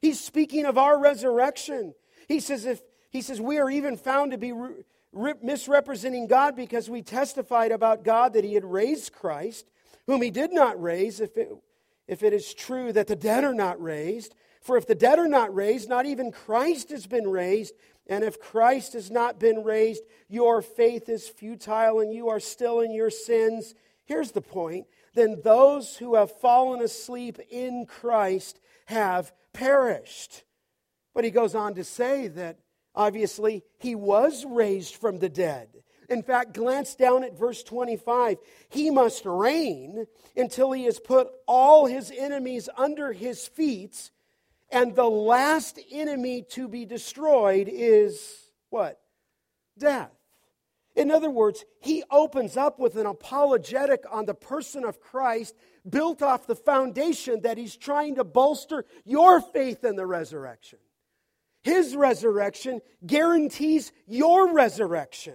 He's 0.00 0.20
speaking 0.20 0.64
of 0.66 0.78
our 0.78 0.98
resurrection. 0.98 1.94
He 2.28 2.40
says, 2.40 2.64
if 2.64 2.82
he 3.10 3.22
says, 3.22 3.40
We 3.40 3.58
are 3.58 3.70
even 3.70 3.96
found 3.96 4.32
to 4.32 4.38
be 4.38 4.52
re- 4.52 5.34
misrepresenting 5.42 6.26
God 6.26 6.54
because 6.54 6.90
we 6.90 7.00
testified 7.00 7.72
about 7.72 8.04
God 8.04 8.34
that 8.34 8.44
He 8.44 8.54
had 8.54 8.64
raised 8.64 9.12
Christ, 9.12 9.66
whom 10.06 10.20
He 10.20 10.30
did 10.30 10.52
not 10.52 10.80
raise, 10.80 11.20
if 11.20 11.36
it, 11.36 11.50
if 12.06 12.22
it 12.22 12.34
is 12.34 12.52
true 12.52 12.92
that 12.92 13.06
the 13.06 13.16
dead 13.16 13.44
are 13.44 13.54
not 13.54 13.80
raised. 13.80 14.34
For 14.60 14.76
if 14.76 14.86
the 14.86 14.94
dead 14.94 15.18
are 15.18 15.28
not 15.28 15.54
raised, 15.54 15.88
not 15.88 16.06
even 16.06 16.32
Christ 16.32 16.90
has 16.90 17.06
been 17.06 17.28
raised. 17.28 17.72
And 18.06 18.22
if 18.22 18.38
Christ 18.38 18.92
has 18.92 19.10
not 19.10 19.40
been 19.40 19.64
raised, 19.64 20.02
your 20.28 20.60
faith 20.60 21.08
is 21.08 21.28
futile 21.28 22.00
and 22.00 22.12
you 22.12 22.28
are 22.28 22.40
still 22.40 22.80
in 22.80 22.92
your 22.92 23.10
sins. 23.10 23.74
Here's 24.04 24.32
the 24.32 24.42
point 24.42 24.86
then 25.14 25.40
those 25.42 25.96
who 25.96 26.16
have 26.16 26.38
fallen 26.40 26.82
asleep 26.82 27.38
in 27.50 27.86
Christ 27.86 28.60
have 28.84 29.32
perished. 29.56 30.44
But 31.14 31.24
he 31.24 31.30
goes 31.30 31.54
on 31.54 31.74
to 31.74 31.84
say 31.84 32.28
that 32.28 32.58
Obviously, 32.96 33.62
he 33.78 33.94
was 33.94 34.46
raised 34.46 34.96
from 34.96 35.18
the 35.18 35.28
dead. 35.28 35.68
In 36.08 36.22
fact, 36.22 36.54
glance 36.54 36.94
down 36.94 37.24
at 37.24 37.38
verse 37.38 37.62
25. 37.62 38.38
He 38.70 38.90
must 38.90 39.26
reign 39.26 40.06
until 40.34 40.72
he 40.72 40.84
has 40.84 40.98
put 40.98 41.28
all 41.46 41.84
his 41.84 42.10
enemies 42.16 42.68
under 42.76 43.12
his 43.12 43.46
feet, 43.46 44.10
and 44.70 44.94
the 44.94 45.10
last 45.10 45.78
enemy 45.92 46.42
to 46.50 46.68
be 46.68 46.86
destroyed 46.86 47.68
is 47.70 48.50
what? 48.70 48.98
Death. 49.78 50.12
In 50.94 51.10
other 51.10 51.28
words, 51.28 51.64
he 51.80 52.02
opens 52.10 52.56
up 52.56 52.78
with 52.78 52.96
an 52.96 53.04
apologetic 53.04 54.04
on 54.10 54.24
the 54.24 54.34
person 54.34 54.84
of 54.84 55.00
Christ 55.00 55.54
built 55.88 56.22
off 56.22 56.46
the 56.46 56.56
foundation 56.56 57.40
that 57.42 57.58
he's 57.58 57.76
trying 57.76 58.16
to 58.16 58.24
bolster 58.24 58.84
your 59.04 59.40
faith 59.40 59.84
in 59.84 59.96
the 59.96 60.06
resurrection. 60.06 60.78
His 61.62 61.96
resurrection 61.96 62.80
guarantees 63.04 63.92
your 64.06 64.52
resurrection. 64.52 65.34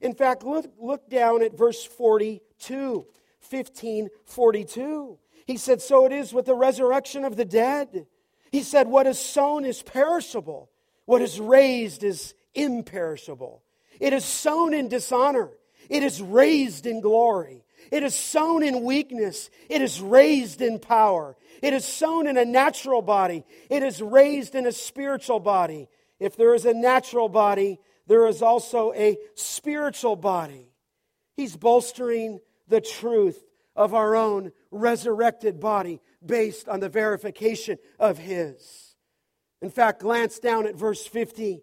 In 0.00 0.14
fact, 0.14 0.44
look, 0.44 0.66
look 0.78 1.08
down 1.08 1.42
at 1.42 1.56
verse 1.56 1.84
42, 1.84 3.06
15, 3.40 4.08
42. 4.24 5.18
He 5.46 5.56
said, 5.56 5.80
So 5.80 6.06
it 6.06 6.12
is 6.12 6.32
with 6.32 6.46
the 6.46 6.54
resurrection 6.54 7.24
of 7.24 7.36
the 7.36 7.44
dead. 7.44 8.06
He 8.50 8.62
said, 8.62 8.88
What 8.88 9.06
is 9.06 9.18
sown 9.18 9.64
is 9.64 9.82
perishable, 9.82 10.70
what 11.04 11.22
is 11.22 11.40
raised 11.40 12.04
is 12.04 12.34
imperishable. 12.54 13.62
It 13.98 14.12
is 14.12 14.24
sown 14.24 14.74
in 14.74 14.88
dishonor. 14.88 15.50
It 15.88 16.02
is 16.02 16.22
raised 16.22 16.86
in 16.86 17.00
glory. 17.00 17.64
It 17.92 18.02
is 18.02 18.14
sown 18.14 18.62
in 18.62 18.84
weakness. 18.84 19.50
It 19.68 19.82
is 19.82 20.00
raised 20.00 20.62
in 20.62 20.78
power. 20.78 21.36
It 21.60 21.74
is 21.74 21.84
sown 21.84 22.26
in 22.26 22.38
a 22.38 22.44
natural 22.44 23.02
body. 23.02 23.44
It 23.68 23.82
is 23.82 24.00
raised 24.00 24.54
in 24.54 24.66
a 24.66 24.72
spiritual 24.72 25.40
body. 25.40 25.88
If 26.18 26.34
there 26.34 26.54
is 26.54 26.64
a 26.64 26.72
natural 26.72 27.28
body, 27.28 27.78
there 28.06 28.26
is 28.26 28.40
also 28.40 28.94
a 28.94 29.18
spiritual 29.34 30.16
body. 30.16 30.72
He's 31.36 31.54
bolstering 31.54 32.40
the 32.66 32.80
truth 32.80 33.44
of 33.76 33.92
our 33.92 34.16
own 34.16 34.52
resurrected 34.70 35.60
body 35.60 36.00
based 36.24 36.70
on 36.70 36.80
the 36.80 36.88
verification 36.88 37.76
of 37.98 38.16
His. 38.16 38.96
In 39.60 39.68
fact, 39.68 40.00
glance 40.00 40.38
down 40.38 40.66
at 40.66 40.76
verse 40.76 41.06
50. 41.06 41.62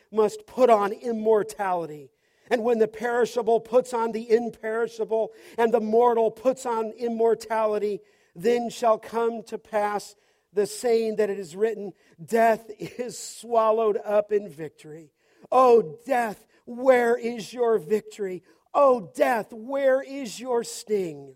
must 0.11 0.45
put 0.45 0.69
on 0.69 0.91
immortality. 0.91 2.09
And 2.49 2.63
when 2.63 2.79
the 2.79 2.87
perishable 2.87 3.61
puts 3.61 3.93
on 3.93 4.11
the 4.11 4.29
imperishable, 4.29 5.31
and 5.57 5.73
the 5.73 5.79
mortal 5.79 6.31
puts 6.31 6.65
on 6.65 6.91
immortality, 6.91 8.01
then 8.35 8.69
shall 8.69 8.97
come 8.97 9.43
to 9.43 9.57
pass 9.57 10.15
the 10.53 10.65
saying 10.65 11.15
that 11.15 11.29
it 11.29 11.39
is 11.39 11.55
written 11.55 11.93
Death 12.23 12.69
is 12.79 13.17
swallowed 13.17 13.97
up 14.03 14.31
in 14.31 14.49
victory. 14.49 15.11
Oh, 15.51 15.97
death, 16.05 16.45
where 16.65 17.17
is 17.17 17.53
your 17.53 17.77
victory? 17.77 18.43
Oh, 18.73 19.11
death, 19.15 19.51
where 19.51 20.01
is 20.01 20.39
your 20.39 20.63
sting? 20.63 21.35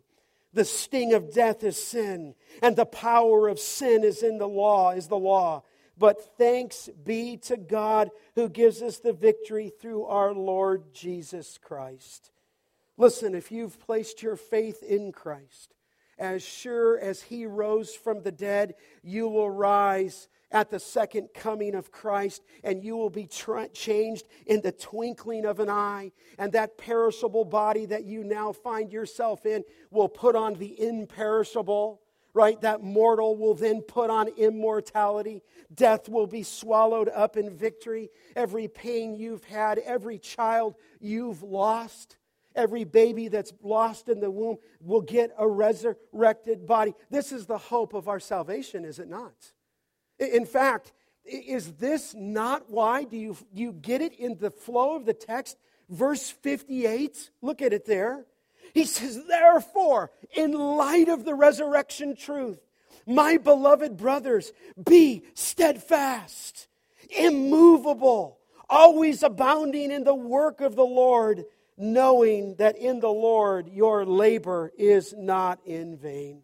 The 0.54 0.66
sting 0.66 1.14
of 1.14 1.34
death 1.34 1.64
is 1.64 1.82
sin, 1.82 2.36
and 2.62 2.76
the 2.76 2.86
power 2.86 3.50
of 3.50 3.60
sin 3.60 4.04
is 4.04 4.24
in 4.24 4.38
the 4.38 4.48
law, 4.48 4.92
is 4.92 5.08
the 5.08 5.18
law. 5.18 5.64
But 5.98 6.38
thanks 6.38 6.90
be 7.04 7.38
to 7.38 7.58
God 7.58 8.12
who 8.36 8.50
gives 8.50 8.82
us 8.82 9.00
the 9.00 9.14
victory 9.14 9.72
through 9.80 10.06
our 10.06 10.34
Lord 10.34 10.94
Jesus 10.94 11.58
Christ. 11.58 12.32
Listen, 12.98 13.36
if 13.36 13.52
you've 13.52 13.80
placed 13.80 14.22
your 14.22 14.36
faith 14.36 14.84
in 14.84 15.12
Christ, 15.12 15.74
as 16.18 16.44
sure 16.44 16.98
as 16.98 17.24
he 17.24 17.46
rose 17.46 17.94
from 17.94 18.24
the 18.24 18.32
dead, 18.32 18.76
you 19.04 19.28
will 19.28 19.50
rise 19.50 20.30
at 20.52 20.70
the 20.70 20.80
second 20.80 21.30
coming 21.34 21.76
of 21.76 21.92
Christ, 21.92 22.42
and 22.64 22.82
you 22.84 22.96
will 22.96 23.10
be 23.10 23.26
tra- 23.26 23.68
changed 23.70 24.26
in 24.46 24.62
the 24.62 24.72
twinkling 24.72 25.46
of 25.46 25.60
an 25.60 25.70
eye. 25.70 26.14
And 26.38 26.54
that 26.54 26.78
perishable 26.78 27.44
body 27.44 27.86
that 27.88 28.06
you 28.06 28.24
now 28.24 28.54
find 28.54 28.92
yourself 28.92 29.46
in 29.46 29.64
will 29.92 30.08
put 30.08 30.36
on 30.36 30.54
the 30.54 30.82
imperishable 30.82 32.02
right? 32.36 32.60
That 32.62 32.84
mortal 32.84 33.38
will 33.38 33.56
then 33.56 33.82
put 33.82 34.10
on 34.10 34.28
immortality. 34.28 35.42
Death 35.74 36.10
will 36.10 36.28
be 36.28 36.44
swallowed 36.44 37.08
up 37.08 37.38
in 37.38 37.56
victory. 37.56 38.10
Every 38.36 38.68
pain 38.68 39.16
you've 39.16 39.46
had, 39.46 39.80
every 39.80 40.20
child 40.20 40.76
you've 41.00 41.42
lost, 41.42 42.18
every 42.54 42.84
baby 42.84 43.30
that's 43.30 43.54
lost 43.64 44.10
in 44.10 44.20
the 44.20 44.30
womb 44.30 44.58
will 44.82 45.02
get 45.02 45.32
a 45.38 45.48
resurrected 45.48 46.68
body. 46.68 46.94
This 47.10 47.32
is 47.32 47.46
the 47.46 47.58
hope 47.58 47.94
of 47.94 48.10
our 48.10 48.20
salvation, 48.20 48.84
is 48.84 49.00
it 49.00 49.08
not? 49.08 49.54
In 50.20 50.46
fact, 50.46 50.92
is 51.24 51.74
this 51.74 52.14
not 52.14 52.70
why? 52.70 53.06
Do 53.06 53.16
you, 53.16 53.38
you 53.54 53.72
get 53.72 54.02
it 54.02 54.14
in 54.14 54.38
the 54.38 54.52
flow 54.52 54.98
of 54.98 55.06
the 55.06 55.14
text? 55.14 55.58
Verse 55.90 56.30
58, 56.30 57.32
look 57.42 57.62
at 57.62 57.72
it 57.72 57.86
there. 57.86 58.26
He 58.74 58.86
says, 58.86 59.26
Therefore, 59.28 60.12
in 60.36 60.54
light 60.54 61.10
of 61.10 61.26
the 61.26 61.36
resurrection 61.36 62.16
truth, 62.16 62.60
my 63.06 63.38
beloved 63.38 63.98
brothers, 63.98 64.52
be 64.84 65.24
steadfast, 65.34 66.68
immovable, 67.10 68.40
always 68.70 69.24
abounding 69.24 69.92
in 69.92 70.04
the 70.04 70.16
work 70.16 70.62
of 70.62 70.76
the 70.76 70.86
Lord, 70.86 71.46
knowing 71.78 72.56
that 72.56 72.78
in 72.78 73.00
the 73.00 73.10
Lord 73.10 73.70
your 73.70 74.06
labor 74.06 74.72
is 74.78 75.14
not 75.16 75.60
in 75.66 75.98
vain. 75.98 76.44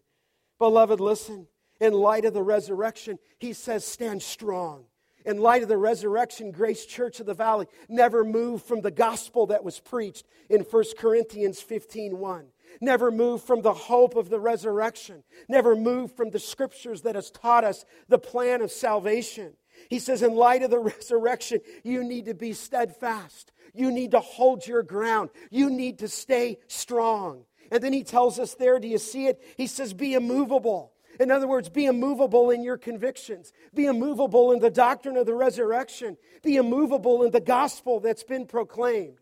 Beloved, 0.58 1.00
listen. 1.00 1.48
In 1.80 1.94
light 1.94 2.24
of 2.24 2.32
the 2.32 2.42
resurrection, 2.42 3.18
he 3.38 3.52
says, 3.52 3.84
Stand 3.84 4.22
strong 4.22 4.84
in 5.24 5.38
light 5.38 5.62
of 5.62 5.68
the 5.68 5.76
resurrection, 5.76 6.50
Grace 6.50 6.86
Church 6.86 7.20
of 7.20 7.26
the 7.26 7.34
Valley 7.34 7.66
never 7.88 8.24
moved 8.24 8.64
from 8.64 8.80
the 8.80 8.90
gospel 8.90 9.46
that 9.46 9.64
was 9.64 9.80
preached 9.80 10.26
in 10.48 10.60
1 10.60 10.84
Corinthians 10.98 11.60
15 11.60 12.18
1. 12.18 12.46
Never 12.80 13.10
moved 13.10 13.44
from 13.44 13.62
the 13.62 13.74
hope 13.74 14.16
of 14.16 14.30
the 14.30 14.40
resurrection. 14.40 15.22
Never 15.48 15.76
moved 15.76 16.16
from 16.16 16.30
the 16.30 16.38
scriptures 16.38 17.02
that 17.02 17.14
has 17.14 17.30
taught 17.30 17.64
us 17.64 17.84
the 18.08 18.18
plan 18.18 18.62
of 18.62 18.70
salvation. 18.70 19.52
He 19.90 19.98
says, 19.98 20.22
in 20.22 20.34
light 20.34 20.62
of 20.62 20.70
the 20.70 20.78
resurrection, 20.98 21.60
you 21.82 22.04
need 22.04 22.26
to 22.26 22.34
be 22.34 22.52
steadfast. 22.52 23.52
You 23.74 23.90
need 23.90 24.12
to 24.12 24.20
hold 24.20 24.66
your 24.66 24.82
ground. 24.82 25.30
You 25.50 25.70
need 25.70 25.98
to 25.98 26.08
stay 26.08 26.58
strong. 26.68 27.44
And 27.70 27.82
then 27.82 27.92
he 27.92 28.04
tells 28.04 28.38
us 28.38 28.54
there, 28.54 28.78
do 28.78 28.88
you 28.88 28.98
see 28.98 29.26
it? 29.26 29.42
He 29.56 29.66
says, 29.66 29.94
be 29.94 30.14
immovable. 30.14 30.91
In 31.20 31.30
other 31.30 31.46
words, 31.46 31.68
be 31.68 31.86
immovable 31.86 32.50
in 32.50 32.62
your 32.62 32.78
convictions. 32.78 33.52
Be 33.74 33.86
immovable 33.86 34.52
in 34.52 34.60
the 34.60 34.70
doctrine 34.70 35.16
of 35.16 35.26
the 35.26 35.34
resurrection. 35.34 36.16
Be 36.42 36.56
immovable 36.56 37.22
in 37.22 37.30
the 37.30 37.40
gospel 37.40 38.00
that's 38.00 38.24
been 38.24 38.46
proclaimed. 38.46 39.18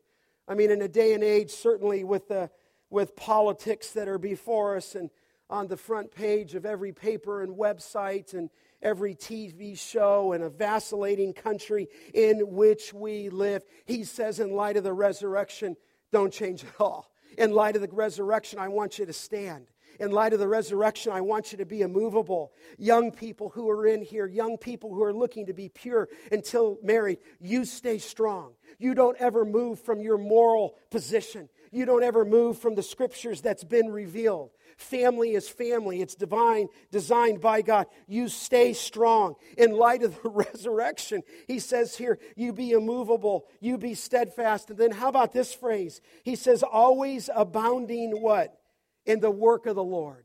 I 0.46 0.54
mean, 0.54 0.70
in 0.70 0.82
a 0.82 0.88
day 0.88 1.14
and 1.14 1.22
age, 1.22 1.50
certainly 1.50 2.04
with, 2.04 2.28
the, 2.28 2.50
with 2.90 3.16
politics 3.16 3.92
that 3.92 4.08
are 4.08 4.18
before 4.18 4.76
us 4.76 4.94
and 4.94 5.10
on 5.48 5.66
the 5.66 5.76
front 5.76 6.12
page 6.12 6.54
of 6.54 6.64
every 6.64 6.92
paper 6.92 7.42
and 7.42 7.56
website 7.56 8.34
and 8.34 8.50
every 8.82 9.14
TV 9.14 9.78
show 9.78 10.32
and 10.32 10.44
a 10.44 10.48
vacillating 10.48 11.32
country 11.32 11.88
in 12.14 12.38
which 12.54 12.94
we 12.94 13.28
live, 13.28 13.64
he 13.84 14.04
says, 14.04 14.40
in 14.40 14.52
light 14.52 14.76
of 14.76 14.84
the 14.84 14.92
resurrection, 14.92 15.76
don't 16.12 16.32
change 16.32 16.64
at 16.64 16.80
all. 16.80 17.10
In 17.36 17.52
light 17.52 17.76
of 17.76 17.82
the 17.82 17.88
resurrection, 17.88 18.58
I 18.58 18.68
want 18.68 18.98
you 18.98 19.06
to 19.06 19.12
stand 19.12 19.66
in 19.98 20.10
light 20.10 20.32
of 20.32 20.38
the 20.38 20.48
resurrection, 20.48 21.12
I 21.12 21.20
want 21.20 21.52
you 21.52 21.58
to 21.58 21.66
be 21.66 21.82
immovable. 21.82 22.52
Young 22.78 23.10
people 23.10 23.50
who 23.50 23.68
are 23.70 23.86
in 23.86 24.02
here, 24.02 24.26
young 24.26 24.56
people 24.56 24.94
who 24.94 25.02
are 25.02 25.12
looking 25.12 25.46
to 25.46 25.52
be 25.52 25.68
pure 25.68 26.08
until 26.30 26.78
married, 26.82 27.18
you 27.40 27.64
stay 27.64 27.98
strong. 27.98 28.52
You 28.78 28.94
don't 28.94 29.16
ever 29.18 29.44
move 29.44 29.80
from 29.80 30.00
your 30.00 30.18
moral 30.18 30.76
position. 30.90 31.48
You 31.72 31.84
don't 31.84 32.02
ever 32.02 32.24
move 32.24 32.58
from 32.58 32.74
the 32.74 32.82
scriptures 32.82 33.40
that's 33.40 33.64
been 33.64 33.90
revealed. 33.90 34.50
Family 34.76 35.34
is 35.34 35.48
family. 35.48 36.00
It's 36.00 36.14
divine, 36.14 36.68
designed 36.90 37.40
by 37.40 37.62
God. 37.62 37.86
You 38.08 38.28
stay 38.28 38.72
strong. 38.72 39.34
In 39.56 39.72
light 39.72 40.02
of 40.02 40.20
the 40.22 40.28
resurrection, 40.30 41.22
he 41.46 41.58
says 41.58 41.96
here, 41.96 42.18
you 42.34 42.52
be 42.52 42.72
immovable, 42.72 43.46
you 43.60 43.78
be 43.78 43.94
steadfast. 43.94 44.70
And 44.70 44.78
then 44.78 44.90
how 44.90 45.08
about 45.08 45.32
this 45.32 45.54
phrase? 45.54 46.00
He 46.24 46.34
says, 46.34 46.62
always 46.62 47.28
abounding 47.34 48.22
what? 48.22 48.59
In 49.10 49.18
the 49.18 49.30
work 49.30 49.66
of 49.66 49.74
the 49.74 49.82
Lord. 49.82 50.24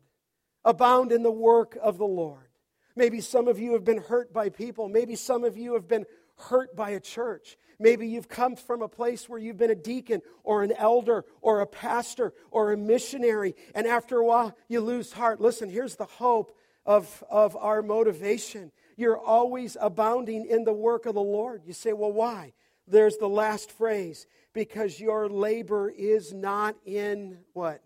Abound 0.64 1.12
in 1.12 1.24
the 1.24 1.32
work 1.32 1.76
of 1.82 1.98
the 1.98 2.06
Lord. 2.06 2.50
Maybe 2.96 3.20
some 3.20 3.48
of 3.48 3.60
you 3.60 3.74
have 3.74 3.84
been 3.84 3.98
hurt 3.98 4.32
by 4.32 4.50
people. 4.50 4.88
Maybe 4.88 5.16
some 5.16 5.44
of 5.44 5.58
you 5.58 5.74
have 5.74 5.88
been 5.88 6.06
hurt 6.38 6.76
by 6.76 6.92
a 6.92 7.00
church. 7.00 7.58
Maybe 7.80 8.08
you've 8.08 8.30
come 8.30 8.56
from 8.56 8.84
a 8.84 8.88
place 8.88 9.28
where 9.28 9.40
you've 9.40 9.58
been 9.58 9.72
a 9.72 9.76
deacon 9.76 10.22
or 10.44 10.64
an 10.64 10.72
elder 10.72 11.26
or 11.42 11.62
a 11.62 11.68
pastor 11.68 12.34
or 12.52 12.72
a 12.72 12.78
missionary, 12.78 13.56
and 13.74 13.88
after 13.88 14.18
a 14.18 14.26
while 14.26 14.56
you 14.70 14.82
lose 14.82 15.12
heart. 15.12 15.42
Listen, 15.42 15.70
here's 15.70 15.96
the 15.96 16.06
hope 16.06 16.56
of, 16.86 17.24
of 17.30 17.58
our 17.58 17.82
motivation. 17.82 18.72
You're 18.98 19.18
always 19.18 19.76
abounding 19.82 20.46
in 20.46 20.64
the 20.64 20.74
work 20.74 21.06
of 21.06 21.16
the 21.16 21.22
Lord. 21.22 21.64
You 21.66 21.74
say, 21.74 21.92
well, 21.92 22.14
why? 22.14 22.54
There's 22.88 23.18
the 23.18 23.28
last 23.28 23.72
phrase 23.72 24.28
because 24.54 25.00
your 25.00 25.28
labor 25.28 25.90
is 25.90 26.34
not 26.34 26.76
in 26.86 27.40
what? 27.54 27.82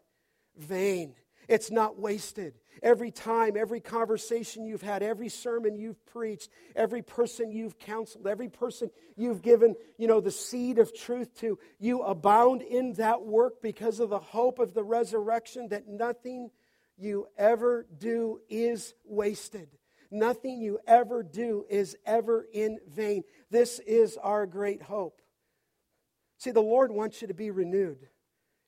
Vain. 0.60 1.16
It's 1.48 1.72
not 1.72 2.00
wasted. 2.00 2.54
Every 2.84 3.10
time, 3.10 3.58
every 3.58 3.80
conversation 3.80 4.66
you've 4.66 4.84
had, 4.84 5.02
every 5.02 5.30
sermon 5.30 5.76
you've 5.76 6.06
preached, 6.06 6.50
every 6.76 7.02
person 7.02 7.52
you've 7.52 7.80
counseled, 7.80 8.28
every 8.28 8.50
person 8.50 8.92
you've 9.18 9.42
given, 9.42 9.76
you 9.98 10.08
know, 10.08 10.22
the 10.22 10.32
seed 10.32 10.78
of 10.78 10.96
truth 10.96 11.34
to, 11.40 11.58
you 11.80 12.04
abound 12.04 12.62
in 12.62 12.94
that 12.94 13.24
work 13.24 13.62
because 13.64 14.00
of 14.00 14.12
the 14.12 14.20
hope 14.20 14.60
of 14.60 14.76
the 14.76 14.84
resurrection 14.84 15.70
that 15.70 15.88
nothing 15.88 16.52
you 16.98 17.28
ever 17.36 17.88
do 17.98 18.40
is 18.48 18.94
wasted. 19.04 19.70
Nothing 20.12 20.62
you 20.62 20.80
ever 20.88 21.24
do 21.24 21.66
is 21.70 21.98
ever 22.06 22.48
in 22.54 22.80
vain. 22.88 23.24
This 23.50 23.80
is 23.80 24.18
our 24.18 24.46
great 24.46 24.84
hope. 24.84 25.22
See, 26.38 26.52
the 26.52 26.62
Lord 26.62 26.92
wants 26.92 27.22
you 27.22 27.28
to 27.28 27.34
be 27.34 27.52
renewed. 27.52 28.08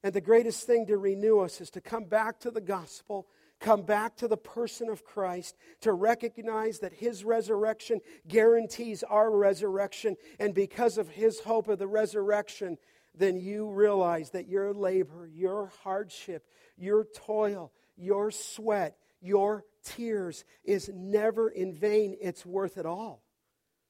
And 0.03 0.13
the 0.13 0.21
greatest 0.21 0.65
thing 0.65 0.87
to 0.87 0.97
renew 0.97 1.39
us 1.39 1.61
is 1.61 1.69
to 1.71 1.81
come 1.81 2.05
back 2.05 2.39
to 2.39 2.51
the 2.51 2.61
gospel, 2.61 3.27
come 3.59 3.83
back 3.83 4.15
to 4.17 4.27
the 4.27 4.37
person 4.37 4.89
of 4.89 5.03
Christ, 5.03 5.55
to 5.81 5.93
recognize 5.93 6.79
that 6.79 6.93
his 6.93 7.23
resurrection 7.23 8.01
guarantees 8.27 9.03
our 9.03 9.29
resurrection. 9.29 10.15
And 10.39 10.55
because 10.55 10.97
of 10.97 11.09
his 11.09 11.39
hope 11.41 11.67
of 11.67 11.77
the 11.77 11.87
resurrection, 11.87 12.77
then 13.15 13.37
you 13.37 13.69
realize 13.69 14.31
that 14.31 14.47
your 14.47 14.73
labor, 14.73 15.29
your 15.31 15.71
hardship, 15.83 16.47
your 16.77 17.05
toil, 17.05 17.71
your 17.95 18.31
sweat, 18.31 18.97
your 19.21 19.65
tears 19.83 20.45
is 20.63 20.89
never 20.91 21.47
in 21.47 21.73
vain. 21.73 22.17
It's 22.19 22.43
worth 22.43 22.77
it 22.77 22.87
all. 22.87 23.21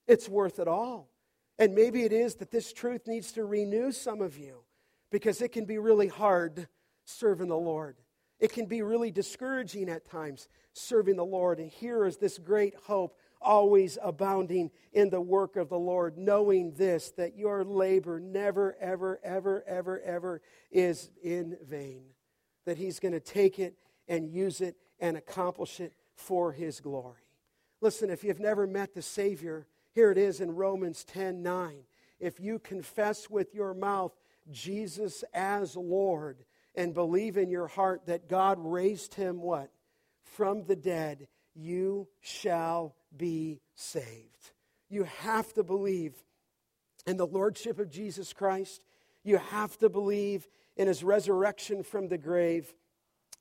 It's 0.07 0.27
worth 0.27 0.59
it 0.59 0.67
all. 0.67 1.09
And 1.57 1.73
maybe 1.73 2.03
it 2.03 2.11
is 2.11 2.35
that 2.35 2.51
this 2.51 2.73
truth 2.73 3.07
needs 3.07 3.31
to 3.33 3.45
renew 3.45 3.93
some 3.93 4.21
of 4.21 4.37
you 4.37 4.63
because 5.11 5.41
it 5.41 5.51
can 5.51 5.65
be 5.65 5.77
really 5.77 6.07
hard 6.07 6.67
serving 7.05 7.49
the 7.49 7.57
Lord. 7.57 7.97
It 8.39 8.51
can 8.51 8.65
be 8.65 8.81
really 8.81 9.11
discouraging 9.11 9.87
at 9.89 10.09
times 10.09 10.47
serving 10.73 11.17
the 11.17 11.25
Lord. 11.25 11.59
And 11.59 11.69
here 11.69 12.05
is 12.05 12.17
this 12.17 12.39
great 12.39 12.73
hope 12.87 13.15
always 13.39 13.97
abounding 14.01 14.71
in 14.93 15.09
the 15.09 15.21
work 15.21 15.55
of 15.55 15.69
the 15.69 15.77
Lord, 15.77 16.17
knowing 16.17 16.73
this, 16.73 17.11
that 17.17 17.35
your 17.35 17.63
labor 17.63 18.19
never, 18.19 18.75
ever, 18.79 19.19
ever, 19.23 19.63
ever, 19.67 19.99
ever 20.01 20.41
is 20.71 21.09
in 21.23 21.57
vain. 21.63 22.03
That 22.65 22.77
He's 22.77 22.99
going 22.99 23.13
to 23.13 23.19
take 23.19 23.59
it 23.59 23.75
and 24.07 24.29
use 24.29 24.61
it 24.61 24.75
and 24.99 25.17
accomplish 25.17 25.79
it 25.79 25.93
for 26.15 26.51
His 26.51 26.79
glory. 26.79 27.21
Listen, 27.79 28.09
if 28.09 28.23
you've 28.23 28.39
never 28.39 28.67
met 28.67 28.93
the 28.93 29.01
Savior, 29.01 29.67
here 29.93 30.11
it 30.11 30.17
is 30.17 30.39
in 30.39 30.55
Romans 30.55 31.03
10 31.03 31.41
9. 31.41 31.83
If 32.19 32.39
you 32.39 32.59
confess 32.59 33.29
with 33.29 33.55
your 33.55 33.73
mouth 33.73 34.13
Jesus 34.51 35.23
as 35.33 35.75
Lord 35.75 36.43
and 36.75 36.93
believe 36.93 37.37
in 37.37 37.49
your 37.49 37.67
heart 37.67 38.05
that 38.05 38.29
God 38.29 38.57
raised 38.59 39.15
him 39.15 39.41
what? 39.41 39.71
From 40.23 40.63
the 40.63 40.75
dead, 40.75 41.27
you 41.53 42.07
shall 42.21 42.95
be 43.15 43.61
saved. 43.75 44.51
You 44.89 45.03
have 45.03 45.53
to 45.53 45.63
believe 45.63 46.15
in 47.05 47.17
the 47.17 47.27
Lordship 47.27 47.79
of 47.79 47.89
Jesus 47.89 48.33
Christ. 48.33 48.83
You 49.23 49.37
have 49.37 49.77
to 49.79 49.89
believe 49.89 50.47
in 50.77 50.87
his 50.87 51.03
resurrection 51.03 51.83
from 51.83 52.07
the 52.07 52.17
grave, 52.17 52.73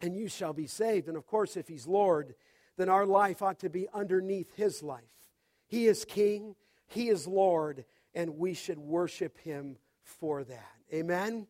and 0.00 0.16
you 0.16 0.28
shall 0.28 0.52
be 0.52 0.66
saved. 0.66 1.08
And 1.08 1.16
of 1.16 1.26
course, 1.26 1.56
if 1.56 1.68
he's 1.68 1.86
Lord, 1.86 2.34
then 2.76 2.88
our 2.88 3.06
life 3.06 3.42
ought 3.42 3.60
to 3.60 3.70
be 3.70 3.88
underneath 3.92 4.54
his 4.56 4.82
life. 4.82 5.02
He 5.66 5.86
is 5.86 6.04
King, 6.04 6.56
he 6.86 7.08
is 7.08 7.26
Lord, 7.26 7.84
and 8.14 8.38
we 8.38 8.54
should 8.54 8.78
worship 8.78 9.38
him 9.38 9.76
for 10.02 10.42
that. 10.44 10.79
Amen? 10.92 11.46